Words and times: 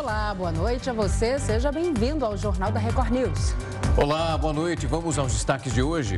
Olá, 0.00 0.32
boa 0.32 0.50
noite 0.50 0.88
a 0.88 0.94
você. 0.94 1.38
Seja 1.38 1.70
bem-vindo 1.70 2.24
ao 2.24 2.34
Jornal 2.34 2.72
da 2.72 2.80
Record 2.80 3.10
News. 3.10 3.54
Olá, 3.98 4.36
boa 4.38 4.50
noite. 4.50 4.86
Vamos 4.86 5.18
aos 5.18 5.30
destaques 5.30 5.74
de 5.74 5.82
hoje. 5.82 6.16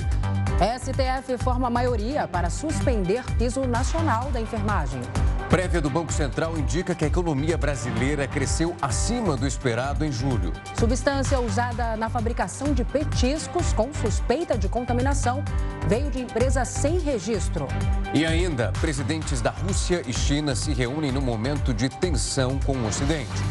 STF 0.78 1.36
forma 1.42 1.68
maioria 1.68 2.28
para 2.28 2.48
suspender 2.48 3.24
piso 3.36 3.66
nacional 3.66 4.30
da 4.30 4.40
enfermagem. 4.40 5.00
Prévia 5.50 5.80
do 5.80 5.90
Banco 5.90 6.12
Central 6.12 6.56
indica 6.56 6.94
que 6.94 7.04
a 7.04 7.08
economia 7.08 7.58
brasileira 7.58 8.28
cresceu 8.28 8.76
acima 8.80 9.36
do 9.36 9.48
esperado 9.48 10.04
em 10.04 10.12
julho. 10.12 10.52
Substância 10.78 11.40
usada 11.40 11.96
na 11.96 12.08
fabricação 12.08 12.72
de 12.72 12.84
petiscos 12.84 13.72
com 13.72 13.92
suspeita 13.92 14.56
de 14.56 14.68
contaminação 14.68 15.44
veio 15.88 16.08
de 16.08 16.20
empresa 16.20 16.64
sem 16.64 17.00
registro. 17.00 17.66
E 18.14 18.24
ainda, 18.24 18.72
presidentes 18.80 19.40
da 19.40 19.50
Rússia 19.50 20.02
e 20.06 20.12
China 20.12 20.54
se 20.54 20.72
reúnem 20.72 21.10
no 21.10 21.20
momento 21.20 21.74
de 21.74 21.88
tensão 21.88 22.60
com 22.60 22.76
o 22.76 22.86
Ocidente. 22.86 23.42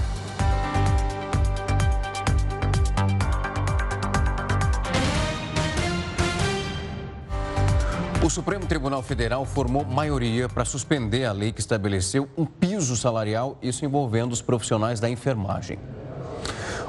Supremo 8.32 8.66
Tribunal 8.66 9.04
Federal 9.04 9.46
formou 9.46 9.84
maioria 9.84 10.48
para 10.48 10.64
suspender 10.64 11.26
a 11.26 11.34
lei 11.34 11.52
que 11.52 11.60
estabeleceu 11.60 12.30
um 12.38 12.46
piso 12.46 12.96
salarial, 12.96 13.58
isso 13.62 13.84
envolvendo 13.84 14.32
os 14.32 14.42
profissionais 14.42 15.02
da 15.02 15.10
enfermagem. 15.10 15.78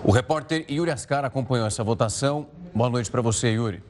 O 0.05 0.13
repórter 0.13 0.65
Yuri 0.71 0.93
Ascar 0.93 1.25
acompanhou 1.25 1.67
essa 1.67 1.83
votação. 1.83 2.47
Boa 2.73 2.89
noite 2.89 3.11
para 3.11 3.21
você, 3.21 3.49
Yuri. 3.49 3.83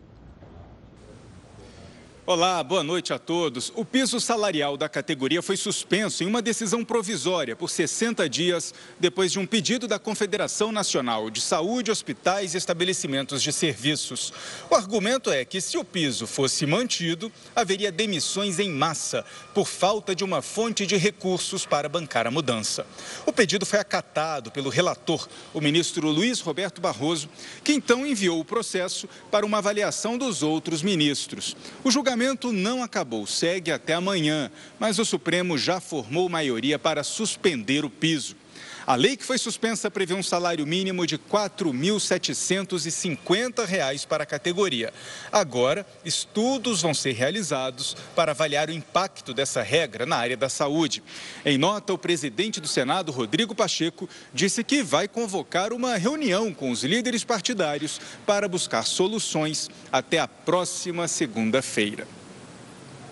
Olá, 2.25 2.63
boa 2.63 2.85
noite 2.85 3.13
a 3.13 3.19
todos. 3.19 3.73
O 3.75 3.85
piso 3.85 4.21
salarial 4.21 4.77
da 4.77 4.89
categoria 4.89 5.43
foi 5.43 5.57
suspenso 5.57 6.23
em 6.23 6.27
uma 6.29 6.41
decisão 6.41 6.85
provisória 6.85 7.57
por 7.57 7.69
60 7.69 8.29
dias 8.29 8.73
depois 9.01 9.33
de 9.33 9.41
um 9.41 9.47
pedido 9.47 9.89
da 9.89 9.99
Confederação 9.99 10.71
Nacional 10.71 11.29
de 11.31 11.41
Saúde, 11.41 11.91
Hospitais 11.91 12.55
e 12.55 12.59
Estabelecimentos 12.59 13.43
de 13.43 13.53
Serviços. 13.53 14.33
O 14.71 14.77
argumento 14.77 15.33
é 15.33 15.45
que, 15.45 15.61
se 15.61 15.77
o 15.77 15.83
piso 15.83 16.25
fosse 16.29 16.65
mantido, 16.65 17.31
haveria 17.57 17.91
demissões 17.91 18.61
em 18.61 18.71
massa 18.71 19.25
por 19.53 19.67
falta 19.67 20.15
de 20.15 20.23
uma 20.23 20.41
fonte 20.41 20.87
de 20.87 20.97
recursos 20.97 21.67
para 21.67 21.89
bancar 21.89 22.29
a 22.29 22.31
mudança. 22.31 22.87
O 23.27 23.33
pedido 23.33 23.67
foi 23.67 23.81
acatado 23.81 24.53
pelo 24.53 24.71
relator, 24.71 25.29
o 25.53 25.61
ministro 25.61 26.09
Luiz 26.09 26.39
Roberto 26.39 26.81
Barroso, 26.81 27.29
que 27.65 27.73
então 27.73 28.07
enviou 28.07 28.39
o 28.39 28.45
processo 28.45 29.09
para 29.29 29.45
uma 29.45 29.59
avaliação 29.59 30.17
dos 30.17 30.45
outros 30.45 30.83
ministros. 30.83 31.57
O 31.83 31.91
julgamento 31.91 32.13
julgamento 32.23 32.53
não 32.53 32.85
acabou, 32.85 33.27
segue 33.27 33.73
até 33.73 33.95
amanhã, 33.95 34.51
mas 34.79 34.99
o 35.01 35.05
Supremo 35.05 35.59
já 35.59 35.81
formou 35.81 36.29
maioria 36.29 36.79
para 36.79 37.03
suspender 37.03 37.85
o 37.85 37.91
piso. 37.91 38.37
A 38.87 38.95
lei 38.97 39.17
que 39.17 39.25
foi 39.25 39.39
suspensa 39.39 39.91
prevê 39.91 40.13
um 40.15 40.23
salário 40.23 40.67
mínimo 40.67 41.07
de 41.07 41.17
R$ 41.17 41.23
4.750 41.31 44.07
para 44.07 44.25
a 44.25 44.27
categoria. 44.27 44.93
Agora, 45.31 45.87
estudos 46.05 46.83
vão 46.83 46.93
ser 46.93 47.13
realizados 47.13 47.97
para 48.17 48.33
avaliar 48.33 48.69
o 48.69 48.73
impacto 48.73 49.33
dessa 49.33 49.63
regra 49.63 50.05
na 50.05 50.17
área 50.17 50.37
da 50.37 50.49
saúde. 50.49 51.01
Em 51.45 51.57
nota, 51.57 51.93
o 51.93 51.99
presidente 51.99 52.61
do 52.61 52.67
Senado, 52.67 53.13
Rodrigo 53.13 53.55
Pacheco, 53.55 54.09
disse 54.35 54.65
que 54.65 54.83
vai 54.83 55.07
convocar 55.07 55.73
uma 55.73 55.97
reunião 55.97 56.53
com 56.53 56.69
os 56.71 56.83
líderes 56.83 57.23
partidários 57.23 58.01
para 58.27 58.49
buscar 58.49 58.85
soluções 58.85 59.71
até 59.93 60.19
a 60.19 60.27
próxima 60.27 61.07
segunda-feira. 61.07 62.09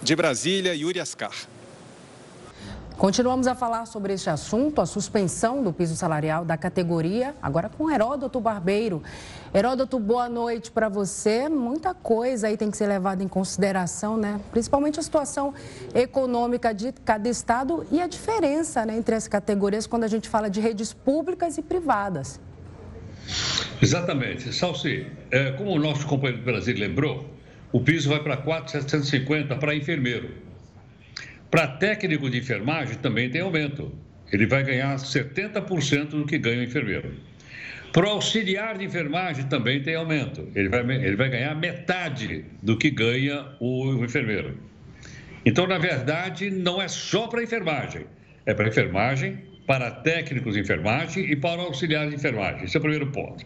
De 0.02 0.16
Brasília, 0.16 0.74
Yuri 0.74 0.98
Ascar. 0.98 1.49
Continuamos 3.00 3.46
a 3.46 3.54
falar 3.54 3.86
sobre 3.86 4.12
este 4.12 4.28
assunto, 4.28 4.78
a 4.78 4.84
suspensão 4.84 5.64
do 5.64 5.72
piso 5.72 5.96
salarial 5.96 6.44
da 6.44 6.58
categoria, 6.58 7.34
agora 7.40 7.70
com 7.70 7.90
Heródoto 7.90 8.38
Barbeiro. 8.38 9.02
Heródoto, 9.54 9.98
boa 9.98 10.28
noite 10.28 10.70
para 10.70 10.86
você. 10.86 11.48
Muita 11.48 11.94
coisa 11.94 12.48
aí 12.48 12.58
tem 12.58 12.70
que 12.70 12.76
ser 12.76 12.86
levada 12.86 13.24
em 13.24 13.26
consideração, 13.26 14.18
né? 14.18 14.38
Principalmente 14.50 15.00
a 15.00 15.02
situação 15.02 15.54
econômica 15.94 16.74
de 16.74 16.92
cada 16.92 17.26
estado 17.26 17.86
e 17.90 18.02
a 18.02 18.06
diferença 18.06 18.84
né, 18.84 18.98
entre 18.98 19.14
as 19.14 19.26
categorias 19.26 19.86
quando 19.86 20.04
a 20.04 20.08
gente 20.08 20.28
fala 20.28 20.50
de 20.50 20.60
redes 20.60 20.92
públicas 20.92 21.56
e 21.56 21.62
privadas. 21.62 22.38
Exatamente. 23.80 24.52
Salsi, 24.52 25.06
é, 25.30 25.52
como 25.52 25.70
o 25.70 25.78
nosso 25.78 26.06
companheiro 26.06 26.42
do 26.42 26.44
Brasil 26.44 26.76
lembrou, 26.76 27.26
o 27.72 27.80
piso 27.80 28.10
vai 28.10 28.22
para 28.22 28.36
4,750 28.36 29.56
para 29.56 29.74
enfermeiro. 29.74 30.49
Para 31.50 31.66
técnico 31.66 32.30
de 32.30 32.38
enfermagem 32.38 32.96
também 32.98 33.28
tem 33.28 33.40
aumento. 33.40 33.92
Ele 34.32 34.46
vai 34.46 34.62
ganhar 34.62 34.94
70% 34.94 36.10
do 36.10 36.24
que 36.24 36.38
ganha 36.38 36.60
o 36.60 36.64
enfermeiro. 36.64 37.12
Para 37.92 38.08
auxiliar 38.08 38.78
de 38.78 38.84
enfermagem 38.84 39.44
também 39.46 39.82
tem 39.82 39.96
aumento. 39.96 40.48
Ele 40.54 40.68
vai, 40.68 40.80
ele 40.80 41.16
vai 41.16 41.28
ganhar 41.28 41.56
metade 41.56 42.44
do 42.62 42.76
que 42.76 42.88
ganha 42.88 43.46
o, 43.58 43.86
o 43.86 44.04
enfermeiro. 44.04 44.56
Então, 45.44 45.66
na 45.66 45.78
verdade, 45.78 46.50
não 46.50 46.80
é 46.80 46.86
só 46.86 47.26
para 47.26 47.42
enfermagem. 47.42 48.06
É 48.46 48.54
para 48.54 48.68
enfermagem, 48.68 49.40
para 49.66 49.90
técnicos 49.90 50.54
de 50.54 50.60
enfermagem 50.60 51.24
e 51.32 51.34
para 51.34 51.62
auxiliares 51.62 52.10
de 52.10 52.16
enfermagem. 52.16 52.64
Esse 52.64 52.76
é 52.76 52.78
o 52.78 52.82
primeiro 52.82 53.08
ponto. 53.08 53.44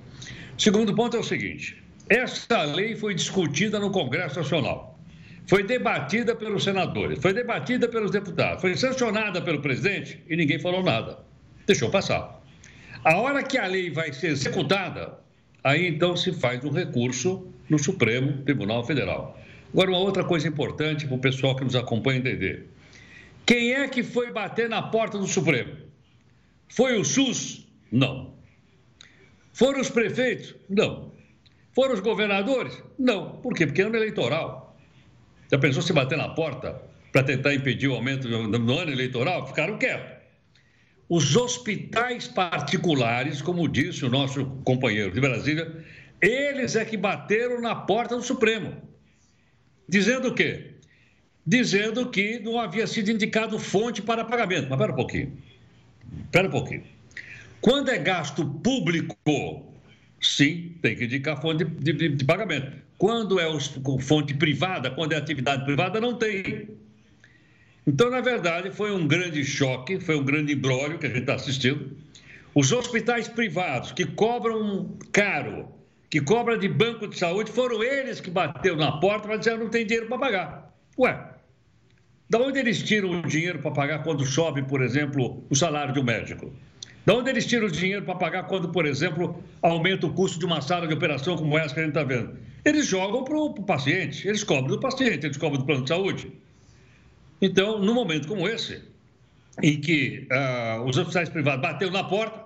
Segundo 0.59 0.95
ponto 0.95 1.17
é 1.17 1.21
o 1.21 1.25
seguinte: 1.25 1.83
essa 2.11 2.65
lei 2.65 2.95
foi 2.97 3.15
discutida 3.15 3.79
no 3.81 3.91
Congresso 3.91 4.39
Nacional 4.41 4.94
foi 5.47 5.63
debatida 5.63 6.35
pelos 6.35 6.65
senadores, 6.65 7.19
foi 7.21 7.33
debatida 7.33 7.89
pelos 7.89 8.11
deputados, 8.11 8.61
foi 8.61 8.77
sancionada 8.77 9.43
pelo 9.43 9.61
presidente 9.61 10.23
e 10.29 10.37
ninguém 10.37 10.59
falou 10.59 10.83
nada. 10.83 11.19
Deixou 11.67 11.91
passar. 11.91 12.43
A 13.05 13.19
hora 13.19 13.43
que 13.43 13.59
a 13.59 13.67
lei 13.67 13.91
vai 13.91 14.13
ser 14.13 14.29
executada, 14.29 15.19
aí 15.63 15.87
então 15.87 16.17
se 16.17 16.33
faz 16.33 16.65
um 16.65 16.71
recurso 16.71 17.53
no 17.69 17.79
Supremo 17.79 18.43
Tribunal 18.45 18.85
Federal. 18.85 19.39
Agora, 19.73 19.91
uma 19.91 19.99
outra 19.99 20.25
coisa 20.25 20.49
importante 20.49 21.07
para 21.07 21.17
o 21.17 21.19
pessoal 21.19 21.57
que 21.57 21.65
nos 21.65 21.75
acompanha 21.75 22.19
entender. 22.19 22.69
Quem 23.45 23.75
é 23.75 23.89
que 23.89 24.03
foi 24.03 24.31
bater 24.31 24.69
na 24.69 24.81
porta 24.81 25.19
do 25.19 25.27
Supremo? 25.27 25.77
Foi 26.69 26.97
o 26.99 27.05
SUS? 27.05 27.67
Não. 27.93 28.35
Foram 29.53 29.81
os 29.81 29.91
prefeitos? 29.91 30.55
Não. 30.69 31.13
Foram 31.75 31.95
os 31.95 32.01
governadores? 32.01 32.83
Não. 32.99 33.37
Por 33.43 33.53
quê? 33.53 33.67
Porque 33.67 33.83
ano 33.83 33.97
eleitoral. 33.97 34.64
Já 35.51 35.59
pensou 35.59 35.83
se 35.83 35.93
bater 35.93 36.19
na 36.19 36.29
porta 36.31 36.81
para 37.13 37.23
tentar 37.23 37.55
impedir 37.55 37.89
o 37.89 37.95
aumento 37.95 38.29
no 38.29 38.79
ano 38.79 38.91
eleitoral? 38.91 39.47
Ficaram 39.47 39.79
quietos. 39.79 40.15
Os 41.09 41.37
hospitais 41.37 42.27
particulares, 42.27 43.43
como 43.43 43.69
disse 43.69 44.05
o 44.05 44.11
nosso 44.11 44.47
companheiro 44.65 45.13
de 45.13 45.21
Brasília, 45.21 45.85
eles 46.21 46.77
é 46.77 46.85
que 46.85 46.97
bateram 46.97 47.61
na 47.61 47.75
porta 47.75 48.17
do 48.17 48.23
Supremo. 48.23 48.75
Dizendo 49.89 50.29
o 50.29 50.35
quê? 50.35 50.73
Dizendo 51.47 52.09
que 52.09 52.39
não 52.39 52.59
havia 52.59 52.87
sido 52.87 53.11
indicado 53.11 53.59
fonte 53.59 54.01
para 54.01 54.25
pagamento. 54.25 54.69
Mas 54.71 54.73
espera 54.73 54.93
um 54.93 54.97
pouquinho. 54.97 55.39
Espera 56.25 56.49
um 56.49 56.51
pouquinho. 56.51 56.85
Quando 57.61 57.91
é 57.91 57.99
gasto 57.99 58.47
público, 58.47 59.17
sim, 60.25 60.73
tem 60.81 60.97
que 60.97 61.05
indicar 61.05 61.41
fonte 61.41 61.65
de, 61.65 61.93
de, 61.93 62.09
de 62.09 62.25
pagamento. 62.25 62.73
Quando 62.97 63.39
é 63.39 63.47
fonte 64.01 64.35
privada, 64.35 64.91
quando 64.91 65.13
é 65.13 65.17
atividade 65.17 65.65
privada, 65.65 66.01
não 66.01 66.15
tem. 66.15 66.69
Então, 67.87 68.11
na 68.11 68.21
verdade, 68.21 68.71
foi 68.71 68.91
um 68.93 69.07
grande 69.07 69.45
choque, 69.45 70.01
foi 70.01 70.17
um 70.17 70.25
grande 70.25 70.55
embrólio 70.55 70.99
que 70.99 71.07
a 71.07 71.09
gente 71.09 71.21
está 71.21 71.35
assistindo. 71.35 71.97
Os 72.55 72.73
hospitais 72.73 73.29
privados 73.29 73.93
que 73.93 74.07
cobram 74.07 74.97
caro, 75.13 75.69
que 76.09 76.21
cobram 76.21 76.57
de 76.57 76.69
banco 76.69 77.07
de 77.07 77.19
saúde, 77.19 77.51
foram 77.51 77.83
eles 77.83 78.21
que 78.21 78.31
bateram 78.31 78.77
na 78.77 78.93
porta 78.93 79.29
para 79.29 79.37
dizer 79.37 79.59
não 79.59 79.69
tem 79.69 79.85
dinheiro 79.85 80.09
para 80.09 80.19
pagar. 80.19 80.75
Ué, 80.99 81.35
da 82.31 82.39
onde 82.39 82.59
eles 82.59 82.83
tiram 82.83 83.11
o 83.11 83.23
dinheiro 83.23 83.59
para 83.59 83.73
pagar 83.73 84.03
quando 84.03 84.25
sobe, 84.25 84.63
por 84.63 84.81
exemplo, 84.81 85.45
o 85.51 85.55
salário 85.55 85.93
de 85.93 86.01
um 86.01 86.05
médico? 86.05 86.53
Da 87.05 87.15
onde 87.15 87.29
eles 87.29 87.45
tiram 87.47 87.67
o 87.67 87.71
dinheiro 87.71 88.05
para 88.05 88.15
pagar 88.15 88.45
quando, 88.45 88.71
por 88.71 88.87
exemplo, 88.87 89.43
aumenta 89.61 90.07
o 90.07 90.13
custo 90.13 90.39
de 90.39 90.47
uma 90.47 90.63
sala 90.63 90.87
de 90.87 90.95
operação 90.95 91.37
como 91.37 91.59
essa 91.59 91.75
que 91.75 91.81
a 91.81 91.83
gente 91.83 91.91
está 91.91 92.03
vendo? 92.03 92.39
Eles 92.65 92.87
jogam 92.87 93.25
para 93.25 93.37
o 93.37 93.53
paciente, 93.63 94.27
eles 94.27 94.43
cobram 94.43 94.69
do 94.69 94.81
paciente, 94.81 95.27
eles 95.27 95.37
cobram 95.37 95.61
do 95.61 95.67
plano 95.67 95.83
de 95.83 95.89
saúde. 95.89 96.33
Então, 97.43 97.79
num 97.79 97.93
momento 97.93 98.27
como 98.27 98.49
esse, 98.49 98.83
em 99.63 99.79
que 99.81 100.27
uh, 100.31 100.83
os 100.85 100.97
oficiais 100.97 101.29
privados 101.29 101.61
bateram 101.61 101.93
na 101.93 102.05
porta, 102.05 102.43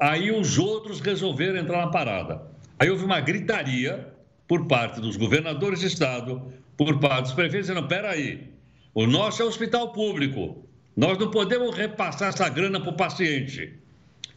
aí 0.00 0.32
os 0.32 0.58
outros 0.58 1.00
resolveram 1.00 1.58
entrar 1.58 1.78
na 1.78 1.92
parada. 1.92 2.42
Aí 2.80 2.90
houve 2.90 3.04
uma 3.04 3.20
gritaria 3.20 4.08
por 4.48 4.66
parte 4.66 5.00
dos 5.00 5.16
governadores 5.16 5.78
de 5.78 5.86
estado, 5.86 6.52
por 6.76 6.98
parte 6.98 7.26
dos 7.26 7.34
prefeitos, 7.34 7.68
dizendo: 7.68 7.86
peraí, 7.86 8.48
o 8.92 9.06
nosso 9.06 9.42
é 9.42 9.44
hospital 9.44 9.92
público, 9.92 10.66
nós 10.96 11.16
não 11.18 11.30
podemos 11.30 11.76
repassar 11.76 12.30
essa 12.30 12.48
grana 12.48 12.80
para 12.80 12.90
o 12.90 12.96
paciente. 12.96 13.81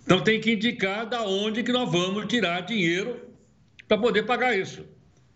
Então 0.05 0.21
tem 0.21 0.39
que 0.39 0.53
indicar 0.53 1.07
da 1.07 1.23
onde 1.23 1.63
que 1.63 1.71
nós 1.71 1.91
vamos 1.91 2.27
tirar 2.27 2.61
dinheiro 2.61 3.19
para 3.87 3.97
poder 3.97 4.23
pagar 4.23 4.57
isso. 4.57 4.85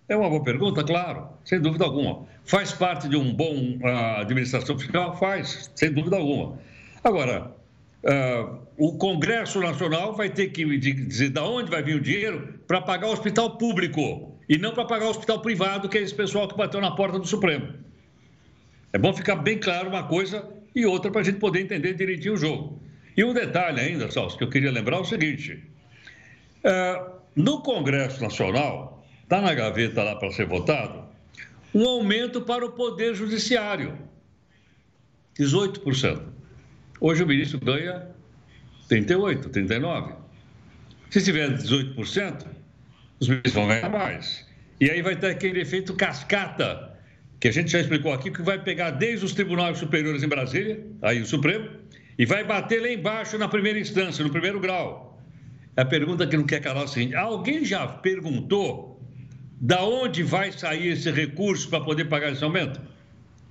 É 0.08 0.16
uma 0.16 0.30
boa 0.30 0.44
pergunta, 0.44 0.84
claro, 0.84 1.28
sem 1.44 1.60
dúvida 1.60 1.86
alguma. 1.86 2.26
Faz 2.46 2.72
parte 2.72 3.10
de 3.10 3.16
um 3.16 3.34
bom 3.34 3.78
uh, 3.82 4.22
administração 4.22 4.78
fiscal? 4.78 5.18
Faz, 5.18 5.72
sem 5.76 5.92
dúvida 5.92 6.18
alguma. 6.18 6.58
Agora, 7.04 7.52
uh, 8.04 8.58
o 8.78 8.98
Congresso 8.98 9.60
Nacional 9.60 10.16
vai 10.16 10.30
ter 10.30 10.48
que 10.50 10.78
dizer 10.78 11.30
de 11.30 11.40
onde 11.40 11.70
vai 11.70 11.84
vir 11.84 11.96
o 11.96 12.02
dinheiro 12.02 12.60
para 12.68 12.82
pagar 12.82 13.08
o 13.08 13.12
hospital 13.12 13.58
público 13.58 14.36
e 14.48 14.58
não 14.58 14.74
para 14.74 14.86
pagar 14.86 15.06
o 15.06 15.10
hospital 15.10 15.42
privado, 15.42 15.90
que 15.90 15.98
é 15.98 16.02
esse 16.02 16.14
pessoal 16.14 16.48
que 16.48 16.58
bateu 16.58 16.82
na 16.82 16.92
porta 16.92 17.20
do 17.20 17.28
Supremo. 17.28 17.74
É 18.92 18.98
bom 18.98 19.14
ficar 19.14 19.36
bem 19.36 19.60
claro 19.60 19.90
uma 19.90 20.04
coisa 20.04 20.48
e 20.76 20.86
outra 20.86 21.12
para 21.12 21.22
a 21.22 21.24
gente 21.24 21.38
poder 21.38 21.62
entender 21.62 21.94
direitinho 21.94 22.34
o 22.34 22.38
jogo. 22.38 22.82
E 23.20 23.24
um 23.26 23.34
detalhe 23.34 23.82
ainda, 23.82 24.10
Salso, 24.10 24.38
que 24.38 24.46
eu 24.46 24.50
queria 24.50 24.72
lembrar 24.72 24.96
é 24.96 25.00
o 25.02 25.04
seguinte: 25.04 25.62
uh, 26.64 27.20
no 27.36 27.62
Congresso 27.62 28.24
Nacional, 28.24 29.06
está 29.24 29.42
na 29.42 29.54
gaveta 29.54 30.02
lá 30.02 30.16
para 30.16 30.32
ser 30.32 30.46
votado, 30.46 31.04
um 31.76 31.86
aumento 31.86 32.40
para 32.40 32.66
o 32.66 32.72
Poder 32.72 33.14
Judiciário, 33.14 34.00
18%. 35.38 36.22
Hoje 37.02 37.22
o 37.22 37.28
ministro 37.28 37.60
ganha 37.60 38.08
38%, 38.90 39.50
39%. 39.50 40.16
Se 41.10 41.22
tiver 41.22 41.58
18%, 41.58 42.46
os 43.20 43.28
ministros 43.28 43.54
vão 43.54 43.68
ganhar 43.68 43.90
mais. 43.90 44.48
E 44.80 44.90
aí 44.90 45.02
vai 45.02 45.18
ter 45.18 45.32
aquele 45.32 45.60
efeito 45.60 45.94
cascata, 45.94 46.98
que 47.38 47.50
a 47.50 47.52
gente 47.52 47.70
já 47.70 47.82
explicou 47.82 48.14
aqui, 48.14 48.32
que 48.32 48.42
vai 48.42 48.64
pegar 48.64 48.92
desde 48.92 49.26
os 49.26 49.34
tribunais 49.34 49.78
superiores 49.78 50.24
em 50.24 50.28
Brasília, 50.30 50.82
aí 51.02 51.22
o 51.22 51.26
Supremo, 51.26 51.79
e 52.20 52.26
vai 52.26 52.44
bater 52.44 52.82
lá 52.82 52.92
embaixo 52.92 53.38
na 53.38 53.48
primeira 53.48 53.80
instância, 53.80 54.22
no 54.22 54.30
primeiro 54.30 54.60
grau. 54.60 55.18
A 55.78 55.86
pergunta 55.86 56.28
que 56.28 56.36
não 56.36 56.44
quer 56.44 56.60
calar 56.60 56.82
é 56.82 56.86
a 56.86 56.88
seguinte: 56.88 57.16
alguém 57.16 57.64
já 57.64 57.88
perguntou 57.88 59.02
da 59.62 59.82
onde 59.86 60.22
vai 60.22 60.52
sair 60.52 60.90
esse 60.90 61.10
recurso 61.10 61.70
para 61.70 61.82
poder 61.82 62.06
pagar 62.06 62.34
esse 62.34 62.44
aumento? 62.44 62.82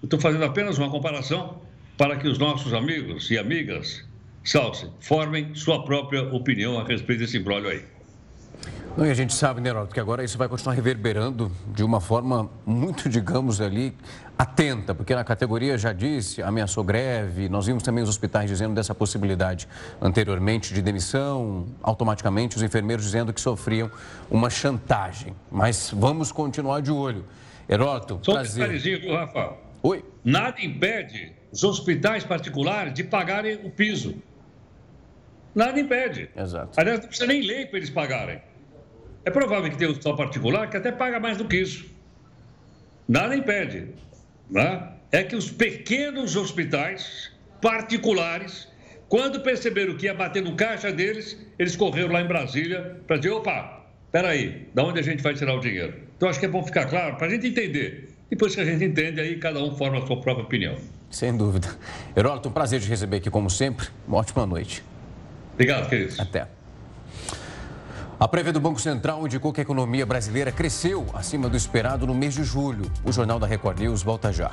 Eu 0.02 0.06
estou 0.06 0.20
fazendo 0.20 0.44
apenas 0.44 0.76
uma 0.76 0.90
comparação 0.90 1.62
para 1.96 2.16
que 2.18 2.28
os 2.28 2.38
nossos 2.38 2.74
amigos 2.74 3.30
e 3.30 3.38
amigas, 3.38 4.06
Salsi, 4.44 4.88
formem 5.00 5.54
sua 5.54 5.82
própria 5.84 6.22
opinião 6.32 6.78
a 6.78 6.84
respeito 6.84 7.20
desse 7.20 7.38
embrólio 7.38 7.70
aí. 7.70 7.97
Não, 8.96 9.06
e 9.06 9.10
a 9.10 9.14
gente 9.14 9.32
sabe, 9.32 9.60
né, 9.60 9.70
Heraldo, 9.70 9.94
que 9.94 10.00
agora 10.00 10.24
isso 10.24 10.36
vai 10.36 10.48
continuar 10.48 10.74
reverberando 10.74 11.52
de 11.68 11.84
uma 11.84 12.00
forma 12.00 12.50
muito, 12.66 13.08
digamos 13.08 13.60
ali, 13.60 13.94
atenta, 14.36 14.92
porque 14.92 15.14
na 15.14 15.22
categoria 15.22 15.78
já 15.78 15.92
disse, 15.92 16.42
ameaçou 16.42 16.82
greve, 16.82 17.48
nós 17.48 17.66
vimos 17.66 17.84
também 17.84 18.02
os 18.02 18.10
hospitais 18.10 18.50
dizendo 18.50 18.74
dessa 18.74 18.94
possibilidade 18.94 19.68
anteriormente 20.00 20.74
de 20.74 20.82
demissão, 20.82 21.66
automaticamente 21.80 22.56
os 22.56 22.62
enfermeiros 22.62 23.04
dizendo 23.04 23.32
que 23.32 23.40
sofriam 23.40 23.88
uma 24.28 24.50
chantagem. 24.50 25.32
Mas 25.48 25.92
vamos 25.94 26.32
continuar 26.32 26.82
de 26.82 26.90
olho. 26.90 27.24
Heródoto, 27.68 28.18
Só 28.22 28.32
prazer. 28.32 29.04
Um 29.08 29.14
Rafa. 29.14 29.52
Oi. 29.80 30.04
Nada 30.24 30.60
impede 30.60 31.32
os 31.52 31.62
hospitais 31.62 32.24
particulares 32.24 32.92
de 32.94 33.04
pagarem 33.04 33.60
o 33.62 33.70
piso. 33.70 34.16
Nada 35.54 35.78
impede. 35.78 36.30
Exato. 36.36 36.70
Aliás, 36.76 37.00
não 37.00 37.06
precisa 37.06 37.28
nem 37.28 37.42
lei 37.42 37.66
para 37.66 37.78
eles 37.78 37.90
pagarem. 37.90 38.40
É 39.28 39.30
provável 39.30 39.70
que 39.70 39.76
tenha 39.76 39.90
um 39.90 39.92
hospital 39.92 40.16
particular 40.16 40.70
que 40.70 40.76
até 40.78 40.90
paga 40.90 41.20
mais 41.20 41.36
do 41.36 41.44
que 41.44 41.58
isso. 41.58 41.84
Nada 43.06 43.36
impede. 43.36 43.88
Né? 44.48 44.88
É 45.12 45.22
que 45.22 45.36
os 45.36 45.50
pequenos 45.50 46.34
hospitais 46.34 47.30
particulares, 47.60 48.66
quando 49.06 49.40
perceberam 49.40 49.98
que 49.98 50.06
ia 50.06 50.14
bater 50.14 50.42
no 50.42 50.56
caixa 50.56 50.90
deles, 50.90 51.36
eles 51.58 51.76
correram 51.76 52.10
lá 52.10 52.22
em 52.22 52.26
Brasília 52.26 53.02
para 53.06 53.18
dizer: 53.18 53.34
opa, 53.34 53.84
peraí, 54.10 54.66
da 54.72 54.82
onde 54.82 54.98
a 54.98 55.02
gente 55.02 55.22
vai 55.22 55.34
tirar 55.34 55.56
o 55.56 55.60
dinheiro? 55.60 55.92
Então 56.16 56.26
acho 56.26 56.40
que 56.40 56.46
é 56.46 56.48
bom 56.48 56.62
ficar 56.62 56.86
claro 56.86 57.16
para 57.16 57.26
a 57.26 57.30
gente 57.30 57.48
entender. 57.48 58.14
Depois 58.30 58.54
que 58.54 58.62
a 58.62 58.64
gente 58.64 58.82
entende, 58.82 59.20
aí 59.20 59.36
cada 59.36 59.62
um 59.62 59.76
forma 59.76 59.98
a 59.98 60.06
sua 60.06 60.18
própria 60.22 60.46
opinião. 60.46 60.74
Sem 61.10 61.36
dúvida. 61.36 61.68
Heródoto, 62.16 62.48
um 62.48 62.52
prazer 62.52 62.80
te 62.80 62.88
receber 62.88 63.18
aqui 63.18 63.28
como 63.28 63.50
sempre. 63.50 63.88
Uma 64.06 64.16
ótima 64.16 64.46
noite. 64.46 64.82
Obrigado, 65.52 65.86
querido. 65.90 66.14
Até. 66.18 66.48
A 68.20 68.26
prévia 68.26 68.52
do 68.52 68.58
Banco 68.58 68.80
Central 68.80 69.24
indicou 69.24 69.52
que 69.52 69.60
a 69.60 69.62
economia 69.62 70.04
brasileira 70.04 70.50
cresceu 70.50 71.06
acima 71.14 71.48
do 71.48 71.56
esperado 71.56 72.04
no 72.04 72.12
mês 72.12 72.34
de 72.34 72.42
julho. 72.42 72.90
O 73.04 73.12
Jornal 73.12 73.38
da 73.38 73.46
Record 73.46 73.78
News 73.78 74.02
volta 74.02 74.32
já. 74.32 74.50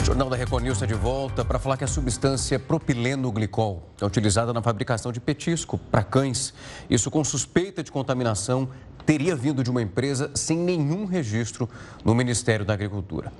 O 0.00 0.04
Jornal 0.06 0.30
da 0.30 0.36
Record 0.36 0.64
News 0.64 0.78
está 0.78 0.86
de 0.86 0.94
volta 0.94 1.44
para 1.44 1.58
falar 1.58 1.76
que 1.76 1.84
a 1.84 1.86
substância 1.86 2.58
propilenoglicol 2.58 3.90
é 4.00 4.06
utilizada 4.06 4.54
na 4.54 4.62
fabricação 4.62 5.12
de 5.12 5.20
petisco 5.20 5.76
para 5.76 6.02
cães. 6.02 6.54
Isso 6.88 7.10
com 7.10 7.22
suspeita 7.22 7.82
de 7.82 7.92
contaminação 7.92 8.70
teria 9.04 9.36
vindo 9.36 9.62
de 9.62 9.70
uma 9.70 9.82
empresa 9.82 10.30
sem 10.34 10.56
nenhum 10.56 11.04
registro 11.04 11.68
no 12.02 12.14
Ministério 12.14 12.64
da 12.64 12.72
Agricultura. 12.72 13.30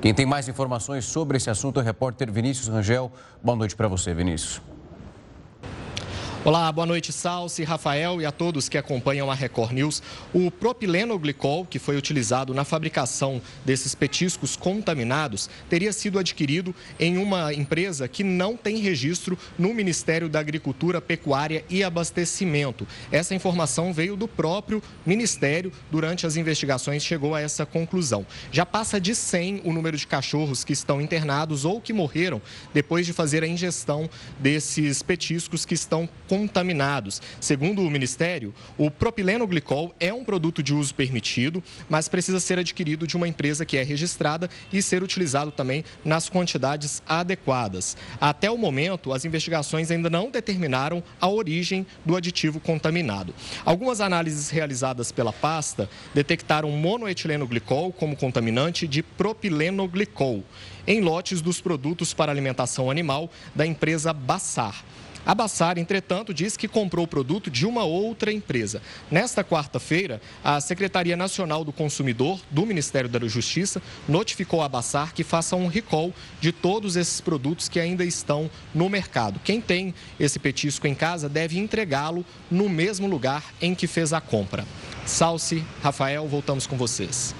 Quem 0.00 0.14
tem 0.14 0.24
mais 0.24 0.46
informações 0.46 1.04
sobre 1.04 1.36
esse 1.36 1.50
assunto 1.50 1.80
é 1.80 1.82
o 1.82 1.84
repórter 1.84 2.30
Vinícius 2.30 2.68
Rangel. 2.68 3.10
Boa 3.42 3.56
noite 3.56 3.74
para 3.74 3.88
você, 3.88 4.14
Vinícius. 4.14 4.71
Olá, 6.44 6.72
boa 6.72 6.84
noite, 6.84 7.12
Salsi, 7.12 7.62
Rafael 7.62 8.20
e 8.20 8.26
a 8.26 8.32
todos 8.32 8.68
que 8.68 8.76
acompanham 8.76 9.30
a 9.30 9.34
Record 9.34 9.70
News. 9.70 10.02
O 10.34 10.50
propilenoglicol, 10.50 11.64
que 11.64 11.78
foi 11.78 11.96
utilizado 11.96 12.52
na 12.52 12.64
fabricação 12.64 13.40
desses 13.64 13.94
petiscos 13.94 14.56
contaminados, 14.56 15.48
teria 15.70 15.92
sido 15.92 16.18
adquirido 16.18 16.74
em 16.98 17.16
uma 17.16 17.54
empresa 17.54 18.08
que 18.08 18.24
não 18.24 18.56
tem 18.56 18.78
registro 18.78 19.38
no 19.56 19.72
Ministério 19.72 20.28
da 20.28 20.40
Agricultura, 20.40 21.00
Pecuária 21.00 21.64
e 21.70 21.84
Abastecimento. 21.84 22.88
Essa 23.12 23.36
informação 23.36 23.92
veio 23.92 24.16
do 24.16 24.26
próprio 24.26 24.82
Ministério. 25.06 25.72
Durante 25.92 26.26
as 26.26 26.34
investigações, 26.34 27.04
chegou 27.04 27.36
a 27.36 27.40
essa 27.40 27.64
conclusão. 27.64 28.26
Já 28.50 28.66
passa 28.66 29.00
de 29.00 29.14
100 29.14 29.60
o 29.64 29.72
número 29.72 29.96
de 29.96 30.08
cachorros 30.08 30.64
que 30.64 30.72
estão 30.72 31.00
internados 31.00 31.64
ou 31.64 31.80
que 31.80 31.92
morreram 31.92 32.42
depois 32.74 33.06
de 33.06 33.12
fazer 33.12 33.44
a 33.44 33.46
ingestão 33.46 34.10
desses 34.40 35.04
petiscos 35.04 35.64
que 35.64 35.74
estão 35.74 36.08
contaminados. 36.32 37.20
Segundo 37.38 37.82
o 37.82 37.90
Ministério, 37.90 38.54
o 38.78 38.90
propilenoglicol 38.90 39.94
é 40.00 40.14
um 40.14 40.24
produto 40.24 40.62
de 40.62 40.72
uso 40.72 40.94
permitido, 40.94 41.62
mas 41.90 42.08
precisa 42.08 42.40
ser 42.40 42.58
adquirido 42.58 43.06
de 43.06 43.18
uma 43.18 43.28
empresa 43.28 43.66
que 43.66 43.76
é 43.76 43.82
registrada 43.82 44.48
e 44.72 44.80
ser 44.80 45.02
utilizado 45.02 45.50
também 45.50 45.84
nas 46.02 46.30
quantidades 46.30 47.02
adequadas. 47.06 47.98
Até 48.18 48.50
o 48.50 48.56
momento, 48.56 49.12
as 49.12 49.26
investigações 49.26 49.90
ainda 49.90 50.08
não 50.08 50.30
determinaram 50.30 51.02
a 51.20 51.28
origem 51.28 51.86
do 52.02 52.16
aditivo 52.16 52.58
contaminado. 52.58 53.34
Algumas 53.62 54.00
análises 54.00 54.48
realizadas 54.48 55.12
pela 55.12 55.34
pasta 55.34 55.86
detectaram 56.14 56.70
monoetilenoglicol 56.70 57.92
como 57.92 58.16
contaminante 58.16 58.88
de 58.88 59.02
propilenoglicol 59.02 60.42
em 60.86 61.02
lotes 61.02 61.42
dos 61.42 61.60
produtos 61.60 62.14
para 62.14 62.32
alimentação 62.32 62.90
animal 62.90 63.30
da 63.54 63.66
empresa 63.66 64.14
Bassar. 64.14 64.82
A 65.24 65.34
Bassar, 65.34 65.78
entretanto, 65.78 66.34
diz 66.34 66.56
que 66.56 66.66
comprou 66.66 67.04
o 67.04 67.08
produto 67.08 67.48
de 67.48 67.64
uma 67.64 67.84
outra 67.84 68.32
empresa. 68.32 68.82
Nesta 69.10 69.44
quarta-feira, 69.44 70.20
a 70.42 70.60
Secretaria 70.60 71.16
Nacional 71.16 71.64
do 71.64 71.72
Consumidor 71.72 72.40
do 72.50 72.66
Ministério 72.66 73.08
da 73.08 73.20
Justiça 73.28 73.80
notificou 74.08 74.62
a 74.62 74.68
Bassar 74.68 75.14
que 75.14 75.22
faça 75.22 75.54
um 75.54 75.68
recall 75.68 76.12
de 76.40 76.50
todos 76.50 76.96
esses 76.96 77.20
produtos 77.20 77.68
que 77.68 77.78
ainda 77.78 78.04
estão 78.04 78.50
no 78.74 78.88
mercado. 78.88 79.40
Quem 79.44 79.60
tem 79.60 79.94
esse 80.18 80.40
petisco 80.40 80.88
em 80.88 80.94
casa 80.94 81.28
deve 81.28 81.56
entregá-lo 81.56 82.24
no 82.50 82.68
mesmo 82.68 83.06
lugar 83.06 83.44
em 83.60 83.76
que 83.76 83.86
fez 83.86 84.12
a 84.12 84.20
compra. 84.20 84.66
Salce, 85.06 85.64
Rafael, 85.82 86.26
voltamos 86.26 86.66
com 86.66 86.76
vocês. 86.76 87.34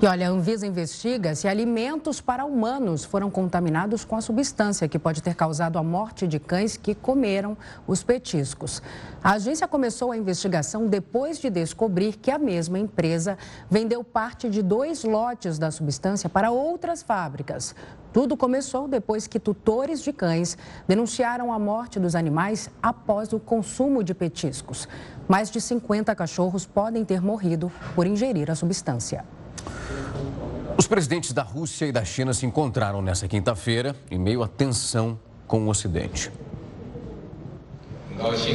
E 0.00 0.06
olha, 0.06 0.28
a 0.28 0.30
Anvisa 0.30 0.64
investiga 0.64 1.34
se 1.34 1.48
alimentos 1.48 2.20
para 2.20 2.44
humanos 2.44 3.04
foram 3.04 3.28
contaminados 3.28 4.04
com 4.04 4.14
a 4.14 4.20
substância 4.20 4.86
que 4.86 4.96
pode 4.96 5.20
ter 5.20 5.34
causado 5.34 5.76
a 5.76 5.82
morte 5.82 6.28
de 6.28 6.38
cães 6.38 6.76
que 6.76 6.94
comeram 6.94 7.56
os 7.84 8.00
petiscos. 8.04 8.80
A 9.20 9.32
agência 9.32 9.66
começou 9.66 10.12
a 10.12 10.16
investigação 10.16 10.86
depois 10.86 11.40
de 11.40 11.50
descobrir 11.50 12.14
que 12.16 12.30
a 12.30 12.38
mesma 12.38 12.78
empresa 12.78 13.36
vendeu 13.68 14.04
parte 14.04 14.48
de 14.48 14.62
dois 14.62 15.02
lotes 15.02 15.58
da 15.58 15.68
substância 15.72 16.28
para 16.28 16.52
outras 16.52 17.02
fábricas. 17.02 17.74
Tudo 18.12 18.36
começou 18.36 18.86
depois 18.86 19.26
que 19.26 19.40
tutores 19.40 20.00
de 20.00 20.12
cães 20.12 20.56
denunciaram 20.86 21.52
a 21.52 21.58
morte 21.58 21.98
dos 21.98 22.14
animais 22.14 22.70
após 22.80 23.32
o 23.32 23.40
consumo 23.40 24.04
de 24.04 24.14
petiscos. 24.14 24.86
Mais 25.26 25.50
de 25.50 25.60
50 25.60 26.14
cachorros 26.14 26.64
podem 26.64 27.04
ter 27.04 27.20
morrido 27.20 27.68
por 27.96 28.06
ingerir 28.06 28.48
a 28.48 28.54
substância. 28.54 29.24
Os 30.76 30.86
presidentes 30.86 31.32
da 31.32 31.42
Rússia 31.42 31.86
e 31.86 31.92
da 31.92 32.04
China 32.04 32.32
se 32.32 32.46
encontraram 32.46 33.02
nesta 33.02 33.26
quinta-feira 33.26 33.96
em 34.10 34.18
meio 34.18 34.42
à 34.42 34.48
tensão 34.48 35.18
com 35.46 35.66
o 35.66 35.68
Ocidente. 35.68 36.30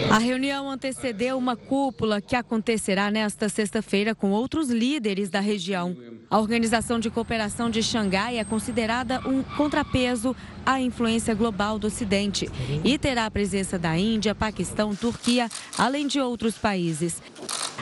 A 0.09 0.17
reunião 0.17 0.69
antecedeu 0.69 1.37
uma 1.37 1.55
cúpula 1.55 2.19
que 2.19 2.35
acontecerá 2.35 3.09
nesta 3.09 3.47
sexta-feira 3.47 4.13
com 4.13 4.31
outros 4.31 4.69
líderes 4.69 5.29
da 5.29 5.39
região. 5.39 5.95
A 6.29 6.37
Organização 6.37 6.99
de 6.99 7.09
Cooperação 7.09 7.69
de 7.69 7.81
Xangai 7.81 8.39
é 8.39 8.43
considerada 8.43 9.21
um 9.25 9.41
contrapeso 9.41 10.35
à 10.65 10.81
influência 10.81 11.33
global 11.33 11.79
do 11.79 11.87
Ocidente 11.87 12.49
e 12.83 12.97
terá 12.97 13.25
a 13.25 13.31
presença 13.31 13.79
da 13.79 13.97
Índia, 13.97 14.35
Paquistão, 14.35 14.93
Turquia, 14.95 15.49
além 15.77 16.07
de 16.07 16.19
outros 16.19 16.57
países. 16.57 17.21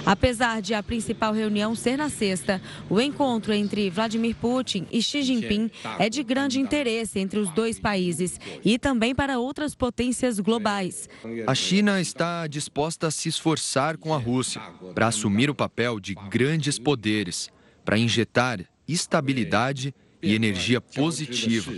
Apesar 0.05 0.61
de 0.61 0.73
a 0.73 0.81
principal 0.81 1.33
reunião 1.33 1.75
ser 1.75 1.97
na 1.97 2.09
sexta, 2.09 2.61
o 2.89 2.99
encontro 2.99 3.53
entre 3.53 3.89
Vladimir 3.89 4.35
Putin 4.35 4.87
e 4.91 5.01
Xi 5.01 5.21
Jinping 5.21 5.69
é 5.99 6.09
de 6.09 6.23
grande 6.23 6.59
interesse 6.59 7.19
entre 7.19 7.39
os 7.39 7.49
dois 7.51 7.79
países 7.79 8.39
e 8.65 8.79
também 8.79 9.13
para 9.13 9.39
outras 9.39 9.75
potências 9.75 10.39
globais. 10.39 11.07
A 11.45 11.53
China 11.53 12.01
está 12.01 12.47
disposta 12.47 13.07
a 13.07 13.11
se 13.11 13.29
esforçar 13.29 13.97
com 13.97 14.13
a 14.13 14.17
Rússia 14.17 14.61
para 14.95 15.07
assumir 15.07 15.49
o 15.49 15.55
papel 15.55 15.99
de 15.99 16.15
grandes 16.29 16.79
poderes, 16.79 17.49
para 17.85 17.97
injetar 17.97 18.59
estabilidade 18.87 19.93
e 20.21 20.35
energia 20.35 20.79
positiva 20.79 21.71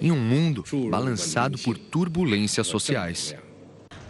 em 0.00 0.10
um 0.10 0.18
mundo 0.18 0.64
balançado 0.90 1.58
por 1.58 1.76
turbulências 1.76 2.66
sociais. 2.66 3.34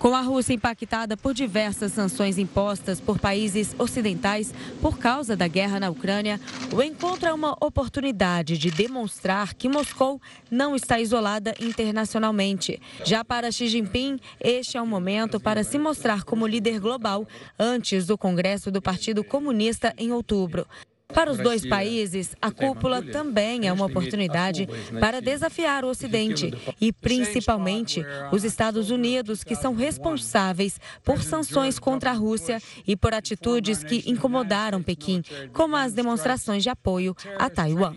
Com 0.00 0.14
a 0.16 0.23
Rússia 0.23 0.54
impactada 0.54 1.14
por 1.14 1.35
diversas 1.35 1.92
sanções 1.92 2.38
impostas 2.38 2.99
por 2.99 3.19
países 3.19 3.75
ocidentais 3.78 4.50
por 4.80 4.97
causa 4.97 5.37
da 5.37 5.47
guerra 5.47 5.78
na 5.78 5.90
Ucrânia, 5.90 6.40
o 6.73 6.83
encontro 6.83 7.28
é 7.28 7.33
uma 7.35 7.54
oportunidade 7.61 8.57
de 8.57 8.71
demonstrar 8.71 9.52
que 9.52 9.69
Moscou 9.69 10.19
não 10.50 10.75
está 10.75 10.99
isolada 10.99 11.54
internacionalmente. 11.61 12.80
Já 13.04 13.23
para 13.23 13.52
Xi 13.52 13.69
Jinping, 13.69 14.19
este 14.40 14.78
é 14.78 14.83
um 14.83 14.87
momento 14.87 15.38
para 15.38 15.62
se 15.62 15.78
mostrar 15.78 16.25
como 16.25 16.47
líder 16.47 16.80
global 16.80 17.28
antes 17.59 18.07
do 18.07 18.16
Congresso 18.16 18.71
do 18.71 18.80
Partido 18.80 19.23
Comunista 19.23 19.92
em 19.99 20.12
outubro. 20.12 20.66
Para 21.14 21.31
os 21.31 21.38
dois 21.38 21.67
países, 21.67 22.35
a 22.40 22.50
cúpula 22.50 23.02
também 23.02 23.67
é 23.67 23.73
uma 23.73 23.87
oportunidade 23.87 24.69
para 24.99 25.21
desafiar 25.21 25.85
o 25.85 25.88
Ocidente 25.88 26.52
e, 26.81 26.93
principalmente, 26.93 28.05
os 28.33 28.45
Estados 28.45 28.90
Unidos, 28.90 29.45
que 29.45 29.55
são 29.55 29.75
responsáveis 29.75 30.81
por 31.05 31.23
sanções 31.23 31.79
contra 31.79 32.11
a 32.11 32.14
Rússia 32.14 32.61
e 32.87 32.97
por 32.97 33.14
atitudes 33.14 33.83
que 33.83 34.05
incomodaram 34.07 34.83
Pequim, 34.83 35.23
como 35.52 35.76
as 35.76 35.93
demonstrações 35.93 36.62
de 36.62 36.69
apoio 36.69 37.14
a 37.38 37.50
Taiwan. 37.50 37.97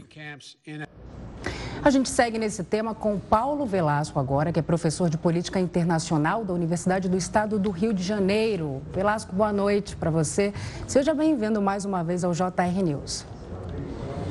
A 1.85 1.89
gente 1.89 2.09
segue 2.09 2.39
nesse 2.39 2.63
tema 2.63 2.95
com 2.95 3.19
Paulo 3.19 3.65
Velasco 3.65 4.17
agora, 4.17 4.53
que 4.53 4.59
é 4.59 4.61
professor 4.61 5.09
de 5.09 5.17
Política 5.17 5.59
Internacional 5.59 6.45
da 6.45 6.53
Universidade 6.53 7.09
do 7.09 7.17
Estado 7.17 7.59
do 7.59 7.71
Rio 7.71 7.93
de 7.93 8.01
Janeiro. 8.01 8.81
Velasco, 8.93 9.35
boa 9.35 9.51
noite 9.51 9.93
para 9.93 10.09
você. 10.09 10.53
Seja 10.87 11.13
bem-vindo 11.13 11.61
mais 11.61 11.83
uma 11.83 12.01
vez 12.01 12.23
ao 12.23 12.31
JR 12.31 12.81
News. 12.81 13.25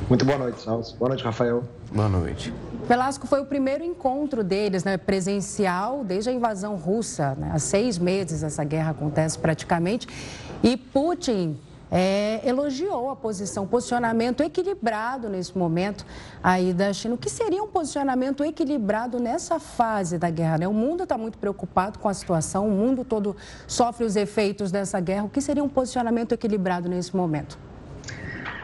Muito 0.09 0.25
boa 0.25 0.39
noite, 0.39 0.63
Salso. 0.63 0.97
Boa 0.97 1.11
noite, 1.11 1.23
Rafael. 1.25 1.63
Boa 1.93 2.09
noite. 2.09 2.55
Velasco 2.89 3.27
foi 3.27 3.43
o 3.43 3.45
primeiro 3.45 3.85
encontro 3.85 4.43
deles, 4.43 4.83
né, 4.83 4.97
presencial, 4.97 6.03
desde 6.05 6.31
a 6.31 6.33
invasão 6.33 6.77
russa. 6.77 7.35
Né? 7.35 7.51
Há 7.53 7.59
seis 7.59 7.99
meses 7.99 8.43
essa 8.43 8.65
guerra 8.65 8.93
acontece 8.93 9.39
praticamente. 9.39 10.09
E 10.63 10.75
Putin 10.75 11.59
é, 11.93 12.41
elogiou 12.49 13.11
a 13.11 13.15
posição, 13.15 13.67
posicionamento 13.67 14.43
equilibrado 14.43 15.29
nesse 15.29 15.57
momento 15.57 16.07
aí 16.43 16.73
da 16.73 16.91
China. 16.95 17.17
O 17.17 17.19
que 17.19 17.29
seria 17.29 17.63
um 17.63 17.69
posicionamento 17.69 18.43
equilibrado 18.43 19.21
nessa 19.21 19.61
fase 19.61 20.17
da 20.17 20.31
guerra? 20.31 20.59
Né? 20.59 20.69
O 20.69 20.73
mundo 20.73 21.03
está 21.03 21.19
muito 21.19 21.37
preocupado 21.37 21.99
com 21.99 22.09
a 22.09 22.15
situação, 22.15 22.67
o 22.67 22.71
mundo 22.71 23.05
todo 23.05 23.37
sofre 23.67 24.07
os 24.07 24.17
efeitos 24.17 24.73
dessa 24.73 24.99
guerra. 24.99 25.25
O 25.25 25.29
que 25.29 25.43
seria 25.43 25.63
um 25.63 25.69
posicionamento 25.69 26.33
equilibrado 26.33 26.89
nesse 26.89 27.15
momento? 27.15 27.59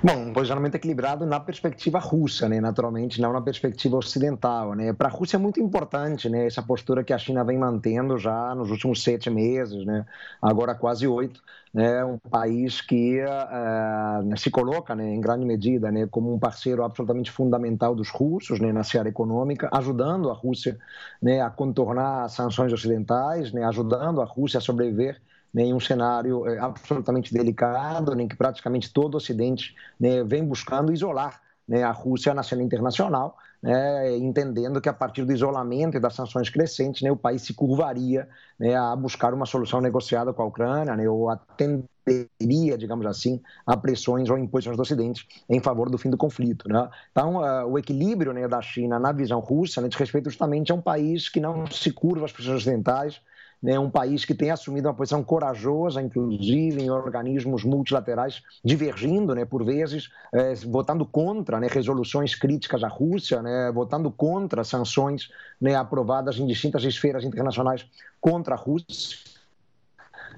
Bom, 0.01 0.29
um 0.29 0.33
posicionamento 0.33 0.77
equilibrado 0.77 1.27
na 1.27 1.41
perspectiva 1.41 1.99
russa, 1.99 2.49
né? 2.49 2.61
naturalmente, 2.61 3.21
não 3.21 3.33
na 3.33 3.41
perspectiva 3.41 3.97
ocidental. 3.97 4.73
Né? 4.75 4.93
Para 4.93 5.09
a 5.09 5.11
Rússia 5.11 5.37
é 5.37 5.41
muito 5.41 5.59
importante 5.59 6.29
né? 6.29 6.47
essa 6.47 6.63
postura 6.63 7.03
que 7.03 7.13
a 7.13 7.19
China 7.19 7.43
vem 7.43 7.59
mantendo 7.59 8.17
já 8.17 8.55
nos 8.55 8.71
últimos 8.71 9.03
sete 9.03 9.29
meses, 9.29 9.85
né? 9.85 10.07
agora 10.41 10.73
quase 10.73 11.05
oito. 11.09 11.43
Né? 11.75 12.05
Um 12.05 12.17
país 12.17 12.81
que 12.81 13.21
uh, 13.25 14.37
se 14.39 14.53
coloca, 14.53 14.95
né, 14.95 15.13
em 15.15 15.21
grande 15.21 15.45
medida, 15.45 15.91
né, 15.93 16.07
como 16.11 16.33
um 16.33 16.39
parceiro 16.39 16.83
absolutamente 16.83 17.31
fundamental 17.31 17.95
dos 17.95 18.09
russos 18.09 18.59
né, 18.59 18.73
na 18.73 18.83
seara 18.83 19.09
econômica, 19.09 19.69
ajudando 19.73 20.31
a 20.31 20.33
Rússia 20.33 20.79
né, 21.21 21.43
a 21.43 21.51
contornar 21.51 22.25
as 22.25 22.33
sanções 22.33 22.73
ocidentais, 22.73 23.53
né, 23.53 23.65
ajudando 23.65 24.23
a 24.23 24.25
Rússia 24.25 24.59
a 24.59 24.61
sobreviver 24.63 25.21
em 25.55 25.73
um 25.73 25.81
cenário 25.81 26.47
eh, 26.47 26.59
absolutamente 26.59 27.33
delicado, 27.33 28.19
em 28.21 28.29
que 28.29 28.37
praticamente 28.37 28.93
todo 28.93 29.15
o 29.15 29.17
Ocidente 29.17 29.75
né, 29.99 30.23
vem 30.25 30.45
buscando 30.45 30.93
isolar 30.93 31.41
né, 31.69 31.83
a 31.83 31.91
Rússia 31.91 32.33
na 32.33 32.43
cena 32.43 32.63
internacional, 32.63 33.37
né, 33.63 34.17
entendendo 34.17 34.81
que 34.81 34.89
a 34.89 34.93
partir 34.93 35.25
do 35.25 35.33
isolamento 35.33 35.97
e 35.97 36.01
das 36.01 36.15
sanções 36.15 36.49
crescentes, 36.49 37.03
né, 37.03 37.11
o 37.11 37.17
país 37.17 37.43
se 37.43 37.53
curvaria 37.53 38.29
né, 38.59 38.75
a 38.75 38.97
buscar 38.97 39.35
uma 39.35 39.45
solução 39.45 39.81
negociada 39.81 40.33
com 40.33 40.43
a 40.43 40.47
Ucrânia, 40.47 40.97
né, 40.97 41.09
ou 41.09 41.29
atenderia, 41.29 42.79
digamos 42.79 43.05
assim, 43.05 43.43
a 43.67 43.77
pressões 43.77 44.31
ou 44.31 44.39
imposições 44.39 44.77
do 44.77 44.83
Ocidente 44.83 45.27
em 45.49 45.61
favor 45.61 45.91
do 45.91 45.99
fim 45.99 46.09
do 46.09 46.17
conflito. 46.17 46.69
Né? 46.69 46.89
Então, 47.11 47.37
uh, 47.37 47.67
o 47.67 47.79
equilíbrio 47.79 48.33
da 48.49 48.63
China 48.63 48.99
na 48.99 49.13
visão 49.13 49.41
russa 49.41 49.87
diz 49.87 49.97
respeito 49.97 50.31
justamente 50.31 50.73
a 50.73 50.75
um 50.75 50.81
país 50.81 51.29
que 51.29 51.41
não 51.41 51.67
se 51.67 51.93
curva 51.93 52.25
às 52.25 52.33
pressões 52.33 52.57
ocidentais, 52.57 53.21
né, 53.63 53.79
um 53.79 53.91
país 53.91 54.25
que 54.25 54.35
tem 54.35 54.51
assumido 54.51 54.89
uma 54.89 54.95
posição 54.95 55.23
corajosa, 55.23 56.01
inclusive 56.01 56.81
em 56.81 56.91
organismos 56.91 57.65
multilaterais, 57.65 58.43
divergindo, 58.65 59.35
né, 59.35 59.45
por 59.45 59.65
vezes, 59.65 60.09
é, 60.33 60.55
votando 60.55 61.05
contra 61.05 61.59
né, 61.59 61.67
resoluções 61.71 62.35
críticas 62.35 62.85
à 62.85 62.89
Rússia, 62.89 63.43
né, 63.43 63.71
votando 63.73 64.11
contra 64.11 64.63
sanções 64.65 65.29
né, 65.61 65.75
aprovadas 65.75 66.39
em 66.39 66.47
distintas 66.47 66.85
esferas 66.85 67.25
internacionais 67.25 67.85
contra 68.21 68.55
a 68.55 68.59
Rússia. 68.59 69.19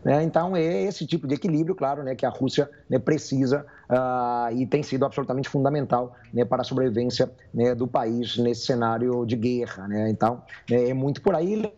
Né, 0.02 0.22
então, 0.22 0.56
é 0.56 0.84
esse 0.84 1.06
tipo 1.06 1.26
de 1.26 1.34
equilíbrio, 1.34 1.74
claro, 1.74 2.02
né, 2.02 2.14
que 2.14 2.24
a 2.24 2.30
Rússia 2.30 2.70
né, 2.88 2.98
precisa 2.98 3.66
uh, 3.90 4.50
e 4.56 4.66
tem 4.66 4.82
sido 4.82 5.04
absolutamente 5.04 5.48
fundamental 5.48 6.16
né, 6.32 6.42
para 6.42 6.62
a 6.62 6.64
sobrevivência 6.64 7.30
né, 7.52 7.74
do 7.74 7.86
país 7.86 8.38
nesse 8.38 8.64
cenário 8.64 9.26
de 9.26 9.36
guerra. 9.36 9.86
Né? 9.86 10.08
Então, 10.08 10.42
é 10.70 10.94
muito 10.94 11.20
por 11.20 11.34
aí 11.34 11.70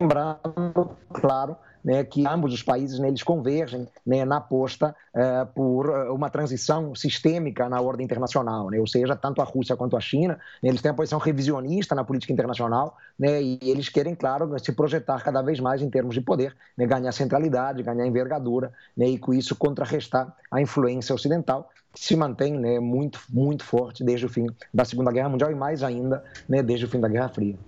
lembrando, 0.00 0.96
claro, 1.12 1.56
né, 1.84 2.04
que 2.04 2.26
ambos 2.26 2.54
os 2.54 2.62
países 2.62 2.98
né, 2.98 3.08
eles 3.08 3.22
convergem 3.22 3.88
né, 4.06 4.24
na 4.24 4.36
aposta 4.36 4.94
eh, 5.14 5.44
por 5.54 5.88
eh, 5.88 6.10
uma 6.10 6.30
transição 6.30 6.94
sistêmica 6.94 7.68
na 7.68 7.80
ordem 7.80 8.04
internacional, 8.04 8.70
né, 8.70 8.78
ou 8.78 8.86
seja, 8.86 9.16
tanto 9.16 9.40
a 9.42 9.44
Rússia 9.44 9.76
quanto 9.76 9.96
a 9.96 10.00
China, 10.00 10.38
né, 10.62 10.68
eles 10.68 10.80
têm 10.80 10.90
uma 10.90 10.96
posição 10.96 11.18
revisionista 11.18 11.94
na 11.94 12.04
política 12.04 12.32
internacional 12.32 12.96
né, 13.18 13.42
e 13.42 13.58
eles 13.62 13.88
querem, 13.88 14.14
claro, 14.14 14.56
se 14.58 14.72
projetar 14.72 15.22
cada 15.22 15.42
vez 15.42 15.58
mais 15.58 15.82
em 15.82 15.90
termos 15.90 16.14
de 16.14 16.20
poder, 16.20 16.54
ganhar 16.78 17.12
centralidade, 17.12 17.82
ganhar 17.82 18.06
envergadura 18.06 18.72
e 18.96 19.18
com 19.18 19.34
isso 19.34 19.56
contrarrestar 19.56 20.34
a 20.50 20.60
influência 20.60 21.14
ocidental 21.14 21.68
que 21.92 22.00
se 22.00 22.16
mantém 22.16 22.58
muito, 22.80 23.20
muito 23.28 23.64
forte 23.64 24.02
desde 24.02 24.24
o 24.24 24.28
fim 24.28 24.46
da 24.72 24.84
Segunda 24.84 25.12
Guerra 25.12 25.28
Mundial 25.28 25.50
e 25.50 25.54
mais 25.54 25.82
ainda 25.82 26.24
desde 26.64 26.86
o 26.86 26.88
fim 26.88 27.00
da 27.00 27.08
Guerra 27.08 27.28
Fria. 27.28 27.58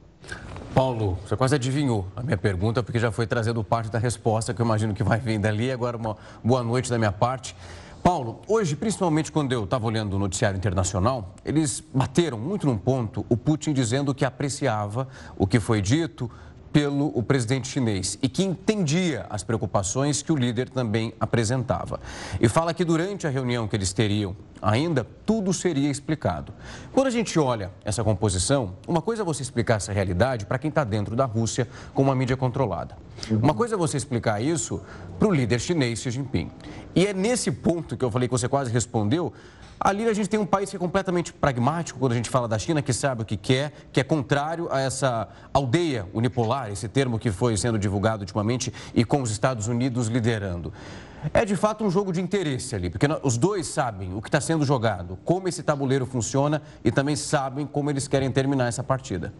Paulo, 0.74 1.16
você 1.24 1.36
quase 1.36 1.54
adivinhou 1.54 2.04
a 2.16 2.22
minha 2.22 2.36
pergunta, 2.36 2.82
porque 2.82 2.98
já 2.98 3.12
foi 3.12 3.28
trazendo 3.28 3.62
parte 3.62 3.92
da 3.92 3.98
resposta 4.00 4.52
que 4.52 4.60
eu 4.60 4.66
imagino 4.66 4.92
que 4.92 5.04
vai 5.04 5.20
vir 5.20 5.38
dali. 5.38 5.70
Agora, 5.70 5.96
uma 5.96 6.16
boa 6.42 6.64
noite 6.64 6.90
da 6.90 6.98
minha 6.98 7.12
parte. 7.12 7.54
Paulo, 8.02 8.40
hoje, 8.48 8.74
principalmente 8.74 9.30
quando 9.30 9.52
eu 9.52 9.62
estava 9.62 9.86
olhando 9.86 10.14
o 10.14 10.18
noticiário 10.18 10.58
internacional, 10.58 11.32
eles 11.44 11.80
bateram 11.94 12.36
muito 12.40 12.66
num 12.66 12.76
ponto 12.76 13.24
o 13.28 13.36
Putin 13.36 13.72
dizendo 13.72 14.12
que 14.12 14.24
apreciava 14.24 15.06
o 15.38 15.46
que 15.46 15.60
foi 15.60 15.80
dito, 15.80 16.28
pelo 16.74 17.16
o 17.16 17.22
presidente 17.22 17.68
chinês 17.68 18.18
e 18.20 18.28
que 18.28 18.42
entendia 18.42 19.26
as 19.30 19.44
preocupações 19.44 20.22
que 20.22 20.32
o 20.32 20.36
líder 20.36 20.68
também 20.68 21.14
apresentava. 21.20 22.00
E 22.40 22.48
fala 22.48 22.74
que 22.74 22.84
durante 22.84 23.28
a 23.28 23.30
reunião 23.30 23.68
que 23.68 23.76
eles 23.76 23.92
teriam 23.92 24.34
ainda, 24.60 25.06
tudo 25.24 25.52
seria 25.52 25.88
explicado. 25.88 26.52
Quando 26.92 27.06
a 27.06 27.10
gente 27.10 27.38
olha 27.38 27.70
essa 27.84 28.02
composição, 28.02 28.74
uma 28.88 29.00
coisa 29.00 29.22
é 29.22 29.24
você 29.24 29.40
explicar 29.40 29.76
essa 29.76 29.92
realidade 29.92 30.46
para 30.46 30.58
quem 30.58 30.68
está 30.68 30.82
dentro 30.82 31.14
da 31.14 31.26
Rússia 31.26 31.68
com 31.94 32.02
uma 32.02 32.14
mídia 32.14 32.36
controlada. 32.36 32.96
Uma 33.30 33.54
coisa 33.54 33.76
é 33.76 33.78
você 33.78 33.96
explicar 33.96 34.42
isso 34.42 34.82
para 35.16 35.28
o 35.28 35.32
líder 35.32 35.60
chinês 35.60 36.00
Xi 36.00 36.10
Jinping. 36.10 36.50
E 36.92 37.06
é 37.06 37.14
nesse 37.14 37.52
ponto 37.52 37.96
que 37.96 38.04
eu 38.04 38.10
falei 38.10 38.26
que 38.26 38.32
você 38.32 38.48
quase 38.48 38.72
respondeu, 38.72 39.32
Ali 39.78 40.08
a 40.08 40.12
gente 40.12 40.28
tem 40.28 40.38
um 40.38 40.46
país 40.46 40.70
que 40.70 40.76
é 40.76 40.78
completamente 40.78 41.32
pragmático 41.32 41.98
quando 41.98 42.12
a 42.12 42.14
gente 42.14 42.30
fala 42.30 42.48
da 42.48 42.58
China, 42.58 42.80
que 42.80 42.92
sabe 42.92 43.22
o 43.22 43.24
que 43.24 43.36
quer, 43.36 43.72
que 43.92 44.00
é 44.00 44.04
contrário 44.04 44.68
a 44.70 44.80
essa 44.80 45.28
aldeia 45.52 46.06
unipolar, 46.14 46.70
esse 46.70 46.88
termo 46.88 47.18
que 47.18 47.30
foi 47.30 47.56
sendo 47.56 47.78
divulgado 47.78 48.22
ultimamente 48.22 48.72
e 48.94 49.04
com 49.04 49.20
os 49.20 49.30
Estados 49.30 49.68
Unidos 49.68 50.08
liderando. 50.08 50.72
É 51.32 51.44
de 51.44 51.56
fato 51.56 51.84
um 51.84 51.90
jogo 51.90 52.12
de 52.12 52.20
interesse 52.20 52.74
ali, 52.74 52.90
porque 52.90 53.06
os 53.22 53.38
dois 53.38 53.66
sabem 53.66 54.14
o 54.14 54.20
que 54.20 54.28
está 54.28 54.40
sendo 54.40 54.64
jogado, 54.64 55.18
como 55.24 55.48
esse 55.48 55.62
tabuleiro 55.62 56.04
funciona 56.04 56.60
e 56.84 56.92
também 56.92 57.16
sabem 57.16 57.66
como 57.66 57.88
eles 57.88 58.06
querem 58.06 58.30
terminar 58.30 58.66
essa 58.66 58.82
partida. 58.82 59.32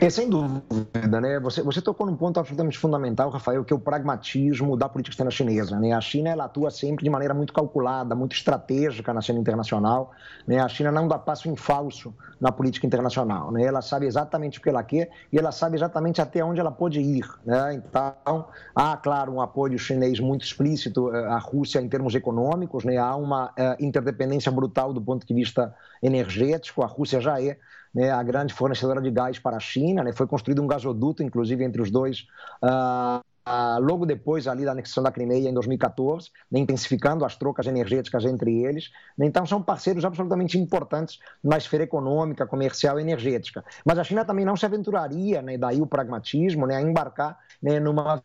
É, 0.00 0.08
sem 0.08 0.30
dúvida, 0.30 1.20
né? 1.20 1.38
Você, 1.40 1.62
você 1.62 1.82
tocou 1.82 2.06
num 2.06 2.16
ponto 2.16 2.40
absolutamente 2.40 2.78
fundamental, 2.78 3.28
Rafael, 3.28 3.62
que 3.62 3.72
é 3.72 3.76
o 3.76 3.78
pragmatismo 3.78 4.74
da 4.74 4.88
política 4.88 5.12
externa 5.12 5.30
chinesa. 5.30 5.78
Né? 5.78 5.92
A 5.92 6.00
China 6.00 6.30
ela 6.30 6.44
atua 6.46 6.70
sempre 6.70 7.04
de 7.04 7.10
maneira 7.10 7.34
muito 7.34 7.52
calculada, 7.52 8.14
muito 8.14 8.34
estratégica 8.34 9.12
na 9.12 9.20
cena 9.20 9.38
internacional. 9.38 10.12
Né? 10.46 10.58
A 10.58 10.68
China 10.68 10.90
não 10.90 11.06
dá 11.06 11.18
passo 11.18 11.50
em 11.50 11.56
falso 11.56 12.14
na 12.40 12.50
política 12.50 12.86
internacional. 12.86 13.52
Né? 13.52 13.62
Ela 13.64 13.82
sabe 13.82 14.06
exatamente 14.06 14.58
o 14.58 14.62
que 14.62 14.70
ela 14.70 14.82
quer 14.82 15.10
e 15.30 15.38
ela 15.38 15.52
sabe 15.52 15.76
exatamente 15.76 16.22
até 16.22 16.42
onde 16.42 16.60
ela 16.60 16.72
pode 16.72 16.98
ir. 16.98 17.28
Né? 17.44 17.74
Então, 17.74 18.46
há, 18.74 18.96
claro, 18.96 19.32
um 19.32 19.42
apoio 19.42 19.78
chinês 19.78 20.18
muito 20.18 20.46
explícito 20.46 21.14
eh, 21.14 21.26
à 21.26 21.36
Rússia 21.36 21.78
em 21.78 21.88
termos 21.90 22.14
econômicos, 22.14 22.84
né? 22.84 22.96
há 22.96 23.14
uma 23.16 23.48
uh, 23.48 23.76
interdependência 23.78 24.50
brutal 24.50 24.94
do 24.94 25.02
ponto 25.02 25.26
de 25.26 25.34
vista 25.34 25.74
energético. 26.02 26.82
A 26.82 26.86
Rússia 26.86 27.20
já 27.20 27.38
é 27.42 27.58
né, 27.94 28.10
a 28.10 28.22
grande 28.22 28.54
fornecedora 28.54 29.00
de 29.00 29.10
gás 29.10 29.38
para 29.38 29.56
a 29.56 29.60
China, 29.60 30.02
né, 30.04 30.12
foi 30.12 30.26
construído 30.26 30.62
um 30.62 30.66
gasoduto, 30.66 31.22
inclusive, 31.22 31.64
entre 31.64 31.82
os 31.82 31.90
dois, 31.90 32.26
uh, 32.62 33.18
uh, 33.18 33.80
logo 33.80 34.06
depois 34.06 34.46
ali 34.46 34.64
da 34.64 34.72
anexação 34.72 35.02
da 35.02 35.10
Crimeia, 35.10 35.48
em 35.48 35.54
2014, 35.54 36.30
né, 36.50 36.60
intensificando 36.60 37.24
as 37.24 37.36
trocas 37.36 37.66
energéticas 37.66 38.24
entre 38.24 38.62
eles. 38.62 38.90
Né, 39.16 39.26
então, 39.26 39.44
são 39.44 39.62
parceiros 39.62 40.04
absolutamente 40.04 40.58
importantes 40.58 41.18
na 41.42 41.56
esfera 41.56 41.84
econômica, 41.84 42.46
comercial 42.46 42.98
e 42.98 43.02
energética. 43.02 43.64
Mas 43.84 43.98
a 43.98 44.04
China 44.04 44.24
também 44.24 44.44
não 44.44 44.56
se 44.56 44.66
aventuraria, 44.66 45.42
né, 45.42 45.58
daí 45.58 45.80
o 45.80 45.86
pragmatismo, 45.86 46.66
né, 46.66 46.76
a 46.76 46.82
embarcar 46.82 47.38
numa 47.82 48.22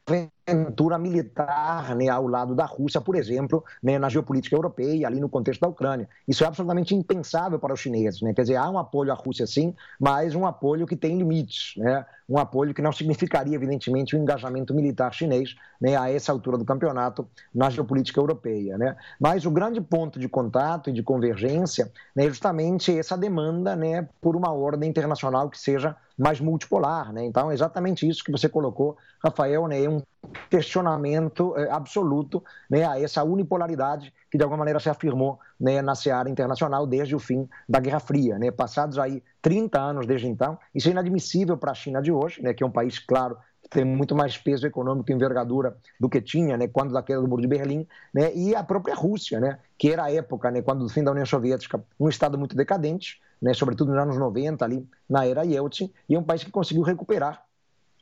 militar 1.00 1.96
né, 1.96 2.08
ao 2.08 2.28
lado 2.28 2.54
da 2.54 2.66
Rússia, 2.66 3.02
por 3.02 3.16
exemplo, 3.16 3.64
né, 3.82 3.98
na 3.98 4.10
geopolítica 4.10 4.56
europeia, 4.56 5.08
ali 5.08 5.20
no 5.20 5.28
contexto 5.28 5.62
da 5.62 5.68
Ucrânia. 5.68 6.08
Isso 6.28 6.44
é 6.44 6.48
absolutamente 6.48 6.94
impensável 6.94 7.58
para 7.58 7.74
os 7.74 7.80
chineses. 7.80 8.22
Né? 8.22 8.34
Quer 8.34 8.44
dizer, 8.44 8.56
há 8.56 8.70
um 8.70 8.78
apoio 8.78 9.12
à 9.12 9.16
Rússia, 9.16 9.48
sim, 9.48 9.74
mas 10.00 10.36
um 10.36 10.46
apoio 10.46 10.86
que 10.86 10.96
tem 10.96 11.18
limites. 11.18 11.74
Né? 11.78 12.06
Um 12.30 12.38
apoio 12.38 12.74
que 12.74 12.82
não 12.82 12.92
significaria, 12.92 13.56
evidentemente, 13.56 14.16
um 14.16 14.22
engajamento 14.22 14.74
militar 14.74 15.12
chinês 15.14 15.56
né, 15.82 15.98
a 15.98 16.12
essa 16.12 16.32
altura 16.32 16.58
do 16.58 16.66
campeonato 16.66 17.28
na 17.54 17.70
geopolítica 17.70 18.20
europeia. 18.20 18.78
Né? 18.78 18.96
Mas 19.20 19.46
o 19.46 19.52
grande 19.52 19.82
ponto 19.82 20.20
de 20.20 20.30
contato 20.30 20.92
e 20.92 20.94
de 20.94 21.02
convergência 21.02 21.92
né, 22.16 22.26
é 22.26 22.28
justamente 22.28 22.96
essa 22.96 23.18
demanda 23.18 23.76
né, 23.76 24.08
por 24.22 24.36
uma 24.36 24.52
ordem 24.52 24.90
internacional 24.90 25.50
que 25.50 25.60
seja 25.60 25.96
mais 26.18 26.40
multipolar. 26.40 27.12
Né? 27.12 27.26
Então, 27.26 27.52
é 27.52 27.54
exatamente 27.54 28.08
isso 28.08 28.24
que 28.24 28.32
você 28.32 28.48
colocou, 28.48 28.98
Rafael, 29.24 29.68
né? 29.68 29.84
É 29.84 29.90
um 29.90 30.02
questionamento 30.50 31.56
é, 31.58 31.70
absoluto 31.70 32.44
né, 32.70 32.86
a 32.86 33.00
essa 33.00 33.24
unipolaridade 33.24 34.14
que 34.32 34.38
de 34.38 34.44
alguma 34.44 34.60
maneira 34.60 34.80
se 34.80 34.90
afirmou 34.90 35.40
né, 35.60 35.82
na 35.82 35.96
seara 35.96 36.30
internacional 36.30 36.86
desde 36.88 37.16
o 37.16 37.20
fim 37.20 37.48
da 37.68 37.80
Guerra 37.80 38.00
Fria. 38.00 38.38
Né? 38.38 38.52
Passados 38.52 38.98
aí 38.98 39.22
30 39.42 39.80
anos 39.80 40.06
desde 40.06 40.28
então, 40.28 40.58
isso 40.74 40.88
é 40.88 40.92
inadmissível 40.92 41.58
para 41.58 41.72
a 41.72 41.76
China 41.76 42.02
de 42.02 42.12
hoje, 42.12 42.42
né, 42.42 42.54
que 42.54 42.64
é 42.64 42.66
um 42.66 42.72
país, 42.72 42.98
claro, 43.00 43.38
tem 43.70 43.86
muito 43.86 44.16
mais 44.16 44.38
peso 44.38 44.66
econômico 44.66 45.12
e 45.12 45.14
envergadura 45.14 45.78
do 46.00 46.10
que 46.10 46.22
tinha 46.22 46.58
né, 46.58 46.68
quando 46.68 46.94
da 46.94 47.02
queda 47.02 47.22
do 47.22 47.28
Muro 47.28 47.42
de 47.42 47.48
Berlim, 47.48 47.88
né, 48.14 48.34
e 48.34 48.56
a 48.56 48.64
própria 48.64 48.96
Rússia, 48.96 49.40
né, 49.40 49.60
que 49.78 49.92
era 49.92 50.06
a 50.06 50.12
época, 50.12 50.52
né, 50.52 50.62
quando 50.62 50.84
do 50.84 50.90
fim 50.90 51.04
da 51.04 51.12
União 51.12 51.26
Soviética, 51.26 51.84
um 52.00 52.10
Estado 52.10 52.38
muito 52.38 52.56
decadente, 52.56 53.22
né, 53.42 53.54
sobretudo 53.54 53.92
nos 53.92 54.02
anos 54.02 54.18
90, 54.18 54.64
ali 54.64 54.88
na 55.10 55.26
era 55.26 55.44
Yeltsin, 55.44 55.92
e 56.08 56.16
é 56.16 56.20
um 56.20 56.24
país 56.24 56.44
que 56.44 56.52
conseguiu 56.52 56.84
recuperar 56.84 57.44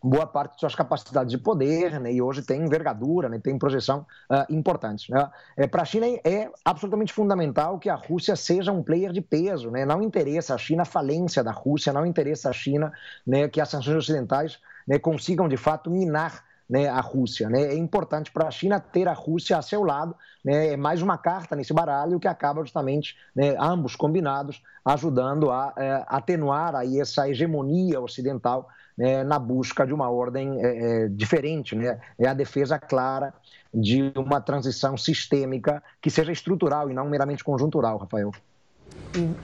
boa 0.04 0.28
parte 0.28 0.56
de 0.56 0.60
suas 0.60 0.76
capacidades 0.76 1.32
de 1.32 1.38
poder, 1.38 1.98
né, 2.00 2.12
e 2.12 2.22
hoje 2.22 2.42
tem 2.42 2.62
envergadura, 2.62 3.30
né, 3.30 3.40
tem 3.40 3.58
projeção 3.58 4.06
uh, 4.30 4.54
importantes. 4.54 5.08
Né? 5.08 5.30
É, 5.56 5.66
Para 5.66 5.84
a 5.84 5.86
China 5.86 6.06
é 6.26 6.52
absolutamente 6.66 7.14
fundamental 7.14 7.80
que 7.80 7.90
a 7.90 7.96
Rússia 7.96 8.36
seja 8.36 8.72
um 8.72 8.84
player 8.84 9.14
de 9.14 9.22
peso. 9.22 9.72
Né? 9.72 9.86
Não 9.86 10.02
interessa 10.02 10.56
a 10.56 10.58
China 10.58 10.82
a 10.82 10.86
falência 10.86 11.42
da 11.42 11.52
Rússia, 11.52 11.94
não 11.94 12.06
interessa 12.06 12.50
a 12.50 12.54
China 12.54 12.92
né, 13.26 13.48
que 13.48 13.62
as 13.62 13.70
sanções 13.70 13.96
ocidentais 13.96 14.60
né, 14.86 15.00
consigam 15.00 15.48
de 15.48 15.56
fato 15.56 15.90
minar 15.90 16.44
né, 16.70 16.88
a 16.88 17.00
Rússia. 17.00 17.50
Né? 17.50 17.62
É 17.62 17.76
importante 17.76 18.32
para 18.32 18.48
a 18.48 18.52
China 18.52 18.80
ter 18.80 19.08
a 19.08 19.14
Rússia 19.14 19.58
a 19.58 19.62
seu 19.62 19.84
lado, 19.84 20.16
né? 20.44 20.74
é 20.74 20.78
mais 20.78 21.02
uma 21.02 21.18
carta 21.18 21.56
nesse 21.56 21.74
baralho 21.74 22.20
que 22.20 22.28
acaba 22.28 22.62
justamente, 22.62 23.16
né, 23.36 23.56
ambos 23.60 23.96
combinados, 23.96 24.62
ajudando 24.86 25.52
a 25.52 25.74
é, 25.78 26.04
atenuar 26.08 26.76
aí 26.76 27.00
essa 27.00 27.30
hegemonia 27.30 28.02
ocidental 28.02 28.68
né, 28.98 29.24
na 29.24 29.40
busca 29.40 29.86
de 29.86 29.94
uma 29.94 30.10
ordem 30.10 30.64
é, 30.64 31.06
é, 31.06 31.08
diferente. 31.08 31.76
Né? 31.76 32.00
É 32.18 32.28
a 32.28 32.34
defesa 32.34 32.78
clara 32.78 33.34
de 33.74 34.14
uma 34.16 34.40
transição 34.40 34.96
sistêmica 34.98 35.82
que 36.02 36.10
seja 36.10 36.32
estrutural 36.32 36.90
e 36.92 36.94
não 36.94 37.10
meramente 37.10 37.44
conjuntural, 37.44 37.98
Rafael. 37.98 38.32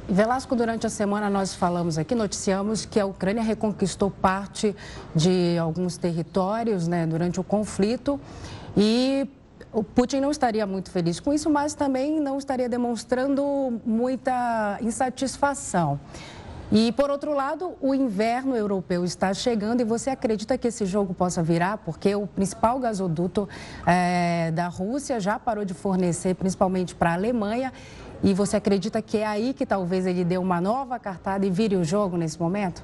Velasco, 0.08 0.56
durante 0.56 0.88
a 0.88 0.90
semana 0.90 1.30
nós 1.30 1.54
falamos 1.54 1.98
aqui, 1.98 2.16
noticiamos 2.16 2.86
que 2.86 3.00
a 3.00 3.06
Ucrânia 3.06 3.44
reconquistou 3.44 4.10
parte 4.10 4.76
de 5.16 5.58
alguns 5.60 5.96
territórios 5.96 6.88
né, 6.88 7.06
durante 7.06 7.40
o 7.40 7.44
conflito 7.44 8.20
e 8.76 9.30
o 9.72 9.84
Putin 9.84 10.20
não 10.20 10.32
estaria 10.32 10.66
muito 10.66 10.90
feliz 10.90 11.20
com 11.20 11.32
isso, 11.32 11.50
mas 11.50 11.76
também 11.76 12.20
não 12.20 12.40
estaria 12.40 12.68
demonstrando 12.68 13.80
muita 13.86 14.80
insatisfação. 14.82 16.00
E, 16.72 16.92
por 16.92 17.10
outro 17.10 17.34
lado, 17.34 17.74
o 17.82 17.96
inverno 17.96 18.56
europeu 18.56 19.04
está 19.04 19.34
chegando 19.34 19.82
e 19.82 19.84
você 19.84 20.12
acredita 20.12 20.56
que 20.56 20.68
esse 20.68 20.86
jogo 20.86 21.16
possa 21.16 21.42
virar? 21.42 21.78
Porque 21.78 22.14
o 22.14 22.28
principal 22.28 22.80
gasoduto 22.80 23.50
é, 23.88 24.52
da 24.52 24.68
Rússia 24.68 25.20
já 25.20 25.40
parou 25.40 25.66
de 25.66 25.74
fornecer, 25.74 26.36
principalmente 26.36 26.94
para 26.94 27.10
a 27.10 27.14
Alemanha. 27.14 27.74
E 28.22 28.34
você 28.34 28.58
acredita 28.58 29.02
que 29.02 29.18
é 29.18 29.26
aí 29.26 29.54
que 29.54 29.66
talvez 29.66 30.06
ele 30.06 30.26
dê 30.26 30.38
uma 30.38 30.60
nova 30.60 31.00
cartada 31.00 31.46
e 31.46 31.50
vire 31.50 31.76
o 31.76 31.84
jogo 31.84 32.18
nesse 32.18 32.40
momento? 32.40 32.84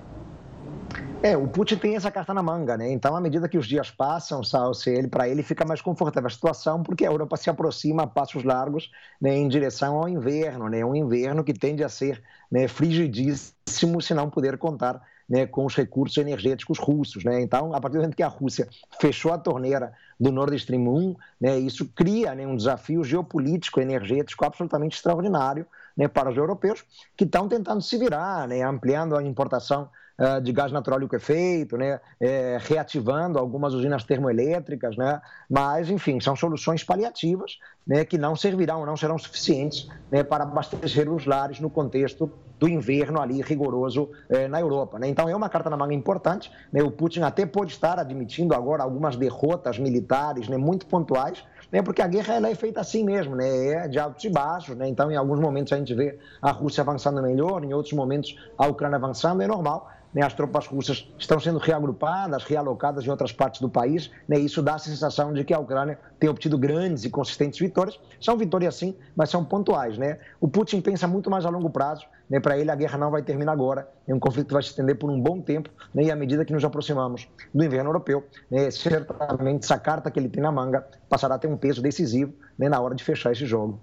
É, 1.22 1.36
o 1.36 1.48
Putin 1.48 1.78
tem 1.78 1.96
essa 1.96 2.12
carta 2.12 2.34
na 2.34 2.44
manga, 2.44 2.78
né? 2.78 2.92
Então, 2.92 3.16
à 3.16 3.20
medida 3.20 3.50
que 3.50 3.58
os 3.58 3.66
dias 3.66 3.90
passam, 3.90 4.44
Salsi, 4.44 4.92
ele 4.92 5.08
para 5.08 5.28
ele 5.28 5.42
fica 5.42 5.66
mais 5.66 5.82
confortável 5.82 6.28
a 6.28 6.30
situação, 6.30 6.84
porque 6.84 7.04
a 7.04 7.10
Europa 7.10 7.36
se 7.36 7.50
aproxima 7.50 8.04
a 8.04 8.08
passos 8.08 8.44
largos 8.44 8.92
né, 9.20 9.36
em 9.36 9.48
direção 9.48 9.98
ao 9.98 10.08
inverno, 10.08 10.70
né? 10.70 10.86
Um 10.86 10.96
inverno 10.96 11.44
que 11.44 11.54
tende 11.54 11.84
a 11.84 11.90
ser 11.90 12.22
né, 12.52 12.68
frigidíssimo 12.68 14.02
se 14.02 14.14
não 14.14 14.30
puder 14.30 14.58
contar 14.58 15.02
né, 15.28 15.46
com 15.46 15.66
os 15.66 15.76
recursos 15.76 16.18
energéticos 16.18 16.78
russos. 16.80 17.24
Né? 17.24 17.42
Então, 17.42 17.74
a 17.74 17.82
partir 17.82 17.98
do 17.98 18.02
momento 18.02 18.16
que 18.16 18.24
a 18.24 18.28
Rússia 18.28 18.68
fechou 19.00 19.34
a 19.34 19.38
torneira 19.38 19.94
do 20.20 20.32
Nord 20.32 20.56
Stream 20.56 20.88
1, 20.88 21.16
né, 21.42 21.60
isso 21.60 21.86
cria 21.96 22.34
né, 22.36 22.46
um 22.48 22.56
desafio 22.56 23.04
geopolítico 23.04 23.82
energético 23.82 24.46
absolutamente 24.46 24.96
extraordinário 24.96 25.66
né, 25.98 26.08
para 26.08 26.30
os 26.30 26.38
europeus, 26.38 26.84
que 27.16 27.24
estão 27.24 27.48
tentando 27.48 27.82
se 27.82 27.98
virar, 27.98 28.48
né, 28.48 28.62
ampliando 28.62 29.16
a 29.16 29.24
importação 29.24 29.90
uh, 30.20 30.42
de 30.42 30.52
gás 30.52 30.72
natural 30.72 31.00
liquefeito, 31.00 31.78
né, 31.78 32.00
é, 32.20 32.58
reativando 32.62 33.40
algumas 33.40 33.74
usinas 33.74 34.04
termoelétricas, 34.04 34.96
né, 34.98 35.22
mas, 35.50 35.90
enfim, 35.90 36.20
são 36.20 36.36
soluções 36.36 36.84
paliativas 36.84 37.58
né, 37.86 38.04
que 38.04 38.18
não 38.18 38.36
servirão, 38.36 38.86
não 38.86 38.98
serão 38.98 39.18
suficientes 39.18 39.88
né, 40.12 40.24
para 40.24 40.44
abastecer 40.44 41.10
os 41.10 41.26
lares 41.26 41.60
no 41.60 41.70
contexto 41.70 42.32
do 42.60 42.68
inverno 42.68 43.22
ali 43.22 43.42
rigoroso 43.42 44.10
eh, 44.30 44.48
na 44.48 44.60
Europa. 44.60 44.98
Né? 44.98 45.08
Então 45.10 45.28
é 45.28 45.36
uma 45.36 45.50
carta 45.50 45.70
na 45.70 45.78
manga 45.78 45.94
importante. 45.94 46.52
Né? 46.72 46.82
O 46.82 46.90
Putin 46.90 47.22
até 47.22 47.46
pode 47.46 47.72
estar 47.72 48.00
admitindo 48.00 48.56
agora 48.56 48.84
algumas 48.84 49.16
derrotas 49.16 49.78
militares 49.78 50.48
né, 50.48 50.58
muito 50.58 50.86
pontuais, 50.86 51.44
né? 51.72 51.82
porque 51.82 52.02
a 52.02 52.08
guerra 52.08 52.36
ela 52.36 52.50
é 52.50 52.56
feita 52.56 52.80
assim 52.80 53.04
mesmo, 53.04 53.36
né? 53.36 53.68
é 53.68 53.88
de 53.88 54.00
altos 54.00 54.24
e 54.24 54.30
baixos. 54.30 54.76
Né? 54.76 54.88
Então 54.88 55.12
em 55.12 55.16
alguns 55.16 55.40
momentos 55.40 55.74
a 55.74 55.78
gente 55.78 55.94
vê 55.94 56.18
a 56.42 56.52
Rússia 56.52 56.82
avançando 56.82 57.22
melhor, 57.22 57.64
em 57.64 57.74
outros 57.74 57.94
momentos 57.94 58.36
a 58.58 58.68
Ucrânia 58.68 58.98
avançando, 58.98 59.42
é 59.42 59.48
normal. 59.48 59.92
Né? 60.16 60.26
As 60.26 60.34
tropas 60.34 60.66
russas 60.66 61.12
estão 61.20 61.38
sendo 61.40 61.60
reagrupadas, 61.60 62.46
realocadas 62.46 63.06
em 63.06 63.10
outras 63.10 63.34
partes 63.34 63.60
do 63.60 63.70
país. 63.70 64.10
Né? 64.28 64.40
Isso 64.40 64.62
dá 64.62 64.76
a 64.76 64.80
sensação 64.80 65.34
de 65.34 65.44
que 65.44 65.54
a 65.54 65.60
Ucrânia 65.60 66.00
tem 66.18 66.30
obtido 66.30 66.58
grandes 66.58 67.04
e 67.04 67.10
consistentes 67.10 67.60
vitórias. 67.60 68.00
São 68.22 68.38
vitórias 68.38 68.76
sim, 68.76 68.96
mas 69.14 69.30
são 69.30 69.44
pontuais. 69.44 69.98
Né? 69.98 70.18
O 70.40 70.48
Putin 70.48 70.80
pensa 70.80 71.06
muito 71.06 71.30
mais 71.30 71.46
a 71.46 71.50
longo 71.50 71.70
prazo 71.70 72.08
né, 72.30 72.40
para 72.40 72.58
ele, 72.58 72.72
a 72.72 72.76
guerra 72.76 72.98
não 72.98 73.12
vai 73.12 73.22
terminar 73.22 73.52
agora. 73.52 73.88
É 74.08 74.14
um 74.14 74.20
conflito 74.20 74.48
que 74.48 74.54
vai 74.54 74.64
se 74.64 74.70
estender 74.70 74.98
por 74.98 75.10
um 75.12 75.20
bom 75.20 75.42
tempo. 75.42 75.70
Né, 75.94 76.04
e 76.04 76.12
à 76.12 76.16
medida 76.16 76.46
que 76.46 76.54
nos 76.54 76.64
aproximamos 76.64 77.28
do 77.54 77.64
inverno 77.64 77.90
europeu, 77.90 78.24
né, 78.50 78.72
certamente 78.72 79.66
essa 79.66 79.78
carta 79.78 80.10
que 80.10 80.20
ele 80.20 80.30
tem 80.30 80.42
na 80.42 80.52
manga 80.52 80.88
passará 81.10 81.36
a 81.36 81.38
ter 81.38 81.48
um 81.48 81.58
peso 81.58 81.82
decisivo 81.82 82.34
né, 82.58 82.70
na 82.70 82.80
hora 82.80 82.96
de 82.96 83.04
fechar 83.04 83.32
esse 83.32 83.46
jogo. 83.46 83.80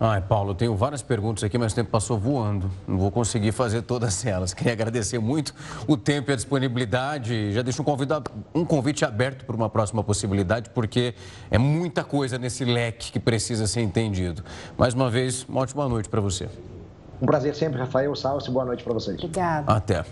Ai, 0.00 0.20
Paulo, 0.20 0.54
tenho 0.54 0.76
várias 0.76 1.02
perguntas 1.02 1.42
aqui, 1.42 1.58
mas 1.58 1.72
o 1.72 1.74
tempo 1.74 1.90
passou 1.90 2.16
voando. 2.16 2.70
Não 2.86 2.96
vou 2.98 3.10
conseguir 3.10 3.50
fazer 3.50 3.82
todas 3.82 4.22
elas. 4.26 4.54
Queria 4.54 4.72
agradecer 4.72 5.18
muito 5.18 5.52
o 5.88 5.96
tempo 5.96 6.30
e 6.30 6.34
a 6.34 6.36
disponibilidade. 6.36 7.52
Já 7.52 7.62
deixo 7.62 7.82
um, 7.82 7.84
convidado, 7.84 8.30
um 8.54 8.64
convite 8.64 9.04
aberto 9.04 9.44
para 9.44 9.56
uma 9.56 9.68
próxima 9.68 10.04
possibilidade, 10.04 10.70
porque 10.70 11.14
é 11.50 11.58
muita 11.58 12.04
coisa 12.04 12.38
nesse 12.38 12.64
leque 12.64 13.10
que 13.10 13.18
precisa 13.18 13.66
ser 13.66 13.80
entendido. 13.80 14.44
Mais 14.76 14.94
uma 14.94 15.10
vez, 15.10 15.44
uma 15.48 15.62
ótima 15.62 15.88
noite 15.88 16.08
para 16.08 16.20
você. 16.20 16.48
Um 17.20 17.26
prazer 17.26 17.56
sempre, 17.56 17.80
Rafael 17.80 18.14
Salso. 18.14 18.52
Boa 18.52 18.64
noite 18.64 18.84
para 18.84 18.94
vocês. 18.94 19.16
Obrigada. 19.16 19.72
Até. 19.72 20.04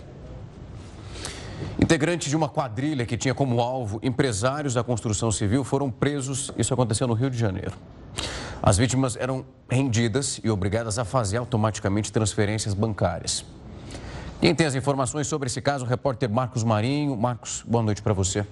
Integrantes 1.81 2.29
de 2.29 2.35
uma 2.35 2.49
quadrilha 2.49 3.07
que 3.07 3.17
tinha 3.17 3.33
como 3.33 3.61
alvo 3.61 4.01
empresários 4.03 4.75
da 4.75 4.83
construção 4.83 5.31
civil 5.31 5.63
foram 5.63 5.93
presos. 5.93 6.51
Isso 6.59 6.75
aconteceu 6.75 7.07
no 7.07 7.15
Rio 7.15 7.31
de 7.31 7.39
Janeiro. 7.39 7.73
As 8.63 8.77
vítimas 8.77 9.17
eram 9.17 9.45
rendidas 9.69 10.41
e 10.43 10.51
obrigadas 10.51 10.99
a 10.99 11.05
fazer 11.05 11.37
automaticamente 11.37 12.13
transferências 12.13 12.75
bancárias. 12.75 13.45
Quem 14.41 14.55
tem 14.55 14.67
as 14.67 14.75
informações 14.75 15.27
sobre 15.27 15.47
esse 15.47 15.61
caso, 15.61 15.85
o 15.85 15.89
repórter 15.89 16.29
Marcos 16.29 16.63
Marinho. 16.63 17.17
Marcos, 17.17 17.65
boa 17.67 17.83
noite 17.83 18.03
para 18.03 18.13
você. 18.13 18.47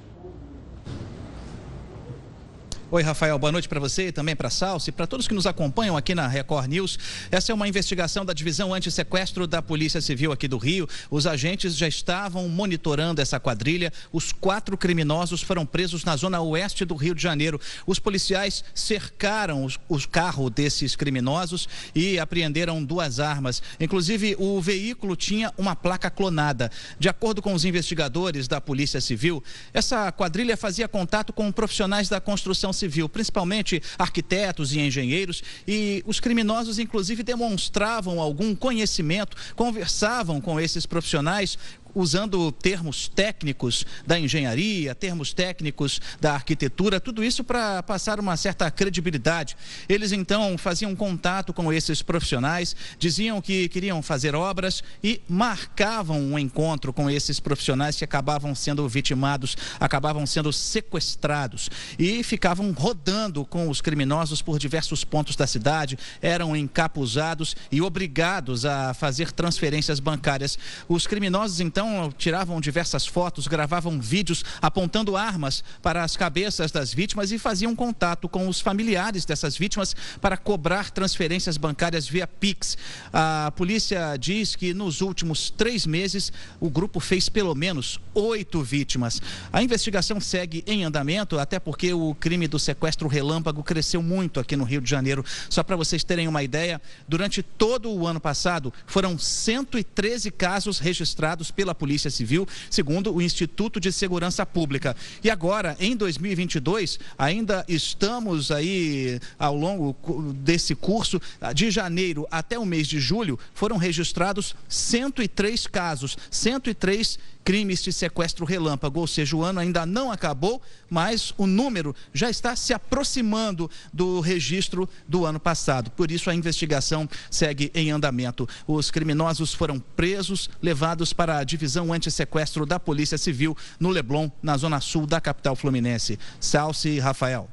Oi, 2.94 3.02
Rafael, 3.02 3.37
boa 3.40 3.50
noite 3.50 3.68
para 3.68 3.80
você 3.80 4.07
e 4.07 4.12
também 4.12 4.37
para 4.37 4.48
Salsi, 4.48 4.92
para 4.92 5.04
todos 5.04 5.26
que 5.26 5.35
nos 5.35 5.48
acompanham 5.48 5.96
aqui 5.96 6.14
na 6.14 6.28
Record 6.28 6.68
News. 6.68 6.96
Essa 7.28 7.50
é 7.50 7.52
uma 7.52 7.66
investigação 7.66 8.24
da 8.24 8.33
Divisão 8.33 8.72
Antissequestro 8.72 9.48
da 9.48 9.61
Polícia 9.61 10.00
Civil 10.00 10.30
aqui 10.30 10.46
do 10.46 10.59
Rio. 10.59 10.88
Os 11.11 11.26
agentes 11.26 11.76
já 11.76 11.88
estavam 11.88 12.48
monitorando 12.48 13.20
essa 13.20 13.40
quadrilha. 13.40 13.92
Os 14.12 14.30
quatro 14.30 14.78
criminosos 14.78 15.42
foram 15.42 15.66
presos 15.66 16.04
na 16.04 16.14
zona 16.14 16.40
oeste 16.40 16.85
do 16.85 16.94
Rio 16.94 17.16
de 17.16 17.20
Janeiro. 17.20 17.61
Os 17.85 17.98
policiais 17.98 18.62
cercaram 18.72 19.64
os, 19.64 19.76
os 19.88 20.07
carro 20.07 20.48
desses 20.48 20.94
criminosos 20.94 21.68
e 21.96 22.16
apreenderam 22.20 22.85
duas 22.85 23.18
armas. 23.18 23.61
Inclusive, 23.80 24.37
o 24.38 24.61
veículo 24.61 25.16
tinha 25.16 25.52
uma 25.59 25.74
placa 25.74 26.09
clonada. 26.11 26.70
De 26.96 27.09
acordo 27.09 27.42
com 27.42 27.54
os 27.54 27.64
investigadores 27.64 28.46
da 28.46 28.61
Polícia 28.61 29.00
Civil, 29.00 29.42
essa 29.72 30.12
quadrilha 30.12 30.57
fazia 30.57 30.87
contato 30.87 31.33
com 31.33 31.50
profissionais 31.50 32.09
da 32.09 32.20
construção 32.20 32.72
civil 32.72 32.84
civil, 32.85 33.09
principalmente 33.09 33.83
arquitetos 33.99 34.75
e 34.75 34.81
engenheiros, 34.81 35.42
e 35.66 36.03
os 36.07 36.20
criminosos, 36.20 36.79
inclusive, 36.79 37.23
demonstravam 37.23 38.20
algum 38.20 38.55
conhecimento, 38.55 39.37
conversavam 39.57 40.40
com 40.40 40.61
esses 40.61 40.85
profissionais 40.85 41.59
usando 41.94 42.50
termos 42.50 43.09
técnicos 43.09 43.85
da 44.07 44.18
engenharia, 44.18 44.94
termos 44.94 45.33
técnicos 45.33 46.00
da 46.20 46.35
arquitetura, 46.35 47.00
tudo 47.00 47.22
isso 47.22 47.44
para 47.44 47.83
passar 47.83 48.18
uma 48.18 48.37
certa 48.37 48.70
credibilidade. 48.70 49.57
Eles 49.88 50.12
então 50.12 50.57
faziam 50.59 50.94
contato 50.94 51.52
com 51.52 51.72
esses 51.72 52.02
profissionais, 52.02 52.74
diziam 52.98 53.40
que 53.40 53.68
queriam 53.68 54.02
fazer 54.02 54.35
obras 54.35 54.83
e 55.02 55.20
marcavam 55.28 56.20
um 56.20 56.38
encontro 56.38 56.92
com 56.92 57.11
esses 57.11 57.38
profissionais 57.38 57.96
que 57.96 58.04
acabavam 58.04 58.54
sendo 58.54 58.88
vitimados, 58.88 59.57
acabavam 59.78 60.26
sendo 60.26 60.52
sequestrados 60.52 61.70
e 61.98 62.22
ficavam 62.22 62.72
rodando 62.72 63.44
com 63.44 63.68
os 63.68 63.80
criminosos 63.80 64.42
por 64.42 64.59
diversos 64.59 65.04
pontos 65.04 65.37
da 65.37 65.46
cidade, 65.46 65.98
eram 66.20 66.57
encapuzados 66.57 67.57
e 67.70 67.80
obrigados 67.80 68.64
a 68.64 68.94
fazer 68.94 69.33
transferências 69.33 70.00
bancárias. 70.00 70.59
Os 70.88 71.07
criminosos 71.07 71.61
então 71.61 71.84
então 71.85 72.11
tiravam 72.11 72.61
diversas 72.62 73.07
fotos, 73.07 73.47
gravavam 73.47 74.01
vídeos 74.01 74.42
apontando 74.62 75.18
armas 75.18 75.62
para 75.83 76.03
as 76.03 76.16
cabeças 76.16 76.73
das 76.73 76.94
vítimas 76.94 77.31
e 77.31 77.38
faziam 77.38 77.77
contato 77.77 78.27
com 78.27 78.49
os 78.49 78.59
familiares 78.59 79.27
dessas 79.27 79.55
vítimas 79.55 79.94
para 80.18 80.38
cobrar 80.38 80.90
transferências 80.90 81.59
bancárias 81.59 82.09
via 82.09 82.27
Pix. 82.27 82.79
A 83.12 83.53
polícia 83.55 84.16
diz 84.16 84.57
que 84.57 84.73
nos 84.73 85.03
últimos 85.03 85.51
três 85.51 85.85
meses 85.85 86.33
o 86.59 86.70
grupo 86.70 87.01
fez 87.01 87.29
pelo 87.29 87.55
menos 87.55 88.01
oito 88.14 88.62
vítimas. 88.62 89.20
A 89.53 89.62
investigação 89.62 90.18
segue 90.18 90.64
em 90.66 90.85
andamento, 90.85 91.38
até 91.38 91.61
porque 91.61 91.92
o 91.92 92.14
crime 92.14 92.49
do 92.49 92.59
sequestro 92.59 93.09
relâmpago 93.09 93.62
cresceu 93.62 94.03
muito 94.03 94.40
aqui 94.40 94.57
no 94.57 94.64
Rio 94.64 94.81
de 94.81 94.88
Janeiro. 94.88 95.23
Só 95.51 95.62
para 95.62 95.77
vocês 95.77 96.03
terem 96.03 96.29
uma 96.29 96.42
ideia, 96.42 96.81
durante 97.07 97.42
todo 97.42 97.90
o 97.90 98.07
ano 98.07 98.20
passado 98.20 98.73
foram 98.87 99.18
113 99.18 100.31
casos 100.31 100.79
registrados 100.79 101.51
pela 101.51 101.73
pela 101.74 101.84
Polícia 101.84 102.10
Civil, 102.10 102.46
segundo 102.70 103.12
o 103.12 103.20
Instituto 103.20 103.80
de 103.80 103.92
Segurança 103.92 104.46
Pública. 104.46 104.96
E 105.22 105.30
agora, 105.30 105.76
em 105.80 105.96
2022, 105.96 106.98
ainda 107.18 107.64
estamos 107.68 108.50
aí 108.50 109.20
ao 109.38 109.54
longo 109.54 109.94
desse 110.32 110.74
curso, 110.74 111.20
de 111.54 111.70
janeiro 111.70 112.26
até 112.30 112.58
o 112.58 112.64
mês 112.64 112.87
de 112.87 113.00
julho, 113.00 113.38
foram 113.52 113.76
registrados 113.76 114.54
103 114.68 115.66
casos, 115.66 116.16
103 116.30 117.18
crimes 117.44 117.83
de 117.83 117.92
sequestro 117.92 118.44
relâmpago, 118.44 119.00
ou 119.00 119.07
seja, 119.07 119.37
o 119.37 119.44
ano 119.44 119.61
ainda 119.61 119.85
não 119.85 120.11
acabou, 120.11 120.62
mas 120.88 121.35
o 121.37 121.46
número 121.46 121.94
já 122.12 122.30
está 122.30 122.57
se 122.57 122.72
aproximando 122.72 123.70
do 123.92 124.20
registro 124.20 124.88
do 125.07 125.26
ano 125.26 125.38
passado. 125.38 125.90
Por 125.90 126.11
isso 126.11 126.30
a 126.30 126.35
investigação 126.35 127.09
segue 127.30 127.70
em 127.74 127.90
andamento. 127.90 128.48
Os 128.66 128.90
criminosos 128.90 129.52
foram 129.52 129.78
presos, 129.78 130.48
levados 130.62 131.12
para 131.12 131.38
a 131.38 131.44
divisão 131.44 131.92
antissequestro 131.92 132.64
da 132.64 132.80
Polícia 132.80 133.18
Civil 133.18 133.57
no 133.78 133.90
Leblon, 133.90 134.30
na 134.42 134.57
zona 134.57 134.80
sul 134.80 135.07
da 135.07 135.20
capital 135.20 135.54
fluminense. 135.54 136.18
Salce 136.40 136.88
e 136.88 136.98
Rafael. 136.98 137.48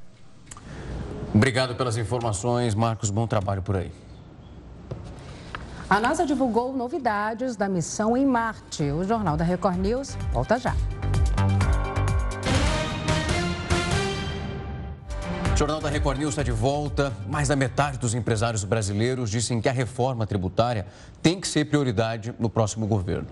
Obrigado 1.33 1.75
pelas 1.75 1.97
informações, 1.97 2.75
Marcos. 2.75 3.09
Bom 3.09 3.25
trabalho 3.25 3.61
por 3.61 3.75
aí. 3.75 3.91
A 5.91 5.99
NASA 5.99 6.25
divulgou 6.25 6.71
novidades 6.71 7.57
da 7.57 7.67
missão 7.67 8.15
em 8.15 8.25
Marte. 8.25 8.83
O 8.83 9.03
Jornal 9.03 9.35
da 9.35 9.43
Record 9.43 9.75
News 9.75 10.15
volta 10.31 10.57
já. 10.57 10.73
O 15.53 15.57
Jornal 15.57 15.81
da 15.81 15.89
Record 15.89 16.17
News 16.17 16.29
está 16.29 16.43
de 16.43 16.51
volta. 16.53 17.11
Mais 17.27 17.49
da 17.49 17.57
metade 17.57 17.97
dos 17.97 18.13
empresários 18.13 18.63
brasileiros 18.63 19.29
dizem 19.29 19.59
que 19.59 19.67
a 19.67 19.73
reforma 19.73 20.25
tributária 20.25 20.87
tem 21.21 21.41
que 21.41 21.47
ser 21.49 21.65
prioridade 21.65 22.33
no 22.39 22.49
próximo 22.49 22.87
governo. 22.87 23.27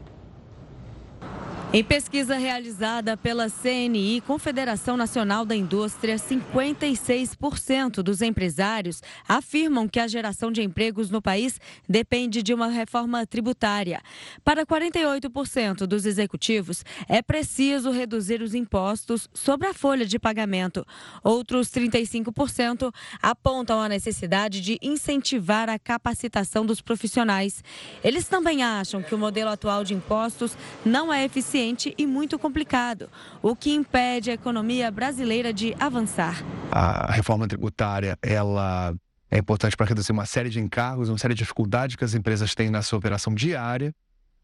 Em 1.72 1.84
pesquisa 1.84 2.36
realizada 2.36 3.16
pela 3.16 3.48
CNI, 3.48 4.22
Confederação 4.22 4.98
Nacional 4.98 5.46
da 5.46 5.56
Indústria, 5.56 6.16
56% 6.16 8.02
dos 8.02 8.24
empresários 8.24 9.04
afirmam 9.28 9.88
que 9.88 10.00
a 10.00 10.08
geração 10.08 10.52
de 10.52 10.64
empregos 10.64 11.12
no 11.12 11.22
país 11.22 11.62
depende 11.88 12.42
de 12.42 12.56
uma 12.56 12.70
reforma 12.70 13.24
tributária. 13.28 14.02
Para 14.44 14.66
48% 14.66 15.86
dos 15.86 16.08
executivos, 16.08 16.84
é 17.08 17.22
preciso 17.22 17.92
reduzir 17.92 18.42
os 18.42 18.56
impostos 18.56 19.30
sobre 19.32 19.68
a 19.68 19.74
folha 19.74 20.08
de 20.08 20.18
pagamento. 20.18 20.84
Outros 21.24 21.68
35% 21.68 22.92
apontam 23.22 23.80
a 23.80 23.88
necessidade 23.88 24.60
de 24.60 24.80
incentivar 24.82 25.70
a 25.70 25.78
capacitação 25.78 26.66
dos 26.66 26.82
profissionais. 26.82 27.64
Eles 28.04 28.28
também 28.28 28.64
acham 28.64 29.04
que 29.04 29.14
o 29.14 29.20
modelo 29.20 29.52
atual 29.52 29.84
de 29.84 29.94
impostos 29.94 30.58
não 30.84 31.14
é 31.14 31.24
eficiente 31.24 31.59
ineficiente 31.60 31.94
e 31.98 32.06
muito 32.06 32.40
complicado, 32.40 33.10
o 33.42 33.56
que 33.56 33.74
impede 33.74 34.32
a 34.32 34.34
economia 34.34 34.90
brasileira 34.90 35.54
de 35.54 35.76
avançar. 35.80 36.44
A 36.72 37.12
reforma 37.12 37.48
tributária, 37.48 38.18
ela 38.22 38.96
é 39.30 39.38
importante 39.38 39.76
para 39.76 39.86
reduzir 39.86 40.12
uma 40.12 40.26
série 40.26 40.50
de 40.50 40.60
encargos, 40.60 41.10
uma 41.10 41.18
série 41.18 41.34
de 41.34 41.40
dificuldades 41.40 41.96
que 41.96 42.04
as 42.04 42.14
empresas 42.14 42.56
têm 42.56 42.70
na 42.70 42.82
sua 42.82 42.98
operação 42.98 43.34
diária. 43.34 43.94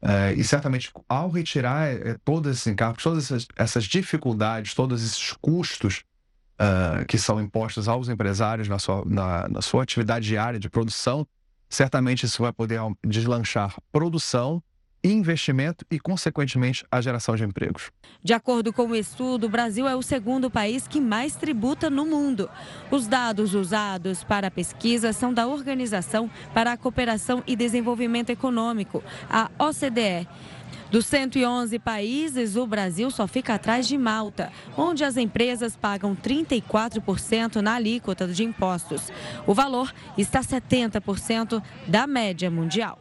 É, 0.02 0.34
e 0.34 0.44
certamente, 0.44 0.92
ao 1.08 1.30
retirar 1.30 1.88
é, 1.88 2.18
todos 2.24 2.52
esses 2.52 2.68
encargos, 2.68 3.02
todas 3.02 3.48
essas, 3.56 3.86
dificuldades, 3.86 4.74
todos 4.74 5.04
esses 5.04 5.34
custos 5.42 6.04
uh, 6.60 7.06
que 7.08 7.18
são 7.18 7.42
impostos 7.42 7.88
aos 7.88 8.10
empresários 8.10 8.68
na 8.68 8.78
sua, 8.78 9.04
na, 9.06 9.48
na 9.48 9.62
sua 9.62 9.82
atividade 9.82 10.28
diária 10.28 10.60
de 10.60 10.70
produção, 10.70 11.26
certamente 11.70 12.26
isso 12.26 12.44
vai 12.44 12.54
poder 12.54 12.80
deslanchar 13.04 13.76
produção 13.92 14.62
investimento 15.12 15.86
e, 15.90 16.00
consequentemente, 16.00 16.86
a 16.92 17.02
geração 17.02 17.36
de 17.36 17.44
empregos. 17.44 17.92
De 18.24 18.34
acordo 18.34 18.74
com 18.74 18.88
o 18.88 18.96
estudo, 18.96 19.46
o 19.46 19.50
Brasil 19.50 19.88
é 19.88 19.96
o 19.96 20.02
segundo 20.02 20.50
país 20.50 20.88
que 20.88 21.00
mais 21.00 21.36
tributa 21.36 21.90
no 21.90 22.06
mundo. 22.06 22.50
Os 22.90 23.08
dados 23.08 23.54
usados 23.54 24.24
para 24.24 24.48
a 24.48 24.52
pesquisa 24.52 25.14
são 25.14 25.34
da 25.34 25.48
Organização 25.48 26.30
para 26.54 26.72
a 26.72 26.78
Cooperação 26.78 27.44
e 27.46 27.56
Desenvolvimento 27.56 28.30
Econômico, 28.30 29.04
a 29.30 29.50
OCDE. 29.60 30.28
Dos 30.92 31.08
111 31.08 31.80
países, 31.80 32.56
o 32.56 32.66
Brasil 32.66 33.10
só 33.10 33.28
fica 33.28 33.56
atrás 33.56 33.88
de 33.88 33.98
Malta, 33.98 34.52
onde 34.78 35.04
as 35.04 35.18
empresas 35.18 35.76
pagam 35.76 36.16
34% 36.16 37.58
na 37.58 37.76
alíquota 37.76 38.28
de 38.28 38.44
impostos. 38.44 39.12
O 39.48 39.54
valor 39.54 39.94
está 40.18 40.42
70% 40.42 41.62
da 41.88 42.06
média 42.06 42.50
mundial. 42.52 43.00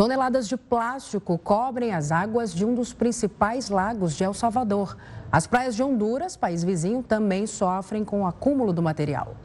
Toneladas 0.00 0.48
de 0.48 0.56
plástico 0.56 1.36
cobrem 1.36 1.92
as 1.92 2.10
águas 2.10 2.54
de 2.54 2.64
um 2.64 2.74
dos 2.74 2.90
principais 2.90 3.68
lagos 3.68 4.16
de 4.16 4.24
El 4.24 4.32
Salvador. 4.32 4.96
As 5.30 5.46
praias 5.46 5.76
de 5.76 5.82
Honduras, 5.82 6.38
país 6.38 6.64
vizinho, 6.64 7.02
também 7.02 7.46
sofrem 7.46 8.02
com 8.02 8.22
o 8.22 8.26
acúmulo 8.26 8.72
do 8.72 8.80
material. 8.80 9.36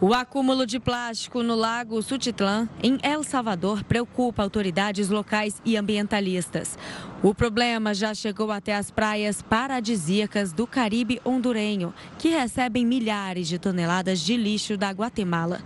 O 0.00 0.14
acúmulo 0.14 0.64
de 0.64 0.80
plástico 0.80 1.42
no 1.42 1.54
lago 1.54 2.02
Sutitlán, 2.02 2.66
em 2.82 2.98
El 3.02 3.22
Salvador, 3.22 3.84
preocupa 3.84 4.42
autoridades 4.42 5.10
locais 5.10 5.60
e 5.66 5.76
ambientalistas. 5.76 6.78
O 7.24 7.32
problema 7.32 7.94
já 7.94 8.12
chegou 8.12 8.50
até 8.50 8.74
as 8.74 8.90
praias 8.90 9.40
paradisíacas 9.40 10.52
do 10.52 10.66
Caribe 10.66 11.20
hondurenho, 11.24 11.94
que 12.18 12.30
recebem 12.30 12.84
milhares 12.84 13.46
de 13.46 13.60
toneladas 13.60 14.18
de 14.18 14.36
lixo 14.36 14.76
da 14.76 14.90
Guatemala. 14.90 15.60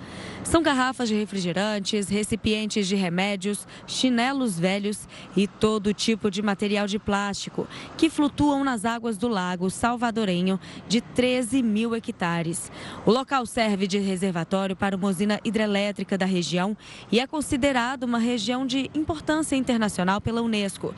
São 0.44 0.62
garrafas 0.62 1.08
de 1.08 1.14
refrigerantes, 1.14 2.10
recipientes 2.10 2.86
de 2.86 2.94
remédios, 2.94 3.66
chinelos 3.86 4.58
velhos 4.60 5.08
e 5.34 5.48
todo 5.48 5.94
tipo 5.94 6.30
de 6.30 6.42
material 6.42 6.86
de 6.86 6.98
plástico 6.98 7.66
que 7.96 8.10
flutuam 8.10 8.62
nas 8.62 8.84
águas 8.84 9.16
do 9.16 9.26
lago 9.26 9.70
salvadorenho 9.70 10.60
de 10.86 11.00
13 11.00 11.62
mil 11.62 11.96
hectares. 11.96 12.70
O 13.06 13.10
local 13.10 13.46
serve 13.46 13.86
de 13.86 13.98
reservatório 13.98 14.76
para 14.76 14.94
uma 14.94 15.08
usina 15.08 15.40
hidrelétrica 15.42 16.18
da 16.18 16.26
região 16.26 16.76
e 17.10 17.18
é 17.18 17.26
considerado 17.26 18.02
uma 18.02 18.18
região 18.18 18.66
de 18.66 18.90
importância 18.94 19.56
internacional 19.56 20.20
pela 20.20 20.42
Unesco. 20.42 20.94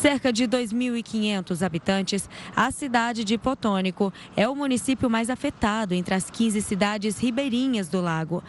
Cerca 0.00 0.32
de 0.32 0.48
2.500 0.48 1.60
habitantes, 1.60 2.26
a 2.56 2.70
cidade 2.70 3.22
de 3.22 3.36
Potônico 3.36 4.10
é 4.34 4.48
o 4.48 4.56
município 4.56 5.10
mais 5.10 5.28
afetado 5.28 5.92
entre 5.92 6.14
as 6.14 6.30
15 6.30 6.62
cidades 6.62 7.18
ribeirinhas 7.18 7.90
do 7.90 8.00
lago. 8.00 8.42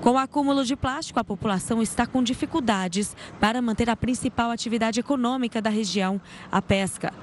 Com 0.00 0.10
o 0.10 0.18
acúmulo 0.18 0.64
de 0.64 0.74
plástico, 0.74 1.20
a 1.20 1.24
população 1.24 1.80
está 1.80 2.04
com 2.04 2.20
dificuldades 2.20 3.16
para 3.38 3.62
manter 3.62 3.88
a 3.88 3.94
principal 3.94 4.50
atividade 4.50 4.98
econômica 4.98 5.62
da 5.62 5.70
região, 5.70 6.20
a 6.50 6.60
pesca. 6.60 7.14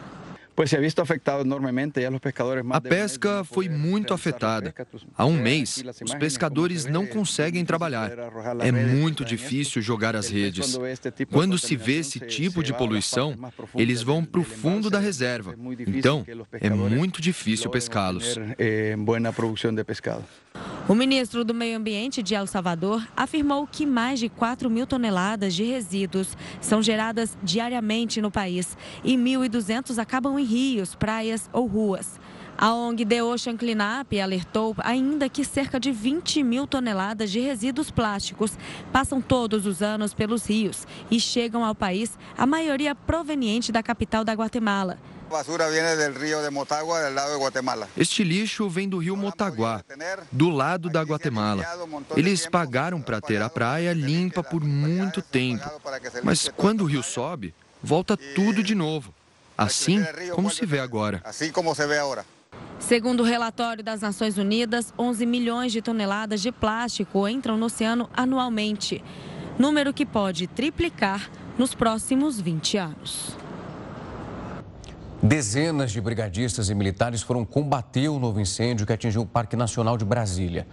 A 2.72 2.82
pesca 2.82 3.44
foi 3.44 3.68
muito 3.68 4.14
afetada. 4.14 4.74
Há 5.16 5.26
um 5.26 5.34
mês, 5.34 5.84
os 6.04 6.14
pescadores 6.16 6.86
não 6.86 7.06
conseguem 7.06 7.66
trabalhar. 7.66 8.12
É 8.62 8.72
muito 8.72 9.26
difícil 9.26 9.82
jogar 9.82 10.16
as 10.16 10.30
redes. 10.30 10.78
Quando 11.32 11.58
se 11.58 11.76
vê 11.76 12.00
esse 12.00 12.20
tipo 12.20 12.64
de 12.64 12.74
poluição, 12.74 13.36
eles 13.76 14.02
vão 14.02 14.24
para 14.24 14.40
o 14.40 14.44
fundo 14.44 14.90
da 14.90 15.00
reserva. 15.00 15.56
Então, 15.88 16.26
é 16.54 16.70
muito 16.70 17.22
difícil 17.22 17.70
pescá-los. 17.70 18.38
O 20.88 20.94
ministro 20.94 21.44
do 21.44 21.54
Meio 21.54 21.78
Ambiente 21.78 22.22
de 22.22 22.36
El 22.36 22.46
Salvador 22.46 23.08
afirmou 23.18 23.66
que 23.66 23.88
mais 23.88 24.20
de 24.20 24.30
4 24.30 24.70
mil 24.70 24.86
toneladas 24.86 25.56
de 25.56 25.64
resíduos 25.64 26.38
são 26.62 26.82
geradas 26.84 27.36
diariamente 27.42 28.22
no 28.22 28.30
país 28.30 28.78
e 29.04 29.18
1.200 29.18 29.98
acabam 29.98 30.38
em 30.38 30.44
rios, 30.44 30.94
praias 30.94 31.50
ou 31.52 31.66
ruas. 31.66 32.20
A 32.58 32.72
ONG 32.74 33.04
The 33.04 33.22
Ocean 33.22 33.58
Cleanup 33.58 34.18
alertou 34.18 34.76
ainda 34.78 35.28
que 35.28 35.44
cerca 35.44 35.78
de 35.78 35.92
20 35.92 36.42
mil 36.44 36.66
toneladas 36.66 37.30
de 37.30 37.40
resíduos 37.40 37.92
plásticos 37.92 38.58
passam 38.94 39.20
todos 39.20 39.66
os 39.66 39.82
anos 39.82 40.14
pelos 40.14 40.46
rios 40.46 40.88
e 41.12 41.20
chegam 41.20 41.66
ao 41.66 41.76
país, 41.76 42.18
a 42.38 42.46
maioria 42.46 42.96
proveniente 42.96 43.72
da 43.72 43.84
capital 43.84 44.24
da 44.24 44.34
Guatemala. 44.34 44.98
Este 47.98 48.24
lixo 48.24 48.70
vem 48.70 48.88
do 48.88 48.98
rio 48.98 49.16
Motaguá, 49.16 49.84
do 50.32 50.50
lado 50.50 50.90
da 50.90 51.02
Guatemala. 51.02 51.66
Eles 52.16 52.48
pagaram 52.48 53.02
para 53.02 53.20
ter 53.20 53.42
a 53.42 53.50
praia 53.50 53.94
limpa 53.94 54.44
por 54.44 54.64
muito 54.64 55.22
tempo. 55.22 55.64
Mas 56.24 56.50
quando 56.56 56.82
o 56.82 56.86
rio 56.86 57.04
sobe, 57.04 57.54
volta 57.82 58.16
tudo 58.16 58.64
de 58.64 58.76
novo. 58.76 59.14
Assim 59.58 60.04
como 60.34 60.50
se 60.50 60.66
vê 60.66 60.80
agora. 60.80 61.24
Segundo 62.80 63.22
o 63.22 63.24
relatório 63.24 63.84
das 63.84 64.02
Nações 64.02 64.38
Unidas, 64.38 64.94
11 65.00 65.26
milhões 65.26 65.72
de 65.72 65.82
toneladas 65.82 66.42
de 66.42 66.52
plástico 66.52 67.28
entram 67.28 67.58
no 67.58 67.68
oceano 67.68 68.10
anualmente. 68.14 69.04
Número 69.58 69.94
que 69.94 70.06
pode 70.06 70.48
triplicar 70.48 71.30
nos 71.58 71.74
próximos 71.74 72.40
20 72.40 72.78
anos. 72.78 73.45
Dezenas 75.26 75.92
de 75.92 76.00
brigadistas 76.00 76.70
e 76.70 76.76
militares 76.76 77.24
foram 77.24 77.44
combater 77.44 78.08
o 78.10 78.20
novo 78.20 78.40
incêndio 78.40 78.86
que 78.86 78.94
atingiu 78.94 79.24
o 79.24 79.26
Parque 79.26 79.56
Nacional 79.56 79.98
de 79.98 80.06
Brasília. 80.06 80.68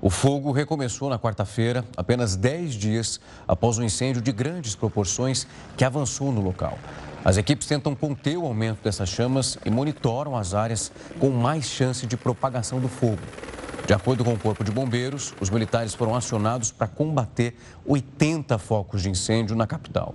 O 0.00 0.10
fogo 0.10 0.52
recomeçou 0.52 1.10
na 1.10 1.18
quarta-feira, 1.18 1.84
apenas 1.96 2.36
10 2.36 2.74
dias 2.74 3.20
após 3.48 3.78
um 3.78 3.82
incêndio 3.82 4.22
de 4.22 4.30
grandes 4.30 4.76
proporções 4.76 5.44
que 5.76 5.84
avançou 5.84 6.30
no 6.30 6.40
local. 6.40 6.78
As 7.24 7.36
equipes 7.36 7.66
tentam 7.66 7.96
conter 7.96 8.36
o 8.36 8.46
aumento 8.46 8.84
dessas 8.84 9.08
chamas 9.08 9.58
e 9.66 9.70
monitoram 9.70 10.36
as 10.36 10.54
áreas 10.54 10.92
com 11.18 11.30
mais 11.30 11.64
chance 11.64 12.06
de 12.06 12.16
propagação 12.16 12.78
do 12.78 12.88
fogo. 12.88 13.18
De 13.88 13.92
acordo 13.92 14.24
com 14.24 14.34
o 14.34 14.38
Corpo 14.38 14.62
de 14.62 14.70
Bombeiros, 14.70 15.34
os 15.40 15.50
militares 15.50 15.94
foram 15.94 16.14
acionados 16.14 16.70
para 16.70 16.86
combater 16.86 17.56
80 17.84 18.56
focos 18.58 19.02
de 19.02 19.10
incêndio 19.10 19.56
na 19.56 19.66
capital 19.66 20.14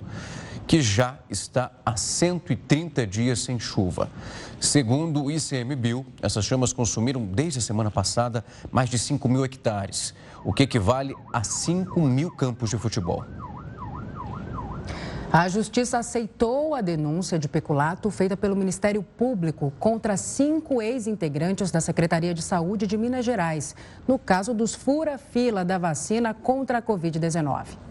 que 0.72 0.82
já 0.82 1.20
está 1.30 1.70
há 1.86 1.98
130 1.98 3.06
dias 3.06 3.42
sem 3.42 3.60
chuva. 3.60 4.10
Segundo 4.58 5.26
o 5.26 5.30
ICMBio, 5.30 6.06
essas 6.22 6.46
chamas 6.46 6.72
consumiram 6.72 7.26
desde 7.26 7.60
a 7.60 7.62
semana 7.62 7.92
passada 7.92 8.46
mais 8.72 8.90
de 8.90 8.98
5 8.98 9.28
mil 9.28 9.44
hectares, 9.44 10.14
o 10.46 10.54
que 10.54 10.64
equivale 10.64 11.14
a 11.34 11.44
5 11.44 12.00
mil 12.00 12.32
campos 12.32 12.70
de 12.70 12.78
futebol. 12.78 13.26
A 15.30 15.50
Justiça 15.50 15.98
aceitou 15.98 16.74
a 16.74 16.80
denúncia 16.80 17.38
de 17.38 17.50
peculato 17.50 18.10
feita 18.10 18.38
pelo 18.38 18.56
Ministério 18.56 19.04
Público 19.04 19.74
contra 19.78 20.16
cinco 20.16 20.82
ex-integrantes 20.82 21.70
da 21.70 21.82
Secretaria 21.82 22.34
de 22.34 22.42
Saúde 22.42 22.88
de 22.88 22.98
Minas 22.98 23.26
Gerais, 23.26 23.76
no 24.08 24.18
caso 24.18 24.54
dos 24.54 24.74
fura-fila 24.74 25.66
da 25.66 25.78
vacina 25.78 26.34
contra 26.34 26.78
a 26.78 26.82
Covid-19. 26.82 27.91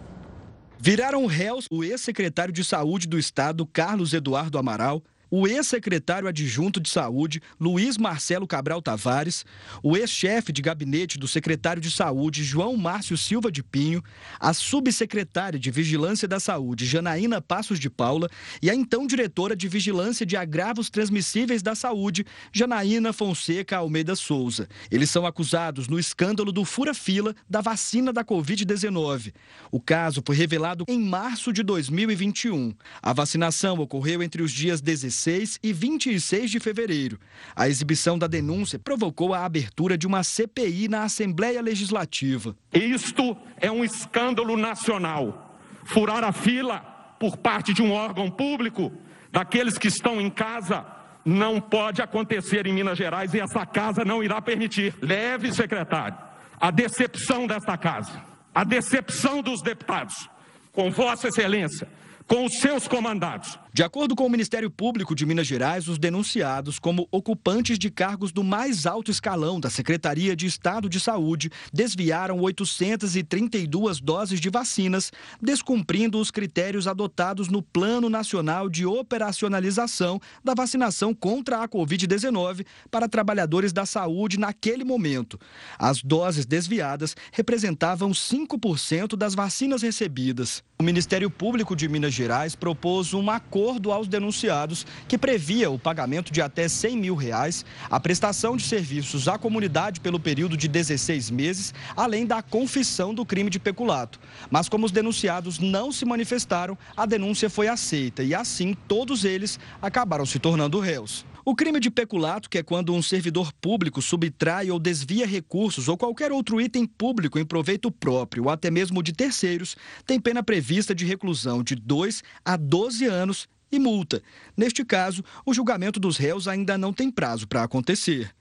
Viraram 0.83 1.27
réus 1.27 1.67
o 1.69 1.83
ex-secretário 1.83 2.51
de 2.51 2.63
Saúde 2.63 3.07
do 3.07 3.19
Estado, 3.19 3.67
Carlos 3.67 4.13
Eduardo 4.13 4.57
Amaral, 4.57 5.03
o 5.31 5.47
ex-secretário 5.47 6.27
adjunto 6.27 6.81
de 6.81 6.89
Saúde, 6.89 7.41
Luiz 7.57 7.97
Marcelo 7.97 8.45
Cabral 8.45 8.81
Tavares, 8.81 9.45
o 9.81 9.95
ex-chefe 9.95 10.51
de 10.51 10.61
gabinete 10.61 11.17
do 11.17 11.25
secretário 11.25 11.81
de 11.81 11.89
Saúde, 11.89 12.43
João 12.43 12.75
Márcio 12.75 13.17
Silva 13.17 13.49
de 13.49 13.63
Pinho, 13.63 14.03
a 14.37 14.53
subsecretária 14.53 15.57
de 15.57 15.71
Vigilância 15.71 16.27
da 16.27 16.37
Saúde, 16.37 16.85
Janaína 16.85 17.41
Passos 17.41 17.79
de 17.79 17.89
Paula, 17.89 18.29
e 18.61 18.69
a 18.69 18.75
então 18.75 19.07
diretora 19.07 19.55
de 19.55 19.69
Vigilância 19.69 20.25
de 20.25 20.35
Agravos 20.35 20.89
Transmissíveis 20.89 21.63
da 21.63 21.75
Saúde, 21.75 22.25
Janaína 22.51 23.13
Fonseca 23.13 23.77
Almeida 23.77 24.17
Souza. 24.17 24.67
Eles 24.91 25.09
são 25.09 25.25
acusados 25.25 25.87
no 25.87 25.97
escândalo 25.97 26.51
do 26.51 26.65
fura-fila 26.65 27.33
da 27.49 27.61
vacina 27.61 28.11
da 28.11 28.25
Covid-19. 28.25 29.33
O 29.71 29.79
caso 29.79 30.21
foi 30.25 30.35
revelado 30.35 30.83
em 30.89 30.99
março 30.99 31.53
de 31.53 31.63
2021. 31.63 32.73
A 33.01 33.13
vacinação 33.13 33.79
ocorreu 33.79 34.21
entre 34.21 34.41
os 34.41 34.51
dias 34.51 34.81
16 34.81 35.20
26 35.21 35.59
e 35.61 35.73
26 35.73 36.51
de 36.51 36.59
fevereiro. 36.59 37.19
A 37.55 37.67
exibição 37.67 38.17
da 38.17 38.27
denúncia 38.27 38.79
provocou 38.79 39.33
a 39.33 39.45
abertura 39.45 39.97
de 39.97 40.07
uma 40.07 40.23
CPI 40.23 40.87
na 40.87 41.03
Assembleia 41.03 41.61
Legislativa. 41.61 42.55
Isto 42.73 43.37
é 43.57 43.71
um 43.71 43.83
escândalo 43.83 44.57
nacional. 44.57 45.59
Furar 45.85 46.23
a 46.23 46.31
fila 46.31 46.79
por 47.19 47.37
parte 47.37 47.73
de 47.73 47.83
um 47.83 47.91
órgão 47.91 48.31
público, 48.31 48.91
daqueles 49.31 49.77
que 49.77 49.87
estão 49.87 50.19
em 50.19 50.29
casa, 50.29 50.85
não 51.23 51.61
pode 51.61 52.01
acontecer 52.01 52.65
em 52.65 52.73
Minas 52.73 52.97
Gerais 52.97 53.33
e 53.33 53.39
essa 53.39 53.63
casa 53.65 54.03
não 54.03 54.23
irá 54.23 54.41
permitir. 54.41 54.95
Leve, 55.01 55.53
secretário, 55.53 56.17
a 56.59 56.71
decepção 56.71 57.45
desta 57.45 57.77
casa, 57.77 58.23
a 58.55 58.63
decepção 58.63 59.41
dos 59.43 59.61
deputados, 59.61 60.27
com 60.71 60.89
Vossa 60.89 61.27
Excelência, 61.27 61.87
com 62.25 62.45
os 62.45 62.59
seus 62.59 62.87
comandados, 62.87 63.59
de 63.73 63.83
acordo 63.83 64.17
com 64.17 64.25
o 64.25 64.29
Ministério 64.29 64.69
Público 64.69 65.15
de 65.15 65.25
Minas 65.25 65.47
Gerais, 65.47 65.87
os 65.87 65.97
denunciados 65.97 66.77
como 66.77 67.07
ocupantes 67.09 67.79
de 67.79 67.89
cargos 67.89 68.33
do 68.33 68.43
mais 68.43 68.85
alto 68.85 69.09
escalão 69.09 69.61
da 69.61 69.69
Secretaria 69.69 70.35
de 70.35 70.45
Estado 70.45 70.89
de 70.89 70.99
Saúde 70.99 71.49
desviaram 71.71 72.37
832 72.41 74.01
doses 74.01 74.41
de 74.41 74.49
vacinas, 74.49 75.09
descumprindo 75.41 76.19
os 76.19 76.29
critérios 76.31 76.85
adotados 76.85 77.47
no 77.47 77.61
Plano 77.61 78.09
Nacional 78.09 78.69
de 78.69 78.85
Operacionalização 78.85 80.19
da 80.43 80.53
Vacinação 80.53 81.13
contra 81.13 81.63
a 81.63 81.67
Covid-19 81.69 82.65
para 82.89 83.07
trabalhadores 83.07 83.71
da 83.71 83.85
saúde 83.85 84.37
naquele 84.37 84.83
momento. 84.83 85.39
As 85.79 86.03
doses 86.03 86.45
desviadas 86.45 87.15
representavam 87.31 88.11
5% 88.11 89.15
das 89.15 89.33
vacinas 89.33 89.81
recebidas. 89.81 90.61
O 90.77 90.83
Ministério 90.83 91.29
Público 91.29 91.73
de 91.73 91.87
Minas 91.87 92.13
Gerais 92.13 92.53
propôs 92.53 93.13
um 93.13 93.29
acordo 93.29 93.60
acordo 93.61 93.91
aos 93.91 94.07
denunciados 94.07 94.87
que 95.07 95.19
previa 95.19 95.69
o 95.69 95.77
pagamento 95.77 96.33
de 96.33 96.41
até 96.41 96.67
100 96.67 96.97
mil 96.97 97.15
reais, 97.15 97.63
a 97.91 97.99
prestação 97.99 98.57
de 98.57 98.63
serviços 98.63 99.27
à 99.27 99.37
comunidade 99.37 99.99
pelo 99.99 100.19
período 100.19 100.57
de 100.57 100.67
16 100.67 101.29
meses, 101.29 101.71
além 101.95 102.25
da 102.25 102.41
confissão 102.41 103.13
do 103.13 103.23
crime 103.23 103.51
de 103.51 103.59
peculato. 103.59 104.19
Mas 104.49 104.67
como 104.67 104.83
os 104.83 104.91
denunciados 104.91 105.59
não 105.59 105.91
se 105.91 106.05
manifestaram, 106.05 106.75
a 106.97 107.05
denúncia 107.05 107.51
foi 107.51 107.67
aceita 107.67 108.23
e 108.23 108.33
assim 108.33 108.75
todos 108.87 109.23
eles 109.25 109.59
acabaram 109.79 110.25
se 110.25 110.39
tornando 110.39 110.79
réus. 110.79 111.23
O 111.43 111.55
crime 111.55 111.79
de 111.79 111.89
peculato, 111.89 112.49
que 112.49 112.59
é 112.59 112.63
quando 112.63 112.93
um 112.93 113.01
servidor 113.01 113.51
público 113.53 113.99
subtrai 114.01 114.69
ou 114.69 114.77
desvia 114.77 115.25
recursos 115.25 115.87
ou 115.87 115.97
qualquer 115.97 116.31
outro 116.31 116.61
item 116.61 116.85
público 116.85 117.39
em 117.39 117.45
proveito 117.45 117.91
próprio 117.91 118.43
ou 118.43 118.49
até 118.49 118.69
mesmo 118.69 119.01
de 119.01 119.11
terceiros, 119.11 119.75
tem 120.05 120.19
pena 120.19 120.43
prevista 120.43 120.93
de 120.93 121.03
reclusão 121.03 121.63
de 121.63 121.75
2 121.75 122.21
a 122.45 122.55
12 122.55 123.05
anos 123.07 123.47
e 123.71 123.79
multa. 123.79 124.21
Neste 124.55 124.85
caso, 124.85 125.23
o 125.43 125.53
julgamento 125.53 125.99
dos 125.99 126.17
réus 126.17 126.47
ainda 126.47 126.77
não 126.77 126.93
tem 126.93 127.09
prazo 127.09 127.47
para 127.47 127.63
acontecer. 127.63 128.31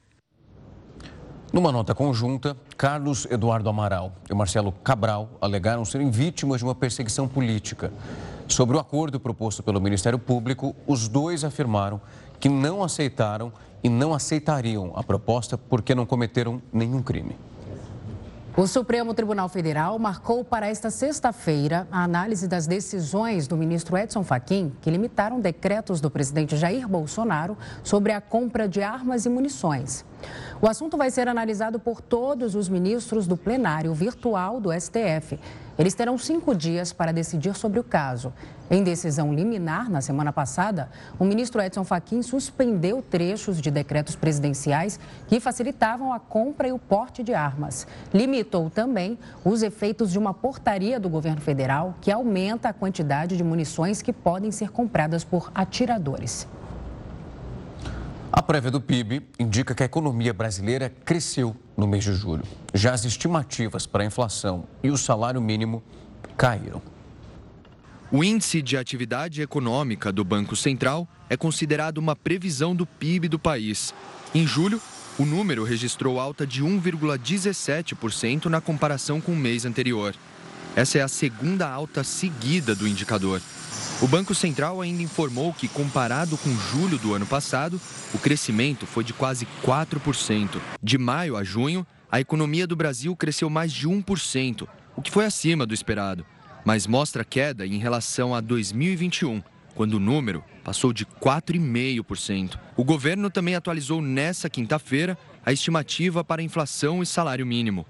Numa 1.53 1.73
nota 1.73 1.95
conjunta, 1.95 2.57
Carlos 2.77 3.27
Eduardo 3.31 3.69
Amaral 3.69 4.15
e 4.31 4.35
Marcelo 4.35 4.71
Cabral 4.71 5.37
alegaram 5.41 5.85
serem 5.85 6.11
vítimas 6.11 6.59
de 6.59 6.65
uma 6.65 6.75
perseguição 6.75 7.27
política. 7.27 7.93
Sobre 8.47 8.77
o 8.77 8.81
acordo 8.81 9.19
proposto 9.19 9.63
pelo 9.63 9.81
Ministério 9.81 10.19
Público, 10.19 10.77
os 10.87 11.09
dois 11.09 11.43
afirmaram 11.43 12.01
que 12.41 12.49
não 12.49 12.83
aceitaram 12.83 13.53
e 13.83 13.89
não 13.89 14.15
aceitariam 14.15 14.93
a 14.97 15.03
proposta 15.03 15.57
porque 15.57 15.95
não 15.95 16.07
cometeram 16.07 16.61
nenhum 16.73 17.03
crime. 17.03 17.37
O 18.57 18.67
Supremo 18.67 19.15
Tribunal 19.15 19.49
Federal 19.49 19.99
marcou 19.99 20.45
para 20.45 20.67
esta 20.67 20.91
sexta-feira 20.91 21.87
a 21.91 22.03
análise 22.03 22.49
das 22.49 22.67
decisões 22.67 23.47
do 23.47 23.57
ministro 23.57 23.97
Edson 23.97 24.25
Fachin, 24.25 24.73
que 24.83 24.91
limitaram 24.91 25.41
decretos 25.41 26.01
do 26.01 26.11
presidente 26.11 26.57
Jair 26.57 26.89
Bolsonaro 26.89 27.57
sobre 27.85 28.13
a 28.13 28.21
compra 28.21 28.69
de 28.69 28.83
armas 28.83 29.25
e 29.25 29.29
munições. 29.29 30.05
O 30.63 30.69
assunto 30.69 30.97
vai 30.97 31.11
ser 31.11 31.27
analisado 31.27 31.81
por 31.81 32.01
todos 32.01 32.55
os 32.55 32.69
ministros 32.69 33.27
do 33.27 33.37
plenário 33.37 33.95
virtual 33.95 34.61
do 34.61 34.71
STF. 34.73 35.39
Eles 35.79 35.95
terão 35.95 36.19
cinco 36.19 36.55
dias 36.55 36.93
para 36.93 37.11
decidir 37.11 37.55
sobre 37.55 37.81
o 37.81 37.83
caso. 37.83 38.31
Em 38.71 38.85
decisão 38.85 39.33
liminar, 39.33 39.89
na 39.89 40.03
semana 40.03 40.31
passada, 40.31 40.91
o 41.19 41.25
ministro 41.25 41.63
Edson 41.63 41.83
Fachin 41.83 42.21
suspendeu 42.23 43.01
trechos 43.01 43.59
de 43.59 43.71
decretos 43.71 44.15
presidenciais 44.15 45.01
que 45.27 45.41
facilitavam 45.41 46.13
a 46.13 46.21
compra 46.21 46.69
e 46.69 46.73
o 46.73 46.79
porte 46.79 47.23
de 47.23 47.33
armas. 47.33 47.87
Limitou 48.13 48.69
também 48.69 49.19
os 49.43 49.63
efeitos 49.63 50.13
de 50.13 50.19
uma 50.19 50.35
portaria 50.35 51.01
do 51.01 51.09
governo 51.09 51.41
federal 51.41 51.95
que 52.03 52.13
aumenta 52.13 52.69
a 52.69 52.75
quantidade 52.75 53.35
de 53.35 53.43
munições 53.43 54.03
que 54.03 54.13
podem 54.13 54.53
ser 54.53 54.71
compradas 54.71 55.25
por 55.25 55.51
atiradores. 55.55 56.47
A 58.33 58.41
prévia 58.41 58.71
do 58.71 58.81
PIB 58.81 59.23
indica 59.41 59.75
que 59.75 59.83
a 59.83 59.87
economia 59.87 60.33
brasileira 60.33 60.89
cresceu 61.05 61.57
no 61.77 61.85
mês 61.85 62.05
de 62.05 62.15
julho. 62.15 62.45
Já 62.73 62.93
as 62.93 63.05
estimativas 63.05 63.87
para 63.87 64.05
a 64.05 64.07
inflação 64.07 64.69
e 64.85 64.91
o 64.91 64.97
salário 64.97 65.41
mínimo 65.41 65.83
caíram. 66.37 66.81
O 68.13 68.23
índice 68.23 68.63
de 68.63 68.77
atividade 68.77 69.43
econômica 69.43 70.13
do 70.13 70.25
Banco 70.25 70.55
Central 70.55 71.09
é 71.29 71.37
considerado 71.37 71.99
uma 71.99 72.15
previsão 72.15 72.75
do 72.75 72.87
PIB 72.87 73.27
do 73.29 73.39
país. 73.39 73.93
Em 74.33 74.47
julho, 74.47 74.81
o 75.19 75.25
número 75.25 75.65
registrou 75.65 76.21
alta 76.21 76.47
de 76.47 76.63
1,17% 76.63 78.47
na 78.47 78.61
comparação 78.61 79.21
com 79.21 79.33
o 79.33 79.37
mês 79.37 79.65
anterior. 79.65 80.15
Essa 80.77 80.99
é 80.99 81.03
a 81.03 81.09
segunda 81.09 81.69
alta 81.69 82.05
seguida 82.05 82.77
do 82.77 82.87
indicador. 82.87 83.43
O 84.03 84.09
Banco 84.09 84.35
Central 84.35 84.81
ainda 84.81 85.03
informou 85.03 85.53
que, 85.53 85.69
comparado 85.69 86.39
com 86.39 86.51
julho 86.57 86.97
do 86.97 87.13
ano 87.13 87.27
passado, 87.27 87.79
o 88.15 88.19
crescimento 88.19 88.87
foi 88.87 89.05
de 89.05 89.13
quase 89.13 89.47
4%. 89.63 90.59
De 90.83 90.97
maio 90.97 91.37
a 91.37 91.45
junho, 91.45 91.87
a 92.11 92.19
economia 92.19 92.67
do 92.67 92.75
Brasil 92.75 93.15
cresceu 93.15 93.51
mais 93.51 93.71
de 93.71 93.87
1%, 93.87 94.67
o 94.97 95.03
que 95.03 95.11
foi 95.11 95.27
acima 95.27 95.67
do 95.67 95.75
esperado, 95.75 96.25
mas 96.65 96.87
mostra 96.87 97.23
queda 97.23 97.67
em 97.67 97.77
relação 97.77 98.35
a 98.35 98.41
2021, 98.41 99.43
quando 99.75 99.95
o 99.95 100.01
número 100.01 100.43
passou 100.65 100.95
de 100.95 101.05
4,5%. 101.05 102.59
O 102.79 102.85
governo 102.85 103.29
também 103.29 103.55
atualizou 103.55 104.01
nesta 104.01 104.49
quinta-feira 104.49 105.17
a 105.45 105.53
estimativa 105.53 106.25
para 106.25 106.43
inflação 106.43 107.03
e 107.03 107.07
salário 107.07 107.47
mínimo. 107.47 107.85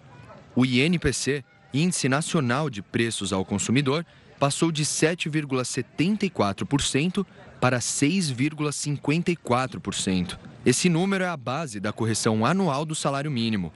O 0.57 0.67
INPC, 0.67 1.45
Índice 1.73 2.09
Nacional 2.09 2.69
de 2.69 2.83
Preços 2.83 3.33
ao 3.33 3.45
Consumidor, 3.45 4.05
passou 4.41 4.73
de 4.73 4.85
7,74% 4.85 7.25
para 7.61 7.79
6,54%. 7.79 10.37
Esse 10.65 10.89
número 10.89 11.23
é 11.23 11.29
a 11.29 11.37
base 11.37 11.79
da 11.79 11.93
correção 11.93 12.47
anual 12.47 12.87
do 12.87 12.95
salário 12.95 13.31
mínimo. 13.31 13.71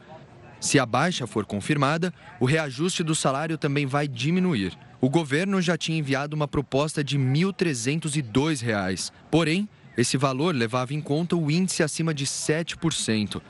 Se 0.58 0.78
a 0.78 0.86
baixa 0.86 1.26
for 1.26 1.44
confirmada, 1.44 2.14
o 2.40 2.46
reajuste 2.46 3.02
do 3.02 3.14
salário 3.14 3.58
também 3.58 3.84
vai 3.84 4.08
diminuir. 4.08 4.72
O 5.02 5.10
governo 5.10 5.60
já 5.60 5.76
tinha 5.76 5.98
enviado 5.98 6.34
uma 6.34 6.48
proposta 6.48 7.04
de 7.04 7.18
R$ 7.18 7.24
1.302, 7.24 9.12
porém, 9.30 9.68
esse 9.98 10.16
valor 10.16 10.54
levava 10.54 10.94
em 10.94 11.02
conta 11.02 11.36
o 11.36 11.50
índice 11.50 11.82
acima 11.82 12.14
de 12.14 12.24
7%. 12.24 13.42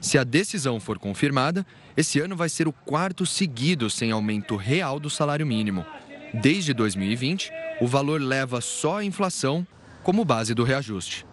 Se 0.00 0.16
a 0.16 0.22
decisão 0.22 0.78
for 0.78 1.00
confirmada, 1.00 1.66
esse 1.96 2.20
ano 2.20 2.36
vai 2.36 2.48
ser 2.48 2.68
o 2.68 2.72
quarto 2.72 3.26
seguido 3.26 3.90
sem 3.90 4.12
aumento 4.12 4.54
real 4.54 5.00
do 5.00 5.10
salário 5.10 5.46
mínimo. 5.46 5.84
Desde 6.32 6.72
2020, 6.72 7.52
o 7.80 7.86
valor 7.88 8.20
leva 8.20 8.60
só 8.60 8.98
a 8.98 9.04
inflação 9.04 9.66
como 10.02 10.24
base 10.24 10.54
do 10.54 10.62
reajuste. 10.62 11.26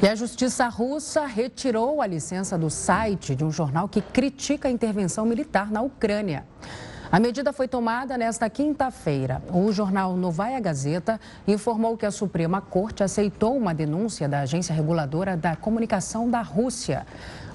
E 0.00 0.06
a 0.06 0.14
justiça 0.14 0.68
russa 0.68 1.26
retirou 1.26 2.00
a 2.00 2.06
licença 2.06 2.56
do 2.56 2.70
site 2.70 3.34
de 3.34 3.44
um 3.44 3.50
jornal 3.50 3.88
que 3.88 4.00
critica 4.00 4.68
a 4.68 4.70
intervenção 4.70 5.26
militar 5.26 5.72
na 5.72 5.80
Ucrânia. 5.82 6.44
A 7.10 7.18
medida 7.18 7.52
foi 7.52 7.66
tomada 7.66 8.18
nesta 8.18 8.48
quinta-feira. 8.50 9.42
O 9.52 9.72
jornal 9.72 10.16
Novaya 10.16 10.60
Gazeta 10.60 11.18
informou 11.48 11.96
que 11.96 12.04
a 12.04 12.10
Suprema 12.10 12.60
Corte 12.60 13.02
aceitou 13.02 13.56
uma 13.56 13.72
denúncia 13.72 14.28
da 14.28 14.40
Agência 14.40 14.74
Reguladora 14.74 15.36
da 15.36 15.56
Comunicação 15.56 16.28
da 16.28 16.42
Rússia. 16.42 17.06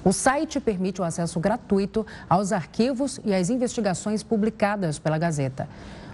O 0.04 0.12
site 0.12 0.58
permite 0.58 1.00
o 1.00 1.04
acesso 1.04 1.38
gratuito 1.38 2.04
aos 2.28 2.52
arquivos 2.52 3.20
e 3.24 3.32
às 3.32 3.50
investigações 3.50 4.22
publicadas 4.22 4.98
pela 4.98 5.16
Gazeta. 5.16 5.68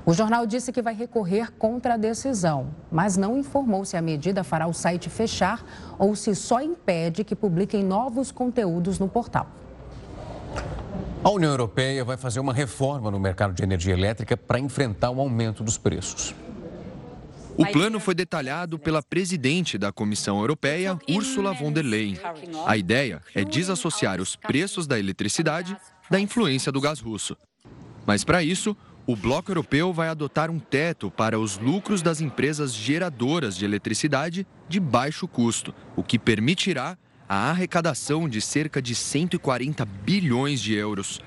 O 0.05 0.13
jornal 0.13 0.47
disse 0.47 0.73
que 0.73 0.81
vai 0.81 0.95
recorrer 0.95 1.53
contra 1.53 1.95
a 1.95 1.97
decisão, 1.97 2.69
mas 2.91 3.17
não 3.17 3.37
informou 3.37 3.85
se 3.85 3.97
a 3.97 4.03
medida 4.03 4.45
fará 4.45 4.67
o 4.67 4.73
site 4.73 5.11
fechar 5.11 5.65
ou 5.99 6.15
se 6.15 6.35
só 6.35 6.61
impede 6.61 7.25
que 7.25 7.37
publiquem 7.37 7.83
novos 7.83 8.31
conteúdos 8.31 8.99
no 8.99 9.09
portal. 9.09 9.47
A 11.23 11.31
União 11.31 11.51
Europeia 11.51 12.05
vai 12.05 12.17
fazer 12.17 12.41
uma 12.41 12.55
reforma 12.55 13.11
no 13.11 13.19
mercado 13.19 13.53
de 13.53 13.63
energia 13.63 13.93
elétrica 13.93 14.37
para 14.37 14.59
enfrentar 14.59 15.11
o 15.11 15.21
aumento 15.21 15.63
dos 15.65 15.77
preços. 15.77 16.35
O 17.59 17.67
plano 17.67 17.99
foi 17.99 18.15
detalhado 18.15 18.79
pela 18.79 19.03
presidente 19.03 19.77
da 19.77 19.91
Comissão 19.91 20.39
Europeia, 20.39 20.97
Ursula 21.11 21.53
von 21.53 21.73
der 21.73 21.85
Leyen. 21.85 22.17
A 22.65 22.77
ideia 22.77 23.21
é 23.35 23.45
desassociar 23.45 24.21
os 24.21 24.37
preços 24.37 24.87
da 24.87 24.97
eletricidade 24.97 25.77
da 26.09 26.21
influência 26.21 26.71
do 26.71 26.81
gás 26.81 27.01
russo. 27.01 27.37
Mas 28.07 28.23
para 28.23 28.45
isso, 28.45 28.77
o 29.05 29.17
bloco 29.17 29.51
europeu 29.51 29.93
vai 29.93 30.09
adotar 30.09 30.53
um 30.53 30.61
teto 30.61 31.11
para 31.11 31.37
os 31.37 31.59
lucros 31.59 32.01
das 32.01 32.21
empresas 32.21 32.73
geradoras 32.73 33.57
de 33.57 33.65
eletricidade 33.65 34.47
de 34.69 34.79
baixo 34.79 35.27
custo, 35.27 35.75
o 35.97 36.03
que 36.05 36.17
permitirá 36.17 36.97
a 37.29 37.51
arrecadação 37.51 38.29
de 38.29 38.41
cerca 38.41 38.81
de 38.81 38.95
140 38.95 39.85
bilhões 39.85 40.61
de 40.61 40.75
euros. 40.75 41.21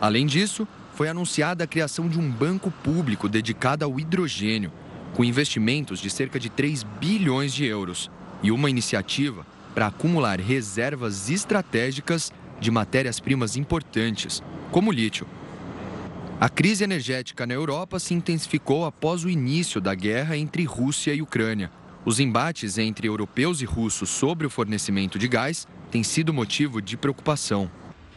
Além 0.00 0.24
disso, 0.24 0.66
foi 0.94 1.10
anunciada 1.10 1.64
a 1.64 1.66
criação 1.66 2.08
de 2.08 2.18
um 2.18 2.30
banco 2.30 2.70
público 2.70 3.28
dedicado 3.28 3.84
ao 3.84 4.00
hidrogênio 4.00 4.72
com 5.14 5.24
investimentos 5.24 6.00
de 6.00 6.10
cerca 6.10 6.38
de 6.38 6.50
3 6.50 6.82
bilhões 6.82 7.54
de 7.54 7.64
euros 7.64 8.10
e 8.42 8.50
uma 8.50 8.68
iniciativa 8.68 9.46
para 9.74 9.86
acumular 9.86 10.40
reservas 10.40 11.30
estratégicas 11.30 12.32
de 12.60 12.70
matérias-primas 12.70 13.56
importantes, 13.56 14.42
como 14.70 14.92
lítio. 14.92 15.26
A 16.40 16.48
crise 16.48 16.84
energética 16.84 17.46
na 17.46 17.54
Europa 17.54 17.98
se 17.98 18.12
intensificou 18.12 18.84
após 18.84 19.24
o 19.24 19.30
início 19.30 19.80
da 19.80 19.94
guerra 19.94 20.36
entre 20.36 20.64
Rússia 20.64 21.14
e 21.14 21.22
Ucrânia. 21.22 21.70
Os 22.04 22.20
embates 22.20 22.76
entre 22.76 23.08
europeus 23.08 23.62
e 23.62 23.64
russos 23.64 24.10
sobre 24.10 24.46
o 24.46 24.50
fornecimento 24.50 25.18
de 25.18 25.26
gás 25.26 25.66
têm 25.90 26.02
sido 26.02 26.34
motivo 26.34 26.82
de 26.82 26.96
preocupação. 26.96 27.70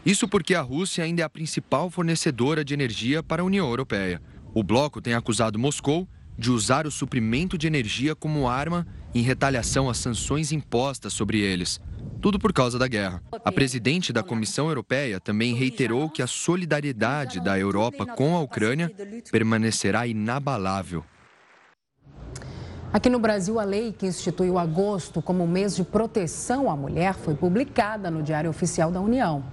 Isso 0.05 0.27
porque 0.27 0.55
a 0.55 0.61
Rússia 0.61 1.03
ainda 1.03 1.21
é 1.21 1.25
a 1.25 1.29
principal 1.29 1.89
fornecedora 1.89 2.65
de 2.65 2.73
energia 2.73 3.21
para 3.21 3.41
a 3.41 3.45
União 3.45 3.67
Europeia. 3.67 4.21
O 4.53 4.63
bloco 4.63 5.01
tem 5.01 5.13
acusado 5.13 5.59
Moscou 5.59 6.07
de 6.37 6.51
usar 6.51 6.85
o 6.85 6.91
suprimento 6.91 7.57
de 7.57 7.67
energia 7.67 8.15
como 8.15 8.47
arma 8.47 8.85
em 9.13 9.21
retaliação 9.21 9.89
às 9.89 9.97
sanções 9.97 10.51
impostas 10.51 11.13
sobre 11.13 11.39
eles. 11.39 11.81
Tudo 12.21 12.39
por 12.39 12.53
causa 12.53 12.77
da 12.77 12.87
guerra. 12.87 13.21
A 13.43 13.51
presidente 13.51 14.11
da 14.13 14.23
Comissão 14.23 14.67
Europeia 14.67 15.19
também 15.19 15.55
reiterou 15.55 16.09
que 16.09 16.21
a 16.21 16.27
solidariedade 16.27 17.39
da 17.39 17.57
Europa 17.57 18.05
com 18.05 18.35
a 18.35 18.41
Ucrânia 18.41 18.91
permanecerá 19.31 20.05
inabalável. 20.05 21.03
Aqui 22.91 23.09
no 23.09 23.19
Brasil, 23.19 23.59
a 23.59 23.65
lei 23.65 23.91
que 23.91 24.07
instituiu 24.07 24.57
agosto 24.57 25.21
como 25.21 25.45
mês 25.45 25.75
de 25.75 25.83
proteção 25.83 26.71
à 26.71 26.75
mulher 26.75 27.13
foi 27.13 27.35
publicada 27.35 28.09
no 28.09 28.23
Diário 28.23 28.49
Oficial 28.49 28.89
da 28.89 29.01
União. 29.01 29.43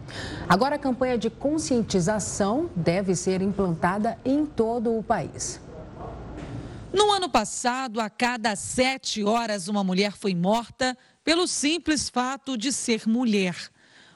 Agora, 0.48 0.76
a 0.76 0.78
campanha 0.78 1.18
de 1.18 1.28
conscientização 1.28 2.70
deve 2.76 3.16
ser 3.16 3.42
implantada 3.42 4.16
em 4.24 4.46
todo 4.46 4.96
o 4.96 5.02
país. 5.02 5.60
No 6.94 7.10
ano 7.10 7.28
passado, 7.28 8.00
a 8.00 8.08
cada 8.08 8.54
sete 8.54 9.24
horas, 9.24 9.66
uma 9.66 9.82
mulher 9.82 10.12
foi 10.12 10.32
morta 10.32 10.96
pelo 11.24 11.48
simples 11.48 12.08
fato 12.08 12.56
de 12.56 12.72
ser 12.72 13.08
mulher. 13.08 13.56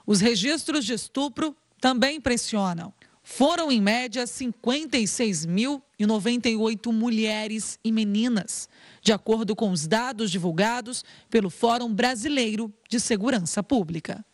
Os 0.06 0.20
registros 0.20 0.84
de 0.84 0.94
estupro 0.94 1.56
também 1.80 2.18
impressionam. 2.18 2.94
Foram, 3.20 3.72
em 3.72 3.80
média, 3.80 4.22
56.098 4.22 6.92
mulheres 6.92 7.80
e 7.82 7.90
meninas, 7.90 8.68
de 9.02 9.12
acordo 9.12 9.56
com 9.56 9.72
os 9.72 9.88
dados 9.88 10.30
divulgados 10.30 11.04
pelo 11.28 11.50
Fórum 11.50 11.92
Brasileiro 11.92 12.72
de 12.88 13.00
Segurança 13.00 13.60
Pública. 13.60 14.24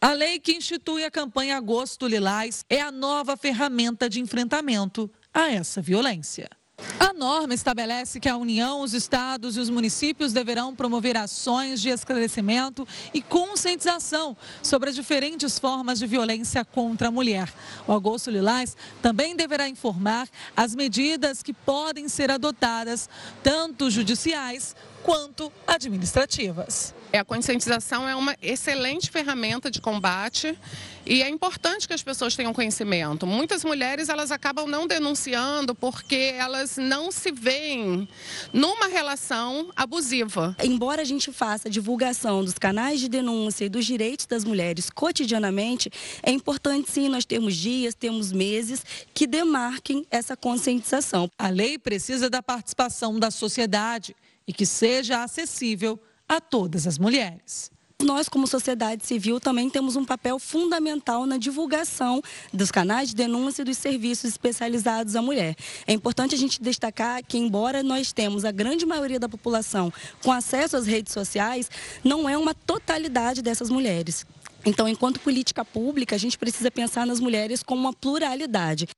A 0.00 0.12
lei 0.12 0.40
que 0.40 0.56
institui 0.56 1.04
a 1.04 1.12
campanha 1.12 1.56
Agosto 1.56 2.08
Lilás 2.08 2.64
é 2.68 2.80
a 2.80 2.90
nova 2.90 3.36
ferramenta 3.36 4.10
de 4.10 4.18
enfrentamento 4.18 5.08
a 5.32 5.48
essa 5.48 5.80
violência. 5.80 6.50
A 6.98 7.12
norma 7.12 7.54
estabelece 7.54 8.20
que 8.20 8.28
a 8.28 8.36
União, 8.36 8.80
os 8.80 8.94
estados 8.94 9.56
e 9.56 9.60
os 9.60 9.68
municípios 9.68 10.32
deverão 10.32 10.74
promover 10.74 11.16
ações 11.16 11.80
de 11.80 11.88
esclarecimento 11.88 12.86
e 13.12 13.20
conscientização 13.20 14.36
sobre 14.62 14.90
as 14.90 14.94
diferentes 14.94 15.58
formas 15.58 15.98
de 15.98 16.06
violência 16.06 16.64
contra 16.64 17.08
a 17.08 17.10
mulher. 17.10 17.52
O 17.86 17.92
Agosto 17.92 18.30
Lilás 18.30 18.76
também 19.02 19.36
deverá 19.36 19.68
informar 19.68 20.28
as 20.56 20.74
medidas 20.74 21.42
que 21.42 21.52
podem 21.52 22.08
ser 22.08 22.30
adotadas, 22.30 23.08
tanto 23.42 23.90
judiciais 23.90 24.74
quanto 25.04 25.52
administrativas. 25.66 26.94
É, 27.12 27.18
a 27.18 27.24
conscientização 27.24 28.08
é 28.08 28.16
uma 28.16 28.34
excelente 28.42 29.10
ferramenta 29.10 29.70
de 29.70 29.80
combate 29.80 30.58
e 31.06 31.22
é 31.22 31.28
importante 31.28 31.86
que 31.86 31.92
as 31.92 32.02
pessoas 32.02 32.34
tenham 32.34 32.54
conhecimento. 32.54 33.26
Muitas 33.26 33.62
mulheres 33.62 34.08
elas 34.08 34.32
acabam 34.32 34.66
não 34.66 34.86
denunciando 34.86 35.74
porque 35.74 36.34
elas 36.36 36.78
não 36.78 37.12
se 37.12 37.30
veem 37.30 38.08
numa 38.50 38.88
relação 38.88 39.70
abusiva. 39.76 40.56
Embora 40.64 41.02
a 41.02 41.04
gente 41.04 41.30
faça 41.30 41.68
divulgação 41.68 42.42
dos 42.42 42.54
canais 42.54 42.98
de 42.98 43.08
denúncia 43.08 43.66
e 43.66 43.68
dos 43.68 43.84
direitos 43.84 44.24
das 44.24 44.42
mulheres 44.42 44.88
cotidianamente, 44.88 45.90
é 46.22 46.30
importante 46.30 46.90
sim 46.90 47.10
nós 47.10 47.26
termos 47.26 47.54
dias, 47.54 47.94
temos 47.94 48.32
meses 48.32 48.82
que 49.12 49.26
demarquem 49.26 50.06
essa 50.10 50.34
conscientização. 50.34 51.30
A 51.38 51.50
lei 51.50 51.78
precisa 51.78 52.30
da 52.30 52.42
participação 52.42 53.20
da 53.20 53.30
sociedade 53.30 54.16
e 54.46 54.52
que 54.52 54.66
seja 54.66 55.22
acessível 55.22 56.00
a 56.28 56.40
todas 56.40 56.86
as 56.86 56.98
mulheres. 56.98 57.70
Nós, 58.02 58.28
como 58.28 58.46
sociedade 58.46 59.06
civil, 59.06 59.40
também 59.40 59.70
temos 59.70 59.96
um 59.96 60.04
papel 60.04 60.38
fundamental 60.38 61.26
na 61.26 61.38
divulgação 61.38 62.20
dos 62.52 62.70
canais 62.70 63.10
de 63.10 63.14
denúncia 63.14 63.62
e 63.62 63.64
dos 63.64 63.78
serviços 63.78 64.30
especializados 64.30 65.16
à 65.16 65.22
mulher. 65.22 65.54
É 65.86 65.92
importante 65.92 66.34
a 66.34 66.38
gente 66.38 66.60
destacar 66.60 67.24
que, 67.24 67.38
embora 67.38 67.82
nós 67.82 68.12
temos 68.12 68.44
a 68.44 68.50
grande 68.50 68.84
maioria 68.84 69.18
da 69.18 69.28
população 69.28 69.92
com 70.22 70.32
acesso 70.32 70.76
às 70.76 70.86
redes 70.86 71.12
sociais, 71.12 71.70
não 72.02 72.28
é 72.28 72.36
uma 72.36 72.52
totalidade 72.52 73.40
dessas 73.40 73.70
mulheres. 73.70 74.26
Então, 74.66 74.88
enquanto 74.88 75.20
política 75.20 75.64
pública, 75.64 76.16
a 76.16 76.18
gente 76.18 76.36
precisa 76.36 76.70
pensar 76.70 77.06
nas 77.06 77.20
mulheres 77.20 77.62
com 77.62 77.74
uma 77.74 77.92
pluralidade. 77.92 78.88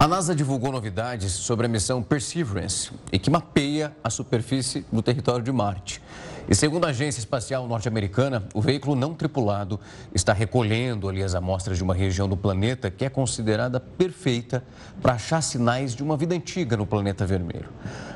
A 0.00 0.06
NASA 0.06 0.32
divulgou 0.32 0.70
novidades 0.70 1.32
sobre 1.32 1.66
a 1.66 1.68
missão 1.68 2.04
Perseverance 2.04 2.92
e 3.10 3.18
que 3.18 3.28
mapeia 3.28 3.92
a 4.02 4.08
superfície 4.08 4.86
do 4.92 5.02
território 5.02 5.42
de 5.42 5.50
Marte. 5.50 6.00
E 6.48 6.54
segundo 6.54 6.84
a 6.84 6.90
Agência 6.90 7.18
Espacial 7.18 7.66
Norte-Americana, 7.66 8.46
o 8.54 8.60
veículo 8.60 8.94
não 8.94 9.12
tripulado 9.12 9.80
está 10.14 10.32
recolhendo 10.32 11.08
ali 11.08 11.20
as 11.20 11.34
amostras 11.34 11.78
de 11.78 11.82
uma 11.82 11.94
região 11.94 12.28
do 12.28 12.36
planeta 12.36 12.92
que 12.92 13.04
é 13.04 13.10
considerada 13.10 13.80
perfeita 13.80 14.62
para 15.02 15.14
achar 15.14 15.42
sinais 15.42 15.96
de 15.96 16.02
uma 16.04 16.16
vida 16.16 16.32
antiga 16.32 16.76
no 16.76 16.86
planeta 16.86 17.26
vermelho. 17.26 17.68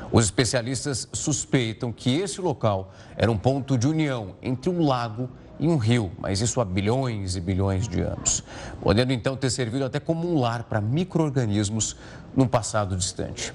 Os 0.09 0.23
especialistas 0.23 1.09
suspeitam 1.11 1.91
que 1.91 2.17
esse 2.17 2.39
local 2.39 2.93
era 3.17 3.29
um 3.29 3.37
ponto 3.37 3.77
de 3.77 3.89
união 3.89 4.35
entre 4.41 4.69
um 4.69 4.85
lago 4.85 5.29
em 5.59 5.67
um 5.67 5.77
rio, 5.77 6.11
mas 6.19 6.41
isso 6.41 6.59
há 6.59 6.65
bilhões 6.65 7.35
e 7.35 7.41
bilhões 7.41 7.87
de 7.87 8.01
anos, 8.01 8.43
podendo 8.81 9.13
então 9.13 9.35
ter 9.35 9.49
servido 9.49 9.85
até 9.85 9.99
como 9.99 10.29
um 10.29 10.39
lar 10.39 10.63
para 10.63 10.81
micro-organismos 10.81 11.95
num 12.35 12.47
passado 12.47 12.95
distante. 12.95 13.53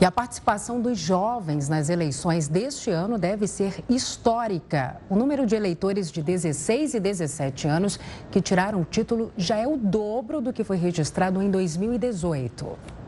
E 0.00 0.04
a 0.04 0.10
participação 0.10 0.80
dos 0.80 0.98
jovens 0.98 1.68
nas 1.68 1.90
eleições 1.90 2.48
deste 2.48 2.90
ano 2.90 3.18
deve 3.18 3.46
ser 3.46 3.84
histórica. 3.86 4.96
O 5.10 5.14
número 5.14 5.44
de 5.44 5.54
eleitores 5.54 6.10
de 6.10 6.22
16 6.22 6.94
e 6.94 7.00
17 7.00 7.68
anos 7.68 8.00
que 8.30 8.40
tiraram 8.40 8.80
o 8.80 8.84
título 8.84 9.30
já 9.36 9.58
é 9.58 9.68
o 9.68 9.76
dobro 9.76 10.40
do 10.40 10.54
que 10.54 10.64
foi 10.64 10.78
registrado 10.78 11.42
em 11.42 11.50
2018. 11.50 12.99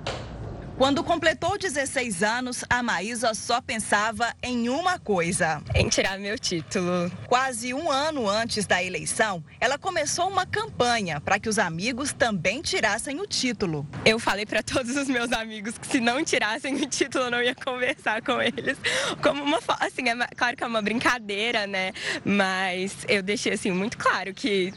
Quando 0.76 1.04
completou 1.04 1.58
16 1.58 2.22
anos, 2.22 2.64
a 2.68 2.82
Maísa 2.82 3.34
só 3.34 3.60
pensava 3.60 4.34
em 4.42 4.68
uma 4.68 4.98
coisa: 4.98 5.62
em 5.74 5.88
tirar 5.88 6.18
meu 6.18 6.38
título. 6.38 7.10
Quase 7.26 7.74
um 7.74 7.90
ano 7.90 8.28
antes 8.28 8.66
da 8.66 8.82
eleição, 8.82 9.44
ela 9.60 9.78
começou 9.78 10.28
uma 10.28 10.46
campanha 10.46 11.20
para 11.20 11.38
que 11.38 11.48
os 11.48 11.58
amigos 11.58 12.12
também 12.12 12.62
tirassem 12.62 13.20
o 13.20 13.26
título. 13.26 13.86
Eu 14.04 14.18
falei 14.18 14.46
para 14.46 14.62
todos 14.62 14.96
os 14.96 15.08
meus 15.08 15.30
amigos 15.32 15.76
que 15.76 15.86
se 15.86 16.00
não 16.00 16.24
tirassem 16.24 16.74
o 16.74 16.86
título, 16.88 17.26
eu 17.26 17.30
não 17.30 17.42
ia 17.42 17.54
conversar 17.54 18.22
com 18.22 18.40
eles. 18.40 18.78
Como 19.22 19.42
uma, 19.42 19.58
assim, 19.78 20.08
é 20.08 20.26
claro 20.34 20.56
que 20.56 20.64
é 20.64 20.66
uma 20.66 20.82
brincadeira, 20.82 21.66
né? 21.66 21.92
Mas 22.24 23.04
eu 23.08 23.22
deixei 23.22 23.52
assim 23.52 23.70
muito 23.70 23.98
claro 23.98 24.32
que 24.32 24.72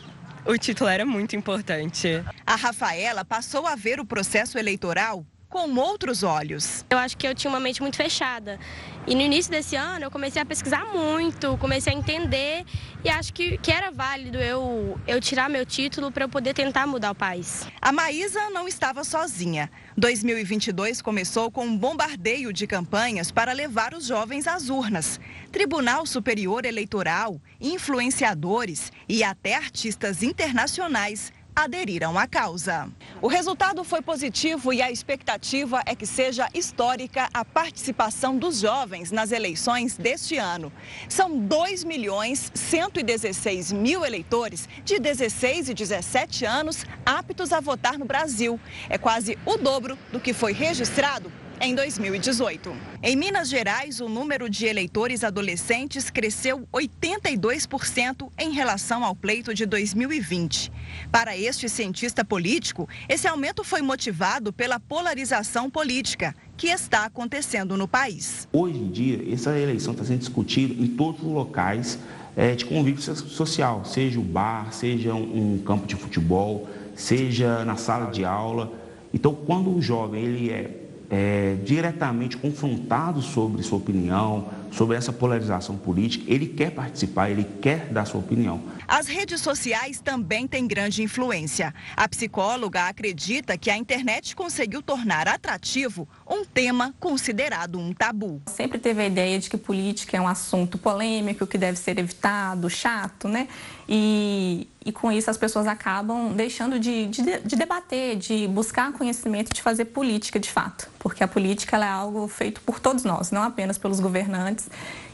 o 0.45 0.57
título 0.57 0.89
era 0.89 1.05
muito 1.05 1.35
importante. 1.35 2.23
A 2.45 2.55
Rafaela 2.55 3.25
passou 3.25 3.65
a 3.65 3.75
ver 3.75 3.99
o 3.99 4.05
processo 4.05 4.59
eleitoral 4.59 5.25
com 5.55 5.73
outros 5.79 6.21
olhos. 6.21 6.85
Eu 6.89 6.97
acho 6.97 7.15
que 7.15 7.25
eu 7.25 7.33
tinha 7.33 7.49
uma 7.49 7.61
mente 7.61 7.81
muito 7.81 7.95
fechada. 7.95 8.59
E 9.07 9.15
no 9.15 9.21
início 9.21 9.49
desse 9.49 9.77
ano 9.77 10.03
eu 10.03 10.11
comecei 10.11 10.41
a 10.41 10.45
pesquisar 10.45 10.83
muito, 10.93 11.57
comecei 11.59 11.93
a 11.93 11.95
entender 11.95 12.65
e 13.05 13.09
acho 13.09 13.31
que, 13.33 13.57
que 13.59 13.71
era 13.71 13.89
válido 13.89 14.37
eu, 14.37 14.99
eu 15.07 15.21
tirar 15.21 15.49
meu 15.49 15.65
título 15.65 16.11
para 16.11 16.25
eu 16.25 16.29
poder 16.29 16.53
tentar 16.53 16.85
mudar 16.85 17.11
o 17.11 17.15
país. 17.15 17.65
A 17.81 17.93
Maísa 17.93 18.49
não 18.49 18.67
estava 18.67 19.05
sozinha. 19.05 19.71
2022 19.95 21.01
começou 21.01 21.49
com 21.49 21.65
um 21.65 21.77
bombardeio 21.77 22.51
de 22.51 22.67
campanhas 22.67 23.31
para 23.31 23.53
levar 23.53 23.93
os 23.93 24.07
jovens 24.07 24.47
às 24.47 24.67
urnas. 24.69 25.21
Tribunal 25.53 26.05
Superior 26.05 26.65
Eleitoral, 26.65 27.39
influenciadores 27.61 28.91
e 29.07 29.23
até 29.23 29.55
artistas 29.55 30.21
internacionais 30.21 31.31
aderiram 31.55 32.17
à 32.19 32.27
causa. 32.27 32.89
O 33.21 33.27
resultado 33.27 33.83
foi 33.83 34.01
positivo 34.01 34.73
e 34.73 34.81
a 34.81 34.91
expectativa 34.91 35.81
é 35.85 35.95
que 35.95 36.05
seja 36.05 36.49
histórica 36.53 37.29
a 37.33 37.45
participação 37.45 38.37
dos 38.37 38.59
jovens 38.59 39.11
nas 39.11 39.31
eleições 39.31 39.95
deste 39.95 40.37
ano. 40.37 40.71
São 41.07 41.39
2 41.39 41.83
milhões 41.83 42.51
116 42.53 43.71
mil 43.71 44.03
eleitores 44.03 44.67
de 44.83 44.99
16 44.99 45.69
e 45.69 45.73
17 45.73 46.45
anos 46.45 46.85
aptos 47.05 47.53
a 47.53 47.59
votar 47.59 47.97
no 47.97 48.05
Brasil. 48.05 48.59
É 48.89 48.97
quase 48.97 49.37
o 49.45 49.57
dobro 49.57 49.97
do 50.11 50.19
que 50.19 50.33
foi 50.33 50.51
registrado 50.51 51.31
em 51.59 51.73
2018. 51.73 52.75
Em 53.01 53.15
Minas 53.15 53.49
Gerais, 53.49 53.99
o 53.99 54.09
número 54.09 54.49
de 54.49 54.65
eleitores 54.65 55.23
adolescentes 55.23 56.09
cresceu 56.09 56.67
82% 56.73 58.29
em 58.37 58.51
relação 58.51 59.03
ao 59.03 59.15
pleito 59.15 59.53
de 59.53 59.65
2020. 59.65 60.71
Para 61.11 61.37
este 61.37 61.69
cientista 61.69 62.25
político, 62.25 62.87
esse 63.07 63.27
aumento 63.27 63.63
foi 63.63 63.81
motivado 63.81 64.51
pela 64.51 64.79
polarização 64.79 65.69
política 65.69 66.35
que 66.57 66.67
está 66.67 67.05
acontecendo 67.05 67.77
no 67.77 67.87
país. 67.87 68.47
Hoje 68.51 68.77
em 68.77 68.89
dia, 68.89 69.33
essa 69.33 69.57
eleição 69.57 69.93
está 69.93 70.05
sendo 70.05 70.19
discutida 70.19 70.73
em 70.73 70.87
todos 70.87 71.21
os 71.21 71.27
locais 71.27 71.99
é, 72.35 72.53
de 72.53 72.65
convívio 72.65 73.01
social, 73.01 73.85
seja 73.85 74.19
o 74.19 74.23
bar, 74.23 74.71
seja 74.73 75.13
um 75.13 75.61
campo 75.65 75.87
de 75.87 75.95
futebol, 75.95 76.69
seja 76.95 77.63
na 77.63 77.77
sala 77.77 78.11
de 78.11 78.25
aula. 78.25 78.71
Então, 79.13 79.33
quando 79.33 79.73
o 79.73 79.81
jovem 79.81 80.23
ele 80.23 80.49
é 80.49 80.84
é, 81.09 81.55
diretamente 81.63 82.37
confrontado 82.37 83.21
sobre 83.21 83.63
sua 83.63 83.77
opinião, 83.77 84.45
sobre 84.75 84.97
essa 84.97 85.13
polarização 85.13 85.77
política, 85.77 86.25
ele 86.31 86.47
quer 86.47 86.71
participar, 86.71 87.29
ele 87.29 87.45
quer 87.61 87.87
dar 87.87 88.05
sua 88.05 88.19
opinião. 88.19 88.61
As 88.87 89.07
redes 89.07 89.41
sociais 89.41 89.99
também 89.99 90.47
têm 90.47 90.67
grande 90.67 91.01
influência. 91.01 91.73
A 91.95 92.07
psicóloga 92.07 92.87
acredita 92.87 93.57
que 93.57 93.69
a 93.71 93.77
internet 93.77 94.35
conseguiu 94.35 94.81
tornar 94.81 95.27
atrativo 95.27 96.07
um 96.27 96.43
tema 96.43 96.93
considerado 96.99 97.79
um 97.79 97.93
tabu. 97.93 98.41
Sempre 98.47 98.77
teve 98.77 99.01
a 99.01 99.07
ideia 99.07 99.39
de 99.39 99.49
que 99.49 99.57
política 99.57 100.17
é 100.17 100.21
um 100.21 100.27
assunto 100.27 100.77
polêmico, 100.77 101.47
que 101.47 101.57
deve 101.57 101.77
ser 101.77 101.97
evitado, 101.97 102.69
chato, 102.69 103.27
né? 103.27 103.47
E, 103.87 104.67
e 104.83 104.91
com 104.91 105.11
isso 105.11 105.29
as 105.29 105.37
pessoas 105.37 105.67
acabam 105.67 106.33
deixando 106.33 106.79
de, 106.79 107.07
de, 107.07 107.39
de, 107.39 107.55
debater, 107.55 108.15
de 108.15 108.47
buscar 108.47 108.91
conhecimento, 108.93 109.53
de 109.53 109.61
fazer 109.61 109.85
política 109.85 110.39
de 110.39 110.49
fato. 110.49 110.89
Porque 110.97 111.23
a 111.23 111.27
política 111.27 111.77
é 111.77 111.87
algo 111.87 112.27
feito 112.27 112.61
por 112.61 112.79
todos 112.79 113.03
nós, 113.03 113.29
não 113.29 113.43
apenas 113.43 113.77
pelos 113.77 113.99
governantes 113.99 114.64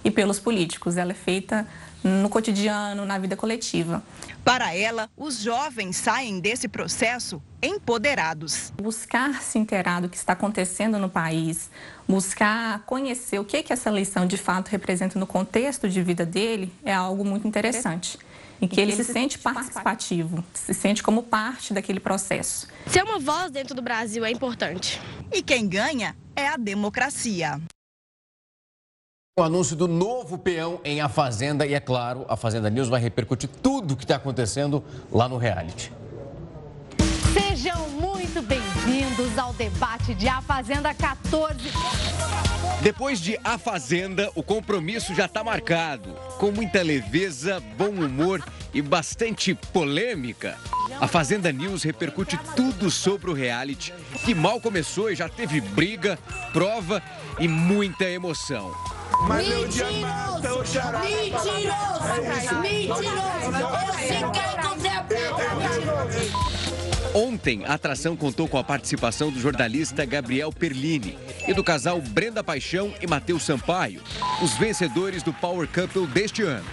e 0.03 0.11
pelos 0.11 0.39
políticos. 0.39 0.97
Ela 0.97 1.11
é 1.11 1.15
feita 1.15 1.67
no 2.03 2.29
cotidiano, 2.29 3.05
na 3.05 3.17
vida 3.17 3.35
coletiva. 3.35 4.03
Para 4.43 4.75
ela, 4.75 5.09
os 5.15 5.39
jovens 5.39 5.97
saem 5.97 6.39
desse 6.39 6.67
processo 6.67 7.41
empoderados. 7.61 8.73
Buscar 8.81 9.41
se 9.41 9.59
inteirar 9.59 10.01
do 10.01 10.09
que 10.09 10.17
está 10.17 10.33
acontecendo 10.33 10.97
no 10.97 11.09
país, 11.09 11.69
buscar 12.07 12.79
conhecer 12.85 13.39
o 13.39 13.45
que, 13.45 13.61
que 13.61 13.71
essa 13.71 13.89
eleição 13.89 14.25
de 14.25 14.37
fato 14.37 14.69
representa 14.69 15.19
no 15.19 15.27
contexto 15.27 15.87
de 15.87 16.01
vida 16.01 16.25
dele 16.25 16.73
é 16.83 16.93
algo 16.93 17.23
muito 17.23 17.47
interessante. 17.47 18.17
Em 18.59 18.67
que 18.67 18.79
ele, 18.79 18.91
ele 18.91 19.03
se 19.03 19.11
sente 19.11 19.39
participativo, 19.39 20.43
se 20.53 20.73
sente 20.73 21.01
como 21.01 21.23
parte 21.23 21.73
daquele 21.73 21.99
processo. 21.99 22.67
Ser 22.85 23.03
uma 23.03 23.17
voz 23.17 23.49
dentro 23.49 23.73
do 23.73 23.81
Brasil 23.81 24.23
é 24.23 24.29
importante. 24.29 25.01
E 25.31 25.41
quem 25.41 25.67
ganha 25.67 26.15
é 26.35 26.47
a 26.47 26.57
democracia. 26.57 27.59
O 29.39 29.43
anúncio 29.43 29.77
do 29.77 29.87
novo 29.87 30.37
peão 30.37 30.81
em 30.83 30.99
A 30.99 31.07
Fazenda 31.07 31.65
e, 31.65 31.73
é 31.73 31.79
claro, 31.79 32.25
a 32.27 32.35
Fazenda 32.35 32.69
News 32.69 32.89
vai 32.89 32.99
repercutir 32.99 33.49
tudo 33.49 33.93
o 33.93 33.97
que 33.97 34.03
está 34.03 34.17
acontecendo 34.17 34.83
lá 35.09 35.29
no 35.29 35.37
reality. 35.37 35.89
Sejam 37.33 37.89
muito 37.89 38.41
bem-vindos 38.41 39.37
ao 39.37 39.53
debate 39.53 40.13
de 40.13 40.27
A 40.27 40.41
Fazenda 40.41 40.93
14. 40.93 41.59
Depois 42.81 43.21
de 43.21 43.39
A 43.43 43.57
Fazenda, 43.57 44.29
o 44.35 44.43
compromisso 44.43 45.15
já 45.15 45.25
está 45.25 45.43
marcado. 45.43 46.13
Com 46.37 46.51
muita 46.51 46.81
leveza, 46.81 47.61
bom 47.77 47.89
humor 47.89 48.43
e 48.73 48.81
bastante 48.81 49.53
polêmica. 49.53 50.57
A 50.99 51.07
Fazenda 51.07 51.51
News 51.51 51.83
repercute 51.83 52.37
tudo 52.55 52.91
sobre 52.91 53.29
o 53.29 53.33
reality, 53.33 53.93
que 54.25 54.35
mal 54.35 54.59
começou 54.59 55.09
e 55.09 55.15
já 55.15 55.29
teve 55.29 55.61
briga, 55.61 56.19
prova 56.51 57.01
e 57.39 57.47
muita 57.47 58.05
emoção. 58.05 58.75
Mas 59.27 59.47
meu 59.47 59.67
dia 59.67 59.91
mata 60.01 60.53
o 60.53 60.65
xará. 60.65 60.99
Mentiroso! 60.99 62.11
Mentiroso! 62.61 63.21
Eu 63.77 63.93
fiquei 63.93 64.51
com 64.61 64.71
Ontem, 67.13 67.65
a 67.65 67.73
atração 67.73 68.15
contou 68.15 68.47
com 68.47 68.57
a 68.57 68.63
participação 68.63 69.29
do 69.29 69.39
jornalista 69.39 70.05
Gabriel 70.05 70.49
Perlini 70.49 71.17
e 71.45 71.53
do 71.53 71.61
casal 71.61 71.99
Brenda 71.99 72.41
Paixão 72.41 72.93
e 73.01 73.07
Matheus 73.07 73.43
Sampaio, 73.43 74.01
os 74.41 74.53
vencedores 74.53 75.21
do 75.21 75.33
Power 75.33 75.67
Couple 75.67 76.07
deste 76.07 76.41
ano. 76.41 76.65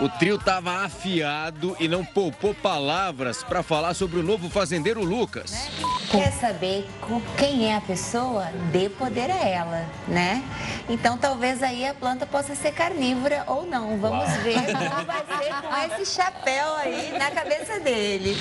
O 0.00 0.08
trio 0.08 0.36
estava 0.36 0.84
afiado 0.84 1.76
e 1.80 1.88
não 1.88 2.04
poupou 2.04 2.54
palavras 2.54 3.42
para 3.42 3.62
falar 3.62 3.94
sobre 3.94 4.20
o 4.20 4.22
novo 4.22 4.48
fazendeiro 4.48 5.02
Lucas. 5.02 5.68
Quer 6.10 6.32
saber 6.32 6.88
quem 7.36 7.66
é 7.66 7.76
a 7.76 7.80
pessoa? 7.80 8.46
Dê 8.70 8.88
poder 8.88 9.30
a 9.30 9.48
ela, 9.48 9.84
né? 10.06 10.42
Então 10.88 11.18
talvez 11.18 11.60
aí 11.62 11.84
a 11.84 11.92
planta 11.92 12.24
possa 12.24 12.54
ser 12.54 12.72
carnívora 12.72 13.44
ou 13.48 13.66
não. 13.66 13.98
Vamos 13.98 14.28
Uau. 14.28 14.40
ver 14.42 14.62
como 14.72 15.04
vai 15.04 15.24
ser 15.26 15.54
com 15.60 15.94
esse 15.94 16.14
chapéu 16.14 16.74
aí 16.76 17.12
na 17.18 17.30
cabeça 17.32 17.80
dele. 17.80 18.36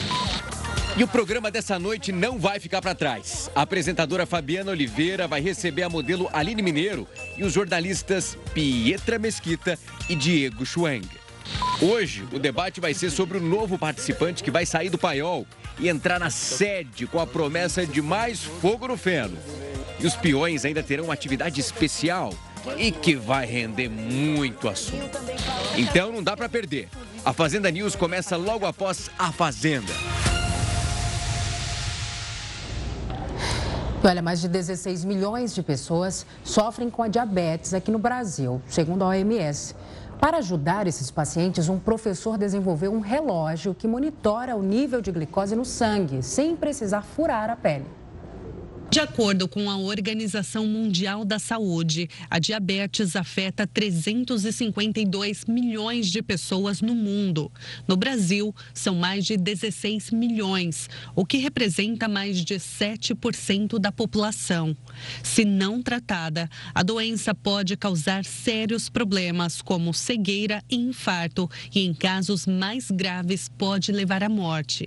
E 0.98 1.04
o 1.04 1.08
programa 1.08 1.50
dessa 1.50 1.80
noite 1.80 2.12
não 2.12 2.38
vai 2.38 2.60
ficar 2.60 2.82
para 2.82 2.94
trás. 2.94 3.50
A 3.56 3.62
apresentadora 3.62 4.26
Fabiana 4.26 4.72
Oliveira 4.72 5.28
vai 5.28 5.40
receber 5.40 5.84
a 5.84 5.90
modelo 5.90 6.30
Aline 6.34 6.62
Mineiro 6.62 7.08
e 7.38 7.44
os 7.44 7.54
jornalistas 7.54 8.38
Pietra 8.54 9.18
Mesquita 9.18 9.80
e 10.10 10.16
Diego 10.16 10.66
Schwang. 10.66 11.08
Hoje, 11.82 12.28
o 12.32 12.38
debate 12.38 12.80
vai 12.80 12.94
ser 12.94 13.10
sobre 13.10 13.38
o 13.38 13.42
novo 13.42 13.78
participante 13.78 14.44
que 14.44 14.52
vai 14.52 14.66
sair 14.66 14.90
do 14.90 14.98
paiol 14.98 15.48
e 15.80 15.90
entrar 15.90 16.20
na 16.20 16.30
sede 16.30 17.08
com 17.08 17.20
a 17.20 17.26
promessa 17.26 17.86
de 17.86 18.02
mais 18.02 18.44
fogo 18.44 18.88
no 18.88 18.98
feno. 18.98 19.38
E 20.00 20.06
os 20.06 20.16
peões 20.16 20.66
ainda 20.66 20.84
terão 20.84 21.06
uma 21.06 21.14
atividade 21.14 21.60
especial 21.60 22.34
e 22.78 22.92
que 22.92 23.16
vai 23.16 23.46
render 23.46 23.90
muito 23.90 24.68
assunto. 24.68 25.18
Então 25.76 26.12
não 26.12 26.22
dá 26.22 26.36
para 26.36 26.50
perder. 26.50 26.90
A 27.24 27.34
Fazenda 27.34 27.72
News 27.72 27.96
começa 27.96 28.36
logo 28.36 28.66
após 28.66 29.10
a 29.18 29.32
Fazenda. 29.32 29.94
Olha, 34.04 34.20
mais 34.20 34.42
de 34.42 34.48
16 34.48 35.06
milhões 35.06 35.54
de 35.54 35.62
pessoas 35.62 36.26
sofrem 36.44 36.90
com 36.90 37.04
a 37.04 37.08
diabetes 37.08 37.72
aqui 37.72 37.92
no 37.92 38.00
Brasil, 38.00 38.60
segundo 38.66 39.04
a 39.04 39.10
OMS. 39.10 39.76
Para 40.20 40.38
ajudar 40.38 40.88
esses 40.88 41.12
pacientes, 41.12 41.70
um 41.70 41.78
professor 41.78 42.36
desenvolveu 42.36 42.92
um 42.92 43.00
relógio 43.00 43.76
que 43.76 43.88
monitora 43.88 44.56
o 44.56 44.64
nível 44.64 45.02
de 45.02 45.12
glicose 45.12 45.56
no 45.56 45.64
sangue, 45.64 46.24
sem 46.24 46.56
precisar 46.56 47.04
furar 47.04 47.52
a 47.52 47.56
pele. 47.56 47.86
De 48.92 49.00
acordo 49.00 49.48
com 49.48 49.70
a 49.70 49.78
Organização 49.78 50.68
Mundial 50.68 51.24
da 51.24 51.40
Saúde, 51.40 52.10
a 52.30 52.40
diabetes 52.40 53.16
afeta 53.16 53.66
352 53.66 55.46
milhões 55.46 56.12
de 56.12 56.22
pessoas 56.22 56.82
no 56.82 56.94
mundo. 56.94 57.50
No 57.88 57.96
Brasil, 57.96 58.54
são 58.74 58.96
mais 58.96 59.26
de 59.26 59.38
16 59.38 60.12
milhões, 60.12 60.90
o 61.16 61.26
que 61.26 61.38
representa 61.38 62.10
mais 62.10 62.44
de 62.44 62.56
7% 62.56 63.80
da 63.80 63.94
população. 63.94 64.76
Se 65.24 65.46
não 65.46 65.82
tratada, 65.82 66.50
a 66.76 66.84
doença 66.84 67.34
pode 67.34 67.78
causar 67.78 68.26
sérios 68.26 68.90
problemas, 68.90 69.62
como 69.62 69.94
cegueira 69.94 70.62
e 70.70 70.76
infarto, 70.76 71.50
e 71.74 71.86
em 71.86 71.94
casos 71.94 72.46
mais 72.46 72.92
graves 72.92 73.50
pode 73.58 73.90
levar 73.94 74.22
à 74.22 74.28
morte. 74.28 74.86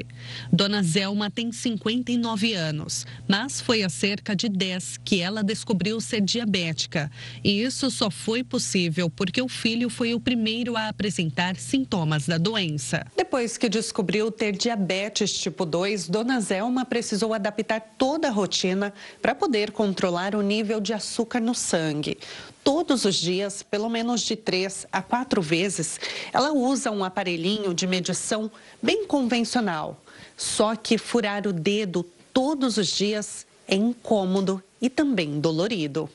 Dona 0.52 0.82
Zelma 0.82 1.30
tem 1.30 1.50
59 1.50 2.52
anos, 2.52 3.06
mas 3.26 3.62
foi 3.62 3.82
a 3.82 3.93
cerca 3.94 4.34
de 4.34 4.48
10 4.48 4.98
que 5.04 5.20
ela 5.20 5.42
descobriu 5.42 6.00
ser 6.00 6.20
diabética. 6.20 7.10
E 7.42 7.62
isso 7.62 7.90
só 7.90 8.10
foi 8.10 8.42
possível 8.42 9.08
porque 9.08 9.40
o 9.40 9.48
filho 9.48 9.88
foi 9.88 10.14
o 10.14 10.20
primeiro 10.20 10.76
a 10.76 10.88
apresentar 10.88 11.56
sintomas 11.56 12.26
da 12.26 12.36
doença. 12.36 13.06
Depois 13.16 13.56
que 13.56 13.68
descobriu 13.68 14.30
ter 14.30 14.52
diabetes 14.52 15.32
tipo 15.32 15.64
2, 15.64 16.08
Dona 16.08 16.40
Zelma 16.40 16.84
precisou 16.84 17.32
adaptar 17.32 17.80
toda 17.96 18.28
a 18.28 18.30
rotina 18.30 18.92
para 19.22 19.34
poder 19.34 19.70
controlar 19.70 20.34
o 20.34 20.42
nível 20.42 20.80
de 20.80 20.92
açúcar 20.92 21.40
no 21.40 21.54
sangue 21.54 22.18
todos 22.64 23.04
os 23.04 23.16
dias, 23.16 23.62
pelo 23.62 23.90
menos 23.90 24.22
de 24.22 24.34
três 24.34 24.86
a 24.90 25.02
quatro 25.02 25.42
vezes, 25.42 26.00
ela 26.32 26.50
usa 26.52 26.90
um 26.90 27.04
aparelhinho 27.04 27.74
de 27.74 27.86
medição 27.86 28.50
bem 28.82 29.06
convencional. 29.06 30.00
Só 30.34 30.74
que 30.74 30.96
furar 30.96 31.46
o 31.46 31.52
dedo 31.52 32.02
todos 32.32 32.78
os 32.78 32.88
dias 32.88 33.46
é 33.66 33.74
incômodo 33.74 34.62
e 34.80 34.88
também 34.88 35.40
dolorido. 35.40 36.08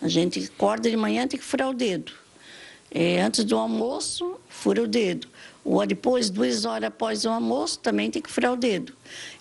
A 0.00 0.08
gente 0.08 0.50
acorda 0.54 0.90
de 0.90 0.96
manhã 0.96 1.26
tem 1.26 1.38
que 1.38 1.44
furar 1.44 1.68
o 1.68 1.74
dedo. 1.74 2.12
É, 2.90 3.20
antes 3.20 3.44
do 3.44 3.56
almoço, 3.56 4.36
fura 4.48 4.82
o 4.82 4.88
dedo. 4.88 5.28
Ou 5.64 5.86
depois, 5.86 6.30
duas 6.30 6.64
horas 6.64 6.88
após 6.88 7.24
o 7.24 7.28
almoço, 7.28 7.78
também 7.78 8.10
tem 8.10 8.20
que 8.20 8.30
furar 8.30 8.52
o 8.52 8.56
dedo. 8.56 8.92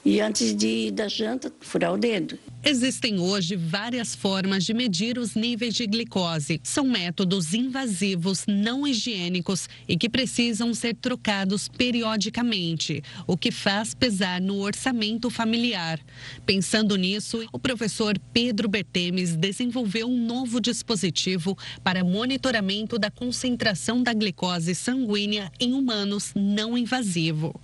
E 0.03 0.20
antes 0.22 0.55
de 0.55 0.91
da 0.91 1.07
janta, 1.07 1.51
furar 1.60 1.93
o 1.93 1.97
dedo. 1.97 2.38
Existem 2.62 3.20
hoje 3.20 3.55
várias 3.55 4.14
formas 4.14 4.66
de 4.66 4.74
medir 4.74 5.18
os 5.18 5.34
níveis 5.34 5.74
de 5.74 5.88
glicose. 5.88 6.60
São 6.62 6.84
métodos 6.84 7.53
invasivos, 7.53 8.43
não 8.45 8.86
higiênicos 8.86 9.70
e 9.88 9.95
que 9.95 10.10
precisam 10.10 10.74
ser 10.74 10.93
trocados 10.95 11.70
periodicamente, 11.70 13.01
o 13.26 13.38
que 13.38 13.49
faz 13.49 13.93
pesar 13.93 14.41
no 14.41 14.60
orçamento 14.60 15.30
familiar. 15.30 16.01
Pensando 16.45 16.97
nisso, 16.97 17.47
o 17.53 17.57
professor 17.57 18.20
Pedro 18.34 18.68
Bertemes 18.68 19.38
desenvolveu 19.38 20.10
um 20.10 20.26
novo 20.26 20.60
dispositivo 20.60 21.57
para 21.82 22.03
monitoramento 22.03 22.99
da 22.99 23.10
concentração 23.10 24.03
da 24.03 24.14
glicose 24.14 24.76
sanguínea 24.76 25.49
em 25.62 25.72
humanos 25.74 26.34
não 26.36 26.78
invasivo. 26.78 27.57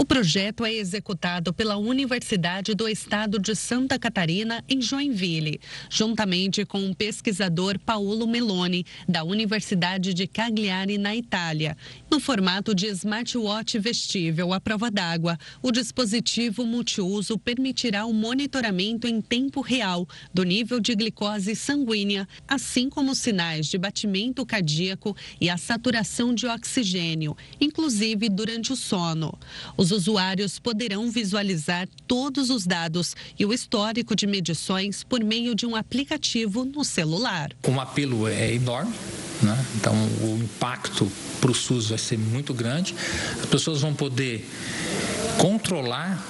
O 0.00 0.04
projeto 0.04 0.64
é 0.64 0.72
executado 0.72 1.52
pela 1.52 1.76
Universidade 1.76 2.72
do 2.72 2.88
Estado 2.88 3.36
de 3.36 3.56
Santa 3.56 3.98
Catarina, 3.98 4.64
em 4.68 4.80
Joinville, 4.80 5.60
juntamente 5.90 6.64
com 6.64 6.88
o 6.88 6.94
pesquisador 6.94 7.80
Paulo 7.80 8.24
Meloni, 8.24 8.86
da 9.08 9.24
Universidade 9.24 10.14
de 10.14 10.28
Cagliari, 10.28 10.98
na 10.98 11.16
Itália. 11.16 11.76
No 12.08 12.20
formato 12.20 12.76
de 12.76 12.86
smartwatch 12.86 13.76
vestível 13.80 14.52
à 14.52 14.60
prova 14.60 14.88
d'água, 14.88 15.36
o 15.60 15.72
dispositivo 15.72 16.64
multiuso 16.64 17.36
permitirá 17.36 18.06
o 18.06 18.14
monitoramento 18.14 19.08
em 19.08 19.20
tempo 19.20 19.60
real 19.60 20.06
do 20.32 20.44
nível 20.44 20.78
de 20.78 20.94
glicose 20.94 21.56
sanguínea, 21.56 22.28
assim 22.46 22.88
como 22.88 23.16
sinais 23.16 23.66
de 23.66 23.76
batimento 23.76 24.46
cardíaco 24.46 25.16
e 25.40 25.50
a 25.50 25.56
saturação 25.56 26.32
de 26.32 26.46
oxigênio, 26.46 27.36
inclusive 27.60 28.28
durante 28.28 28.72
o 28.72 28.76
sono. 28.76 29.36
Os 29.76 29.87
os 29.88 30.08
usuários 30.08 30.58
poderão 30.58 31.10
visualizar 31.10 31.88
todos 32.06 32.50
os 32.50 32.66
dados 32.66 33.16
e 33.38 33.44
o 33.44 33.52
histórico 33.52 34.14
de 34.14 34.26
medições 34.26 35.02
por 35.02 35.22
meio 35.22 35.54
de 35.54 35.66
um 35.66 35.74
aplicativo 35.74 36.64
no 36.64 36.84
celular. 36.84 37.52
O 37.66 37.80
apelo 37.80 38.28
é 38.28 38.52
enorme, 38.54 38.92
né? 39.42 39.66
então 39.76 39.94
o 40.22 40.38
impacto 40.42 41.10
para 41.40 41.50
o 41.50 41.54
SUS 41.54 41.88
vai 41.88 41.98
ser 41.98 42.18
muito 42.18 42.52
grande. 42.52 42.94
As 43.40 43.46
pessoas 43.46 43.80
vão 43.80 43.94
poder 43.94 44.46
controlar 45.38 46.22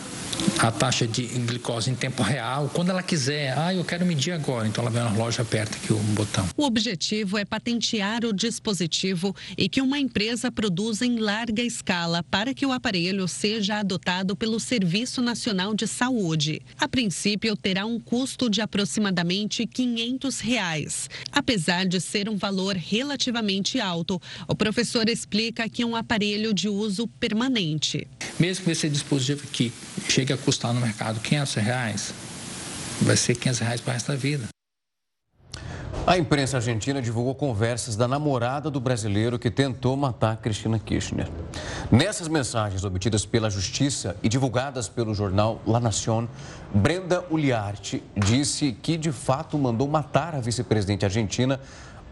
a 0.59 0.71
taxa 0.71 1.07
de 1.07 1.23
glicose 1.23 1.91
em 1.91 1.95
tempo 1.95 2.23
real, 2.23 2.71
quando 2.75 2.91
ela 2.91 3.03
quiser. 3.03 3.57
Ah, 3.57 3.75
eu 3.75 3.85
quero 3.85 4.05
medir 4.05 4.33
agora. 4.33 4.67
Então 4.67 4.83
ela 4.83 4.91
vai 4.91 5.03
na 5.03 5.13
loja, 5.13 5.43
aperta 5.43 5.77
aqui 5.77 5.93
o 5.93 5.99
botão. 5.99 6.49
O 6.57 6.65
objetivo 6.65 7.39
é 7.39 7.45
patentear 7.45 8.25
o 8.25 8.33
dispositivo 8.33 9.35
e 9.57 9.69
que 9.69 9.81
uma 9.81 9.99
empresa 9.99 10.51
produza 10.51 11.07
em 11.07 11.19
larga 11.19 11.63
escala 11.63 12.23
para 12.25 12.53
que 12.55 12.67
o 12.67 12.73
aparelho 12.73 13.27
seja 13.29 13.79
adotado 13.79 14.37
pelo 14.37 14.59
Serviço 14.59 15.23
Nacional 15.23 15.75
de 15.75 15.87
Saúde. 15.87 16.61
A 16.79 16.89
princípio, 16.89 17.57
terá 17.57 17.87
um 17.87 18.01
custo 18.01 18.51
de 18.51 18.61
aproximadamente 18.61 19.67
500 19.67 20.41
reais. 20.41 21.11
Apesar 21.33 21.87
de 21.87 22.01
ser 22.01 22.29
um 22.29 22.37
valor 22.37 22.77
relativamente 22.77 23.81
alto, 23.81 24.21
o 24.47 24.55
professor 24.55 25.09
explica 25.09 25.69
que 25.69 25.83
é 25.83 25.87
um 25.87 25.97
aparelho 25.97 26.53
de 26.53 26.69
uso 26.69 27.07
permanente. 27.07 28.07
Mesmo 28.39 28.65
que 28.65 28.71
esse 28.71 28.89
dispositivo 28.89 29.45
aqui 29.45 29.73
chegue 30.09 30.28
chega 30.29 30.35
a 30.35 30.45
custar 30.45 30.75
no 30.75 30.81
mercado 30.81 31.21
500 31.21 31.55
reais, 31.55 32.15
vai 33.01 33.17
ser 33.17 33.35
500 33.35 33.61
reais 33.61 33.81
para 33.81 33.91
o 33.91 33.95
resto 33.95 34.13
da 34.13 34.17
vida. 34.17 34.49
A 36.07 36.17
imprensa 36.17 36.57
argentina 36.57 37.01
divulgou 37.01 37.35
conversas 37.35 37.97
da 37.97 38.09
namorada 38.09 38.71
do 38.71 38.81
brasileiro 38.81 39.39
que 39.39 39.51
tentou 39.51 39.97
matar 39.97 40.37
Cristina 40.39 40.79
Kirchner. 40.79 41.29
Nessas 41.91 42.29
mensagens 42.29 42.85
obtidas 42.85 43.25
pela 43.27 43.51
justiça 43.51 44.17
e 44.23 44.29
divulgadas 44.29 44.89
pelo 44.89 45.15
jornal 45.15 45.61
La 45.67 45.81
Nación, 45.81 46.29
Brenda 46.75 47.25
Uliarte 47.31 48.03
disse 48.15 48.73
que 48.73 48.97
de 48.97 49.13
fato 49.13 49.59
mandou 49.59 49.89
matar 49.89 50.35
a 50.35 50.41
vice-presidente 50.41 51.05
argentina, 51.05 51.61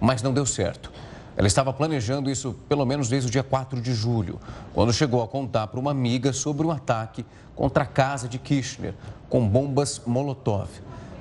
mas 0.00 0.22
não 0.22 0.32
deu 0.32 0.44
certo. 0.46 0.90
Ela 1.36 1.46
estava 1.46 1.72
planejando 1.72 2.30
isso 2.30 2.54
pelo 2.68 2.86
menos 2.86 3.08
desde 3.08 3.28
o 3.28 3.30
dia 3.30 3.42
4 3.42 3.80
de 3.80 3.94
julho, 3.94 4.40
quando 4.72 4.92
chegou 4.92 5.22
a 5.22 5.28
contar 5.28 5.66
para 5.66 5.78
uma 5.78 5.90
amiga 5.90 6.32
sobre 6.32 6.66
um 6.66 6.70
ataque 6.70 7.26
contra 7.54 7.82
a 7.82 7.86
casa 7.86 8.26
de 8.26 8.38
Kirchner 8.38 8.94
com 9.28 9.46
bombas 9.46 10.00
Molotov. 10.06 10.68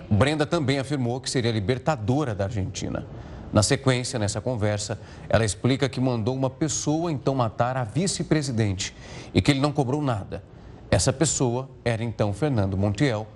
Brenda 0.10 0.46
também 0.46 0.80
afirmou 0.80 1.20
que 1.20 1.30
seria 1.30 1.52
libertadora 1.52 2.34
da 2.34 2.46
Argentina. 2.46 3.06
Na 3.52 3.64
sequência, 3.64 4.20
nessa 4.20 4.40
conversa, 4.40 5.00
ela 5.30 5.44
explica 5.44 5.90
que 5.90 6.00
mandou 6.00 6.36
uma 6.36 6.50
pessoa 6.50 7.12
então 7.12 7.36
matar 7.36 7.78
a 7.78 7.84
vice-presidente 7.84 8.96
e 9.34 9.42
que 9.42 9.52
ele 9.52 9.60
não 9.60 9.72
cobrou 9.72 10.02
nada. 10.02 10.44
Essa 10.92 11.12
pessoa 11.12 11.70
era 11.84 12.04
então 12.04 12.34
Fernando 12.34 12.78
Montiel, 12.78 13.28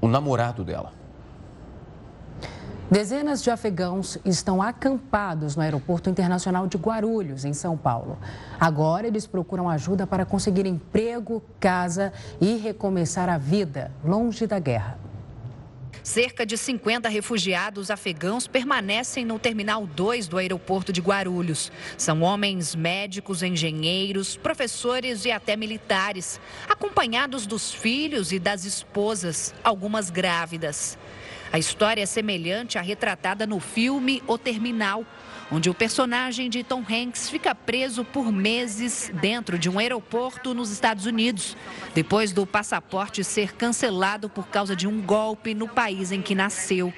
o 0.00 0.08
namorado 0.08 0.64
dela. 0.64 0.97
Dezenas 2.90 3.42
de 3.42 3.50
afegãos 3.50 4.16
estão 4.24 4.62
acampados 4.62 5.54
no 5.54 5.60
Aeroporto 5.60 6.08
Internacional 6.08 6.66
de 6.66 6.78
Guarulhos, 6.78 7.44
em 7.44 7.52
São 7.52 7.76
Paulo. 7.76 8.18
Agora 8.58 9.06
eles 9.06 9.26
procuram 9.26 9.68
ajuda 9.68 10.06
para 10.06 10.24
conseguir 10.24 10.64
emprego, 10.64 11.42
casa 11.60 12.14
e 12.40 12.56
recomeçar 12.56 13.28
a 13.28 13.36
vida 13.36 13.92
longe 14.02 14.46
da 14.46 14.58
guerra. 14.58 14.98
Cerca 16.02 16.46
de 16.46 16.56
50 16.56 17.10
refugiados 17.10 17.90
afegãos 17.90 18.46
permanecem 18.46 19.22
no 19.22 19.38
Terminal 19.38 19.86
2 19.86 20.26
do 20.26 20.38
aeroporto 20.38 20.90
de 20.90 21.02
Guarulhos. 21.02 21.70
São 21.98 22.22
homens 22.22 22.74
médicos, 22.74 23.42
engenheiros, 23.42 24.34
professores 24.34 25.26
e 25.26 25.30
até 25.30 25.54
militares, 25.54 26.40
acompanhados 26.66 27.46
dos 27.46 27.70
filhos 27.70 28.32
e 28.32 28.38
das 28.38 28.64
esposas, 28.64 29.52
algumas 29.62 30.08
grávidas. 30.08 30.96
A 31.50 31.58
história 31.58 32.02
é 32.02 32.06
semelhante 32.06 32.76
à 32.76 32.82
retratada 32.82 33.46
no 33.46 33.58
filme 33.58 34.22
O 34.26 34.36
Terminal, 34.36 35.04
onde 35.50 35.70
o 35.70 35.74
personagem 35.74 36.50
de 36.50 36.62
Tom 36.62 36.84
Hanks 36.88 37.30
fica 37.30 37.54
preso 37.54 38.04
por 38.04 38.30
meses 38.30 39.10
dentro 39.14 39.58
de 39.58 39.70
um 39.70 39.78
aeroporto 39.78 40.52
nos 40.52 40.70
Estados 40.70 41.06
Unidos, 41.06 41.56
depois 41.94 42.32
do 42.32 42.46
passaporte 42.46 43.24
ser 43.24 43.54
cancelado 43.54 44.28
por 44.28 44.48
causa 44.48 44.76
de 44.76 44.86
um 44.86 45.00
golpe 45.00 45.54
no 45.54 45.66
país 45.66 46.12
em 46.12 46.20
que 46.20 46.34
nasceu. 46.34 46.92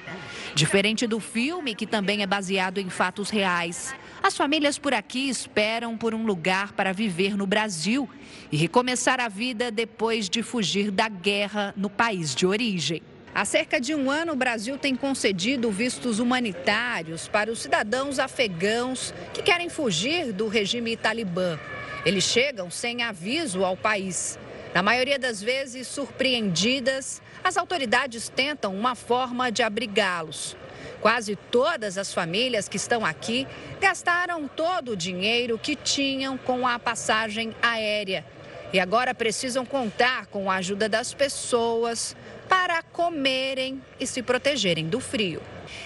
Diferente 0.53 1.07
do 1.07 1.21
filme, 1.21 1.73
que 1.73 1.87
também 1.87 2.21
é 2.21 2.27
baseado 2.27 2.77
em 2.77 2.89
fatos 2.89 3.29
reais, 3.29 3.95
as 4.21 4.35
famílias 4.35 4.77
por 4.77 4.93
aqui 4.93 5.29
esperam 5.29 5.97
por 5.97 6.13
um 6.13 6.25
lugar 6.25 6.73
para 6.73 6.91
viver 6.91 7.37
no 7.37 7.47
Brasil 7.47 8.07
e 8.51 8.57
recomeçar 8.57 9.21
a 9.21 9.29
vida 9.29 9.71
depois 9.71 10.29
de 10.29 10.43
fugir 10.43 10.91
da 10.91 11.07
guerra 11.07 11.73
no 11.77 11.89
país 11.89 12.35
de 12.35 12.45
origem. 12.45 13.01
Há 13.33 13.45
cerca 13.45 13.79
de 13.79 13.95
um 13.95 14.11
ano, 14.11 14.33
o 14.33 14.35
Brasil 14.35 14.77
tem 14.77 14.93
concedido 14.93 15.71
vistos 15.71 16.19
humanitários 16.19 17.29
para 17.29 17.49
os 17.49 17.61
cidadãos 17.61 18.19
afegãos 18.19 19.13
que 19.33 19.41
querem 19.41 19.69
fugir 19.69 20.33
do 20.33 20.49
regime 20.49 20.97
talibã. 20.97 21.57
Eles 22.05 22.25
chegam 22.25 22.69
sem 22.69 23.03
aviso 23.03 23.63
ao 23.63 23.77
país. 23.77 24.37
Na 24.73 24.83
maioria 24.83 25.17
das 25.17 25.41
vezes, 25.41 25.87
surpreendidas, 25.87 27.21
as 27.41 27.55
autoridades 27.55 28.27
tentam 28.27 28.75
uma 28.75 28.95
forma 28.95 29.49
de 29.49 29.63
abrigá-los. 29.63 30.57
Quase 30.99 31.37
todas 31.37 31.97
as 31.97 32.13
famílias 32.13 32.67
que 32.67 32.75
estão 32.75 33.05
aqui 33.05 33.47
gastaram 33.79 34.45
todo 34.45 34.91
o 34.91 34.97
dinheiro 34.97 35.57
que 35.57 35.75
tinham 35.77 36.37
com 36.37 36.67
a 36.67 36.77
passagem 36.77 37.55
aérea 37.61 38.25
e 38.73 38.79
agora 38.79 39.13
precisam 39.13 39.65
contar 39.65 40.27
com 40.27 40.49
a 40.49 40.55
ajuda 40.55 40.87
das 40.87 41.13
pessoas 41.13 42.15
para 42.51 42.83
comerem 42.83 43.81
e 43.97 44.05
se 44.05 44.21
protegerem 44.21 44.85
do 44.85 44.99
frio. 44.99 45.41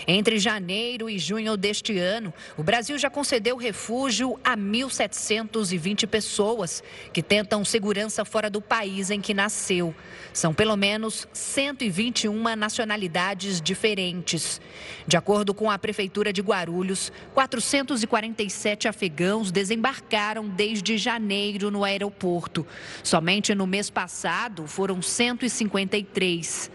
Entre 0.07 0.37
janeiro 0.37 1.09
e 1.09 1.17
junho 1.17 1.57
deste 1.57 1.97
ano, 1.97 2.33
o 2.57 2.63
Brasil 2.63 2.97
já 2.97 3.09
concedeu 3.09 3.57
refúgio 3.57 4.39
a 4.43 4.55
1.720 4.55 6.07
pessoas 6.07 6.83
que 7.11 7.23
tentam 7.23 7.65
segurança 7.65 8.23
fora 8.23 8.49
do 8.49 8.61
país 8.61 9.09
em 9.09 9.19
que 9.19 9.33
nasceu. 9.33 9.93
São 10.33 10.53
pelo 10.53 10.75
menos 10.75 11.27
121 11.33 12.55
nacionalidades 12.55 13.61
diferentes. 13.61 14.61
De 15.07 15.17
acordo 15.17 15.53
com 15.53 15.71
a 15.71 15.79
Prefeitura 15.79 16.31
de 16.31 16.41
Guarulhos, 16.41 17.11
447 17.33 18.87
afegãos 18.87 19.51
desembarcaram 19.51 20.47
desde 20.47 20.97
janeiro 20.97 21.71
no 21.71 21.83
aeroporto. 21.83 22.65
Somente 23.03 23.55
no 23.55 23.65
mês 23.65 23.89
passado 23.89 24.67
foram 24.67 25.01
153. 25.01 26.74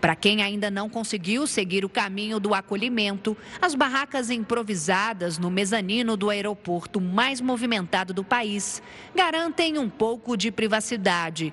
Para 0.00 0.16
quem 0.16 0.42
ainda 0.42 0.70
não 0.70 0.88
conseguiu 0.88 1.46
seguir 1.46 1.84
o 1.84 1.88
caminho 1.88 2.40
do 2.40 2.54
acolhimento, 2.54 3.36
as 3.60 3.74
barracas 3.74 4.30
improvisadas 4.30 5.36
no 5.36 5.50
mezanino 5.50 6.16
do 6.16 6.30
aeroporto 6.30 7.00
mais 7.00 7.40
movimentado 7.40 8.14
do 8.14 8.24
país 8.24 8.82
garantem 9.14 9.76
um 9.78 9.90
pouco 9.90 10.36
de 10.38 10.50
privacidade. 10.50 11.52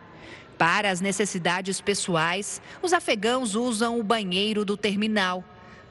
Para 0.57 0.89
as 0.89 1.01
necessidades 1.01 1.81
pessoais, 1.81 2.61
os 2.81 2.93
afegãos 2.93 3.53
usam 3.53 3.99
o 3.99 4.03
banheiro 4.03 4.63
do 4.63 4.77
terminal. 4.77 5.43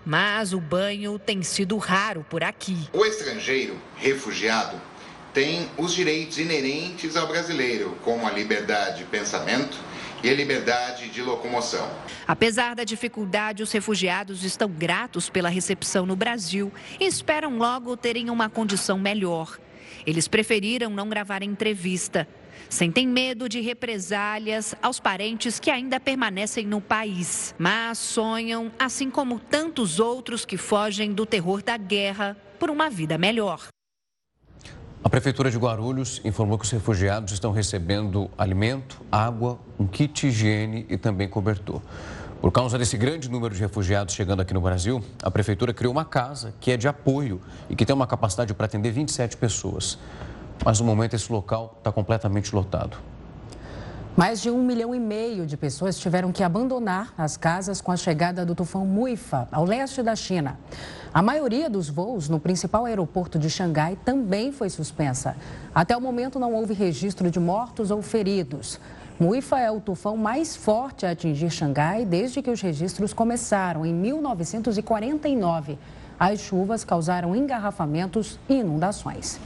Mas 0.04 0.52
o 0.52 0.60
banho 0.60 1.18
tem 1.18 1.42
sido 1.42 1.76
raro 1.76 2.24
por 2.30 2.42
aqui. 2.42 2.88
O 2.92 3.04
estrangeiro, 3.04 3.76
refugiado, 3.96 4.80
tem 5.34 5.68
os 5.76 5.92
direitos 5.92 6.38
inerentes 6.38 7.16
ao 7.16 7.26
brasileiro, 7.26 7.96
como 8.02 8.26
a 8.26 8.30
liberdade 8.30 8.98
de 8.98 9.04
pensamento 9.04 9.76
e 10.22 10.32
liberdade 10.34 11.08
de 11.08 11.22
locomoção. 11.22 11.88
Apesar 12.26 12.74
da 12.74 12.84
dificuldade, 12.84 13.62
os 13.62 13.72
refugiados 13.72 14.44
estão 14.44 14.68
gratos 14.68 15.28
pela 15.30 15.48
recepção 15.48 16.06
no 16.06 16.16
Brasil 16.16 16.72
e 16.98 17.04
esperam 17.04 17.58
logo 17.58 17.96
terem 17.96 18.30
uma 18.30 18.48
condição 18.48 18.98
melhor. 18.98 19.58
Eles 20.06 20.28
preferiram 20.28 20.90
não 20.90 21.08
gravar 21.08 21.42
entrevista. 21.42 22.28
Sentem 22.68 23.06
medo 23.06 23.48
de 23.48 23.60
represálias 23.60 24.74
aos 24.82 24.98
parentes 24.98 25.60
que 25.60 25.70
ainda 25.70 26.00
permanecem 26.00 26.66
no 26.66 26.80
país, 26.80 27.54
mas 27.58 27.98
sonham, 27.98 28.72
assim 28.78 29.10
como 29.10 29.38
tantos 29.38 30.00
outros 30.00 30.44
que 30.44 30.56
fogem 30.56 31.12
do 31.12 31.24
terror 31.24 31.62
da 31.62 31.76
guerra, 31.76 32.36
por 32.58 32.70
uma 32.70 32.88
vida 32.88 33.18
melhor. 33.18 33.68
A 35.04 35.08
Prefeitura 35.08 35.50
de 35.50 35.56
Guarulhos 35.56 36.20
informou 36.24 36.58
que 36.58 36.64
os 36.64 36.70
refugiados 36.70 37.32
estão 37.32 37.52
recebendo 37.52 38.28
alimento, 38.36 39.00
água, 39.10 39.58
um 39.78 39.86
kit 39.86 40.26
higiene 40.26 40.84
e 40.88 40.96
também 40.96 41.28
cobertor. 41.28 41.80
Por 42.40 42.50
causa 42.50 42.76
desse 42.76 42.96
grande 42.96 43.30
número 43.30 43.54
de 43.54 43.60
refugiados 43.60 44.14
chegando 44.14 44.40
aqui 44.40 44.52
no 44.52 44.60
Brasil, 44.60 45.02
a 45.22 45.30
Prefeitura 45.30 45.72
criou 45.72 45.92
uma 45.92 46.04
casa 46.04 46.54
que 46.60 46.70
é 46.72 46.76
de 46.76 46.88
apoio 46.88 47.40
e 47.70 47.76
que 47.76 47.86
tem 47.86 47.94
uma 47.94 48.06
capacidade 48.06 48.52
para 48.52 48.66
atender 48.66 48.90
27 48.90 49.36
pessoas. 49.36 49.98
Mas 50.64 50.80
no 50.80 50.86
momento 50.86 51.14
esse 51.14 51.30
local 51.30 51.76
está 51.78 51.92
completamente 51.92 52.54
lotado. 52.54 52.96
Mais 54.16 54.40
de 54.40 54.50
um 54.50 54.62
milhão 54.62 54.94
e 54.94 54.98
meio 54.98 55.44
de 55.44 55.58
pessoas 55.58 55.98
tiveram 55.98 56.32
que 56.32 56.42
abandonar 56.42 57.12
as 57.18 57.36
casas 57.36 57.82
com 57.82 57.92
a 57.92 57.98
chegada 57.98 58.46
do 58.46 58.54
tufão 58.54 58.86
Muifa, 58.86 59.46
ao 59.52 59.62
leste 59.62 60.02
da 60.02 60.16
China. 60.16 60.58
A 61.12 61.20
maioria 61.20 61.68
dos 61.68 61.90
voos 61.90 62.26
no 62.26 62.40
principal 62.40 62.86
aeroporto 62.86 63.38
de 63.38 63.50
Xangai 63.50 63.98
também 64.06 64.52
foi 64.52 64.70
suspensa. 64.70 65.36
Até 65.74 65.94
o 65.94 66.00
momento 66.00 66.38
não 66.38 66.54
houve 66.54 66.72
registro 66.72 67.30
de 67.30 67.38
mortos 67.38 67.90
ou 67.90 68.00
feridos. 68.00 68.80
Muifa 69.20 69.60
é 69.60 69.70
o 69.70 69.82
tufão 69.82 70.16
mais 70.16 70.56
forte 70.56 71.04
a 71.04 71.10
atingir 71.10 71.50
Xangai 71.50 72.06
desde 72.06 72.40
que 72.40 72.50
os 72.50 72.62
registros 72.62 73.12
começaram 73.12 73.84
em 73.84 73.92
1949. 73.92 75.78
As 76.18 76.40
chuvas 76.40 76.84
causaram 76.84 77.36
engarrafamentos 77.36 78.40
e 78.48 78.54
inundações. 78.54 79.38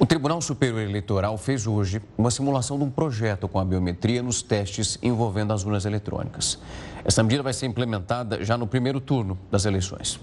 O 0.00 0.06
Tribunal 0.06 0.40
Superior 0.40 0.80
Eleitoral 0.80 1.36
fez 1.36 1.66
hoje 1.66 2.00
uma 2.16 2.30
simulação 2.30 2.78
de 2.78 2.84
um 2.84 2.90
projeto 2.90 3.46
com 3.46 3.60
a 3.60 3.64
biometria 3.66 4.22
nos 4.22 4.40
testes 4.40 4.98
envolvendo 5.02 5.52
as 5.52 5.62
urnas 5.62 5.84
eletrônicas. 5.84 6.58
Essa 7.04 7.22
medida 7.22 7.42
vai 7.42 7.52
ser 7.52 7.66
implementada 7.66 8.42
já 8.42 8.56
no 8.56 8.66
primeiro 8.66 8.98
turno 8.98 9.38
das 9.50 9.66
eleições. 9.66 10.18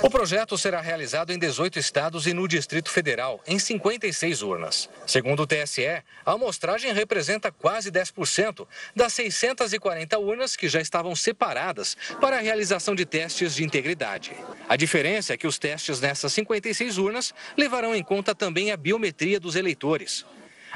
O 0.00 0.08
projeto 0.08 0.56
será 0.56 0.80
realizado 0.80 1.32
em 1.32 1.38
18 1.38 1.78
estados 1.78 2.26
e 2.26 2.32
no 2.32 2.48
Distrito 2.48 2.90
Federal, 2.90 3.40
em 3.46 3.58
56 3.58 4.42
urnas. 4.42 4.88
Segundo 5.06 5.42
o 5.42 5.46
TSE, 5.46 5.86
a 5.86 6.32
amostragem 6.32 6.92
representa 6.92 7.52
quase 7.52 7.90
10% 7.90 8.66
das 8.94 9.12
640 9.12 10.18
urnas 10.18 10.56
que 10.56 10.68
já 10.68 10.80
estavam 10.80 11.14
separadas 11.14 11.96
para 12.20 12.38
a 12.38 12.40
realização 12.40 12.94
de 12.94 13.04
testes 13.04 13.54
de 13.54 13.64
integridade. 13.64 14.32
A 14.68 14.76
diferença 14.76 15.34
é 15.34 15.36
que 15.36 15.46
os 15.46 15.58
testes 15.58 16.00
nessas 16.00 16.32
56 16.32 16.98
urnas 16.98 17.34
levarão 17.56 17.94
em 17.94 18.02
conta 18.02 18.34
também 18.34 18.72
a 18.72 18.76
biometria 18.76 19.38
dos 19.38 19.56
eleitores. 19.56 20.24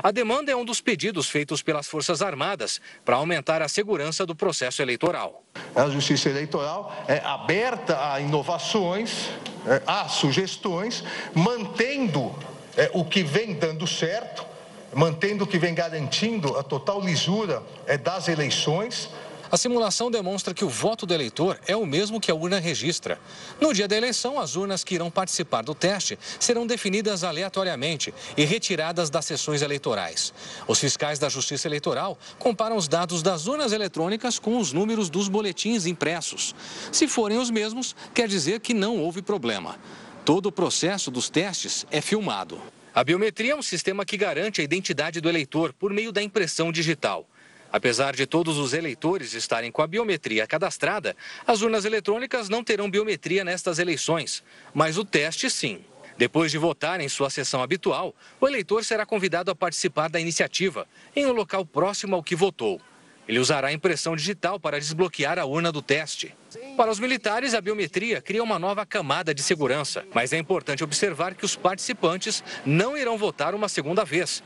A 0.02 0.10
demanda 0.10 0.52
é 0.52 0.56
um 0.56 0.64
dos 0.64 0.80
pedidos 0.80 1.28
feitos 1.28 1.62
pelas 1.62 1.86
Forças 1.86 2.20
Armadas 2.20 2.80
para 3.04 3.16
aumentar 3.16 3.62
a 3.62 3.68
segurança 3.68 4.26
do 4.26 4.34
processo 4.34 4.82
eleitoral. 4.82 5.42
A 5.74 5.88
Justiça 5.88 6.28
Eleitoral 6.28 6.94
é 7.08 7.18
aberta 7.24 8.12
a 8.12 8.20
inovações, 8.20 9.30
é, 9.66 9.82
a 9.86 10.06
sugestões, 10.08 11.02
mantendo 11.34 12.34
é, 12.76 12.90
o 12.92 13.04
que 13.04 13.22
vem 13.22 13.54
dando 13.54 13.86
certo, 13.86 14.44
mantendo 14.94 15.44
o 15.44 15.46
que 15.46 15.58
vem 15.58 15.74
garantindo 15.74 16.58
a 16.58 16.62
total 16.62 17.00
lisura 17.00 17.62
é, 17.86 17.96
das 17.96 18.28
eleições. 18.28 19.08
A 19.50 19.56
simulação 19.56 20.10
demonstra 20.10 20.52
que 20.52 20.64
o 20.64 20.68
voto 20.68 21.06
do 21.06 21.14
eleitor 21.14 21.58
é 21.66 21.76
o 21.76 21.86
mesmo 21.86 22.20
que 22.20 22.30
a 22.30 22.34
urna 22.34 22.58
registra. 22.58 23.18
No 23.60 23.72
dia 23.72 23.86
da 23.86 23.96
eleição, 23.96 24.40
as 24.40 24.56
urnas 24.56 24.82
que 24.82 24.94
irão 24.94 25.10
participar 25.10 25.62
do 25.62 25.74
teste 25.74 26.18
serão 26.40 26.66
definidas 26.66 27.22
aleatoriamente 27.22 28.12
e 28.36 28.44
retiradas 28.44 29.08
das 29.08 29.24
sessões 29.24 29.62
eleitorais. 29.62 30.34
Os 30.66 30.80
fiscais 30.80 31.18
da 31.18 31.28
Justiça 31.28 31.68
Eleitoral 31.68 32.18
comparam 32.38 32.76
os 32.76 32.88
dados 32.88 33.22
das 33.22 33.46
urnas 33.46 33.72
eletrônicas 33.72 34.38
com 34.38 34.58
os 34.58 34.72
números 34.72 35.08
dos 35.08 35.28
boletins 35.28 35.86
impressos. 35.86 36.54
Se 36.90 37.06
forem 37.06 37.38
os 37.38 37.50
mesmos, 37.50 37.94
quer 38.12 38.26
dizer 38.26 38.60
que 38.60 38.74
não 38.74 38.98
houve 38.98 39.22
problema. 39.22 39.78
Todo 40.24 40.46
o 40.46 40.52
processo 40.52 41.08
dos 41.08 41.28
testes 41.28 41.86
é 41.90 42.00
filmado. 42.00 42.60
A 42.92 43.04
biometria 43.04 43.52
é 43.52 43.56
um 43.56 43.62
sistema 43.62 44.04
que 44.04 44.16
garante 44.16 44.60
a 44.60 44.64
identidade 44.64 45.20
do 45.20 45.28
eleitor 45.28 45.72
por 45.72 45.92
meio 45.92 46.10
da 46.10 46.22
impressão 46.22 46.72
digital. 46.72 47.28
Apesar 47.76 48.16
de 48.16 48.24
todos 48.24 48.56
os 48.56 48.72
eleitores 48.72 49.34
estarem 49.34 49.70
com 49.70 49.82
a 49.82 49.86
biometria 49.86 50.46
cadastrada, 50.46 51.14
as 51.46 51.60
urnas 51.60 51.84
eletrônicas 51.84 52.48
não 52.48 52.64
terão 52.64 52.90
biometria 52.90 53.44
nestas 53.44 53.78
eleições, 53.78 54.42
mas 54.72 54.96
o 54.96 55.04
teste 55.04 55.50
sim. 55.50 55.84
Depois 56.16 56.50
de 56.50 56.56
votar 56.56 57.02
em 57.02 57.08
sua 57.10 57.28
sessão 57.28 57.62
habitual, 57.62 58.14
o 58.40 58.48
eleitor 58.48 58.82
será 58.82 59.04
convidado 59.04 59.50
a 59.50 59.54
participar 59.54 60.08
da 60.08 60.18
iniciativa, 60.18 60.88
em 61.14 61.26
um 61.26 61.32
local 61.32 61.66
próximo 61.66 62.16
ao 62.16 62.22
que 62.22 62.34
votou. 62.34 62.80
Ele 63.28 63.40
usará 63.40 63.68
a 63.68 63.72
impressão 63.74 64.16
digital 64.16 64.58
para 64.58 64.80
desbloquear 64.80 65.38
a 65.38 65.44
urna 65.44 65.70
do 65.70 65.82
teste. 65.82 66.34
Para 66.78 66.90
os 66.90 66.98
militares, 66.98 67.52
a 67.52 67.60
biometria 67.60 68.22
cria 68.22 68.42
uma 68.42 68.58
nova 68.58 68.86
camada 68.86 69.34
de 69.34 69.42
segurança, 69.42 70.02
mas 70.14 70.32
é 70.32 70.38
importante 70.38 70.82
observar 70.82 71.34
que 71.34 71.44
os 71.44 71.54
participantes 71.54 72.42
não 72.64 72.96
irão 72.96 73.18
votar 73.18 73.54
uma 73.54 73.68
segunda 73.68 74.02
vez. 74.02 74.42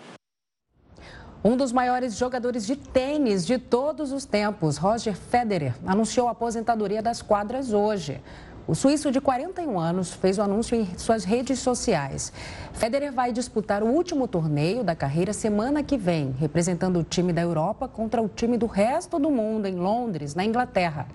Um 1.42 1.56
dos 1.56 1.72
maiores 1.72 2.18
jogadores 2.18 2.66
de 2.66 2.76
tênis 2.76 3.46
de 3.46 3.56
todos 3.56 4.12
os 4.12 4.26
tempos, 4.26 4.76
Roger 4.76 5.16
Federer, 5.16 5.74
anunciou 5.86 6.28
a 6.28 6.32
aposentadoria 6.32 7.00
das 7.00 7.22
quadras 7.22 7.72
hoje. 7.72 8.20
O 8.68 8.74
suíço 8.74 9.10
de 9.10 9.22
41 9.22 9.80
anos 9.80 10.12
fez 10.12 10.36
o 10.36 10.42
anúncio 10.42 10.76
em 10.76 10.98
suas 10.98 11.24
redes 11.24 11.58
sociais. 11.58 12.30
Federer 12.74 13.10
vai 13.10 13.32
disputar 13.32 13.82
o 13.82 13.86
último 13.86 14.28
torneio 14.28 14.84
da 14.84 14.94
carreira 14.94 15.32
semana 15.32 15.82
que 15.82 15.96
vem, 15.96 16.36
representando 16.38 16.98
o 16.98 17.04
time 17.04 17.32
da 17.32 17.40
Europa 17.40 17.88
contra 17.88 18.20
o 18.20 18.28
time 18.28 18.58
do 18.58 18.66
resto 18.66 19.18
do 19.18 19.30
mundo 19.30 19.64
em 19.64 19.76
Londres, 19.76 20.34
na 20.34 20.44
Inglaterra. 20.44 21.06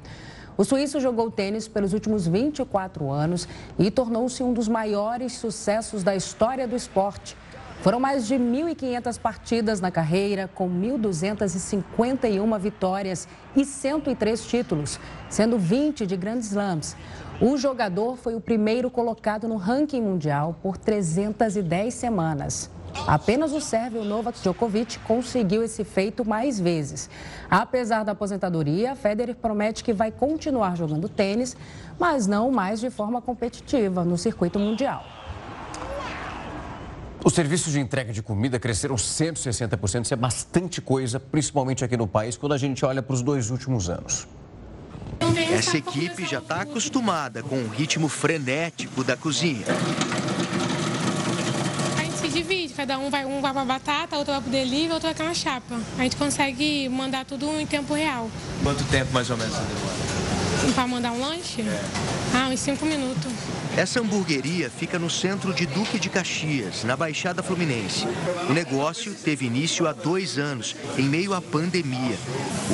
O 0.58 0.66
suíço 0.66 1.00
jogou 1.00 1.30
tênis 1.30 1.68
pelos 1.68 1.94
últimos 1.94 2.26
24 2.26 3.12
anos 3.12 3.48
e 3.78 3.92
tornou-se 3.92 4.42
um 4.42 4.54
dos 4.54 4.68
maiores 4.68 5.34
sucessos 5.34 6.02
da 6.02 6.16
história 6.16 6.68
do 6.68 6.76
esporte. 6.76 7.38
Foram 7.86 8.00
mais 8.00 8.26
de 8.26 8.34
1.500 8.34 9.20
partidas 9.20 9.80
na 9.80 9.92
carreira, 9.92 10.50
com 10.56 10.68
1.251 10.68 12.58
vitórias 12.60 13.28
e 13.56 13.64
103 13.64 14.44
títulos, 14.48 15.00
sendo 15.30 15.60
20 15.60 16.08
de 16.08 16.18
grandes 16.18 16.48
slams. 16.48 16.98
O 17.40 17.56
jogador 17.58 18.18
foi 18.18 18.34
o 18.34 18.42
primeiro 18.42 18.90
colocado 18.90 19.48
no 19.48 19.56
ranking 19.56 20.02
mundial 20.02 20.56
por 20.64 20.78
310 20.80 21.94
semanas. 21.94 22.72
Apenas 23.06 23.54
o 23.54 23.62
sérvio 23.62 24.04
Novak 24.04 24.40
Djokovic 24.40 24.98
conseguiu 25.02 25.62
esse 25.62 25.84
feito 25.84 26.28
mais 26.28 26.60
vezes. 26.60 27.08
Apesar 27.52 28.04
da 28.04 28.14
aposentadoria, 28.14 28.96
Federer 28.96 29.36
promete 29.36 29.84
que 29.84 29.94
vai 29.94 30.10
continuar 30.10 30.76
jogando 30.76 31.08
tênis, 31.08 31.56
mas 32.00 32.26
não 32.26 32.50
mais 32.50 32.80
de 32.80 32.90
forma 32.90 33.22
competitiva 33.22 34.04
no 34.04 34.18
circuito 34.18 34.58
mundial. 34.58 35.04
Os 37.26 37.34
serviços 37.34 37.74
de 37.74 37.80
entrega 37.80 38.14
de 38.14 38.22
comida 38.22 38.60
cresceram 38.60 38.94
160%. 38.94 40.04
Isso 40.04 40.14
é 40.14 40.18
bastante 40.18 40.80
coisa, 40.80 41.20
principalmente 41.20 41.84
aqui 41.84 41.98
no 41.98 42.06
país, 42.06 42.38
quando 42.38 42.54
a 42.54 42.58
gente 42.58 42.86
olha 42.86 43.02
para 43.02 43.16
os 43.16 43.24
dois 43.24 43.50
últimos 43.50 43.90
anos. 43.90 44.28
Essa 45.52 45.76
equipe 45.76 46.24
já 46.24 46.38
está 46.38 46.62
acostumada 46.62 47.42
com 47.42 47.56
o 47.56 47.68
ritmo 47.68 48.08
frenético 48.08 49.04
da 49.04 49.18
cozinha. 49.18 49.66
A 51.98 52.04
gente 52.04 52.18
se 52.18 52.28
divide, 52.28 52.76
cada 52.76 53.00
um 53.00 53.10
vai 53.10 53.26
um 53.26 53.42
vai 53.42 53.52
para 53.52 53.66
batata, 53.66 54.18
outro 54.18 54.32
vai 54.32 54.42
para 54.44 54.50
o 54.50 54.52
delivery, 54.52 54.94
outro 54.94 55.08
vai 55.08 55.16
para 55.16 55.26
uma 55.26 55.34
chapa. 55.34 55.80
A 55.98 56.04
gente 56.04 56.18
consegue 56.18 56.88
mandar 56.90 57.26
tudo 57.26 57.48
em 57.60 57.66
tempo 57.66 57.96
real. 57.96 58.30
Quanto 58.62 58.84
tempo 58.84 59.12
mais 59.12 59.32
ou 59.32 59.38
menos 59.38 59.52
você 59.52 59.64
demora? 59.64 60.25
Para 60.74 60.88
mandar 60.88 61.12
um 61.12 61.20
lanche? 61.20 61.62
É. 61.62 61.82
Ah, 62.34 62.50
uns 62.50 62.60
cinco 62.60 62.86
minutos. 62.86 63.32
Essa 63.78 64.00
hamburgueria 64.00 64.70
fica 64.70 64.98
no 64.98 65.10
centro 65.10 65.54
de 65.54 65.66
Duque 65.66 66.00
de 66.00 66.10
Caxias, 66.10 66.84
na 66.84 66.96
Baixada 66.96 67.44
Fluminense. 67.44 68.08
O 68.50 68.54
negócio 68.54 69.14
teve 69.14 69.46
início 69.46 69.88
há 69.88 69.94
dois 69.94 70.38
anos, 70.38 70.76
em 70.98 71.04
meio 71.04 71.34
à 71.34 71.42
pandemia. 71.42 72.18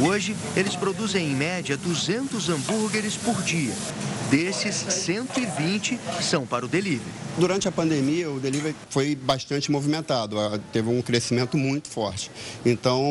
Hoje, 0.05 0.35
eles 0.55 0.75
produzem 0.75 1.31
em 1.31 1.35
média 1.35 1.75
200 1.75 2.49
hambúrgueres 2.49 3.17
por 3.17 3.41
dia. 3.41 3.73
Desses, 4.31 4.75
120 4.75 5.99
são 6.21 6.45
para 6.45 6.65
o 6.65 6.67
delivery. 6.67 7.11
Durante 7.37 7.67
a 7.67 7.71
pandemia, 7.71 8.29
o 8.29 8.39
delivery 8.39 8.73
foi 8.89 9.13
bastante 9.13 9.69
movimentado, 9.69 10.37
teve 10.71 10.89
um 10.89 11.01
crescimento 11.01 11.57
muito 11.57 11.89
forte. 11.89 12.31
Então, 12.65 13.03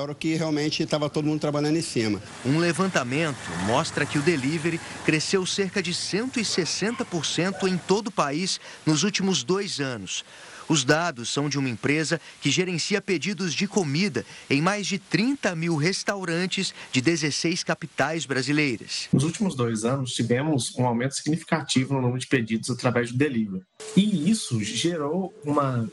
era 0.00 0.10
o 0.10 0.14
que 0.16 0.34
realmente 0.34 0.82
estava 0.82 1.08
todo 1.08 1.26
mundo 1.26 1.40
trabalhando 1.40 1.76
em 1.76 1.82
cima. 1.82 2.20
Um 2.44 2.58
levantamento 2.58 3.36
mostra 3.66 4.04
que 4.04 4.18
o 4.18 4.22
delivery 4.24 4.80
cresceu 5.04 5.46
cerca 5.46 5.82
de 5.82 5.92
160% 5.92 7.68
em 7.68 7.78
todo 7.78 8.08
o 8.08 8.12
país 8.12 8.60
nos 8.84 9.02
últimos 9.04 9.44
dois 9.44 9.80
anos. 9.80 10.24
Os 10.68 10.84
dados 10.84 11.28
são 11.28 11.48
de 11.48 11.58
uma 11.58 11.68
empresa 11.68 12.20
que 12.40 12.50
gerencia 12.50 13.00
pedidos 13.00 13.54
de 13.54 13.66
comida 13.66 14.24
em 14.48 14.62
mais 14.62 14.86
de 14.86 14.98
30 14.98 15.54
mil 15.54 15.76
restaurantes 15.76 16.72
de 16.90 17.00
16 17.00 17.62
capitais 17.62 18.24
brasileiras. 18.24 19.08
Nos 19.12 19.24
últimos 19.24 19.54
dois 19.54 19.84
anos, 19.84 20.12
tivemos 20.14 20.74
um 20.76 20.86
aumento 20.86 21.14
significativo 21.14 21.94
no 21.94 22.00
número 22.00 22.18
de 22.18 22.26
pedidos 22.26 22.70
através 22.70 23.12
do 23.12 23.18
delivery. 23.18 23.62
E 23.96 24.30
isso 24.30 24.62
gerou 24.62 25.34
uma, 25.44 25.88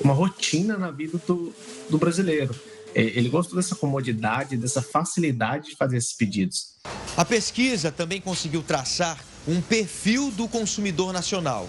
uma 0.00 0.14
rotina 0.14 0.76
na 0.76 0.90
vida 0.90 1.20
do, 1.26 1.52
do 1.90 1.98
brasileiro. 1.98 2.54
É, 2.94 3.02
ele 3.02 3.28
gostou 3.28 3.56
dessa 3.56 3.74
comodidade, 3.74 4.56
dessa 4.56 4.82
facilidade 4.82 5.70
de 5.70 5.76
fazer 5.76 5.96
esses 5.96 6.12
pedidos. 6.12 6.74
A 7.16 7.24
pesquisa 7.24 7.90
também 7.92 8.20
conseguiu 8.20 8.62
traçar 8.62 9.18
um 9.46 9.60
perfil 9.60 10.30
do 10.30 10.46
consumidor 10.46 11.12
nacional. 11.12 11.68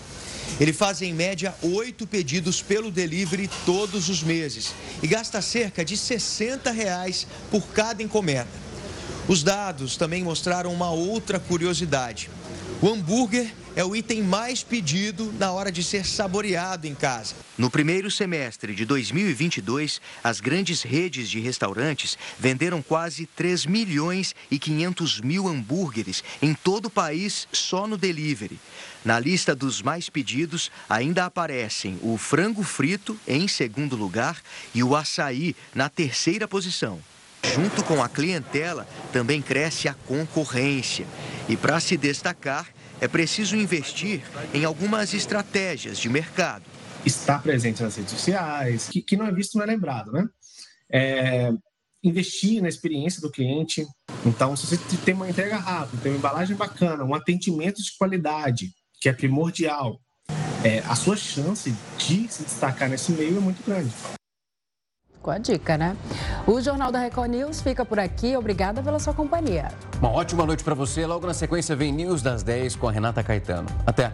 Ele 0.60 0.74
faz 0.74 1.02
em 1.02 1.14
média 1.14 1.54
oito 1.62 2.08
pedidos 2.08 2.62
pelo 2.62 2.92
delivery 2.92 3.50
todos 3.66 4.10
os 4.10 4.24
meses 4.24 4.74
e 5.02 5.08
gasta 5.08 5.42
cerca 5.42 5.86
de 5.86 5.96
60 5.96 6.72
reais 6.72 7.28
por 7.52 7.68
cada 7.68 8.04
encomenda. 8.04 8.50
Os 9.28 9.44
dados 9.44 9.96
também 9.96 10.24
mostraram 10.24 10.74
uma 10.74 10.90
outra 10.90 11.40
curiosidade. 11.40 12.30
O 12.82 12.88
hambúrguer 12.88 13.52
é 13.76 13.84
o 13.84 13.96
item 13.96 14.22
mais 14.22 14.64
pedido 14.64 15.34
na 15.38 15.52
hora 15.52 15.72
de 15.72 15.84
ser 15.84 16.06
saboreado 16.06 16.88
em 16.88 16.96
casa. 16.96 17.36
No 17.58 17.70
primeiro 17.70 18.10
semestre 18.10 18.74
de 18.74 18.86
2022, 18.86 20.00
as 20.24 20.40
grandes 20.40 20.82
redes 20.82 21.30
de 21.30 21.40
restaurantes 21.40 22.18
venderam 22.40 22.82
quase 22.82 23.26
3 23.26 23.66
milhões 23.66 24.34
e 24.50 24.58
500 24.58 25.22
mil 25.22 25.48
hambúrgueres 25.48 26.24
em 26.42 26.54
todo 26.54 26.86
o 26.86 26.90
país 26.90 27.48
só 27.52 27.86
no 27.86 27.98
delivery. 27.98 28.60
Na 29.04 29.20
lista 29.20 29.54
dos 29.54 29.82
mais 29.82 30.10
pedidos 30.10 30.72
ainda 30.90 31.26
aparecem 31.26 32.00
o 32.02 32.18
frango 32.18 32.64
frito 32.64 33.20
em 33.28 33.48
segundo 33.48 33.96
lugar 33.96 34.42
e 34.74 34.84
o 34.84 34.96
açaí 34.96 35.56
na 35.76 35.90
terceira 35.90 36.48
posição. 36.48 37.02
Junto 37.44 37.84
com 37.84 38.04
a 38.04 38.10
clientela, 38.10 38.88
também 39.12 39.42
cresce 39.42 39.88
a 39.88 39.94
concorrência. 39.94 41.06
E 41.48 41.56
para 41.56 41.80
se 41.80 41.98
destacar, 41.98 42.68
é 43.02 43.08
preciso 43.08 43.56
investir 43.56 44.22
em 44.54 44.66
algumas 44.66 45.14
estratégias 45.14 45.98
de 45.98 46.10
mercado. 46.10 46.64
Estar 47.06 47.42
presente 47.42 47.82
nas 47.82 47.96
redes 47.96 48.12
sociais, 48.12 48.90
que, 48.90 49.02
que 49.02 49.16
não 49.16 49.26
é 49.26 49.32
visto 49.32 49.58
não 49.58 49.64
é 49.64 49.68
lembrado, 49.68 50.12
né? 50.12 50.28
É, 50.92 51.52
investir 52.04 52.62
na 52.62 52.68
experiência 52.68 53.22
do 53.22 53.32
cliente. 53.32 53.86
Então, 54.26 54.56
se 54.56 54.68
você 54.68 54.78
tem 55.06 55.14
uma 55.14 55.30
entrega 55.30 55.58
rápida, 55.58 56.02
tem 56.02 56.12
uma 56.12 56.18
embalagem 56.18 56.56
bacana, 56.56 57.04
um 57.04 57.16
atendimento 57.16 57.82
de 57.82 57.98
qualidade, 57.98 58.72
que 59.00 59.08
é 59.08 59.14
primordial, 59.14 60.00
é, 60.64 60.80
a 60.80 60.96
sua 60.96 61.16
chance 61.16 61.74
de 61.98 62.28
se 62.28 62.44
destacar 62.44 62.90
nesse 62.90 63.14
meio 63.14 63.38
é 63.38 63.40
muito 63.40 63.64
grande. 63.64 63.92
Com 65.30 65.34
a 65.34 65.38
dica, 65.38 65.78
né? 65.78 65.96
O 66.48 66.60
Jornal 66.60 66.92
da 66.92 66.98
Record 66.98 67.30
News 67.30 67.62
fica 67.62 67.86
por 67.86 68.00
aqui. 68.00 68.36
Obrigada 68.36 68.82
pela 68.82 68.98
sua 68.98 69.14
companhia. 69.14 69.68
Uma 70.00 70.10
ótima 70.10 70.44
noite 70.44 70.64
para 70.64 70.74
você. 70.74 71.06
Logo 71.06 71.28
na 71.28 71.36
sequência 71.36 71.76
vem 71.76 71.94
News 71.94 72.24
das 72.24 72.42
10 72.42 72.76
com 72.76 72.88
a 72.88 72.92
Renata 72.92 73.22
Caetano. 73.22 73.68
Até! 73.86 74.12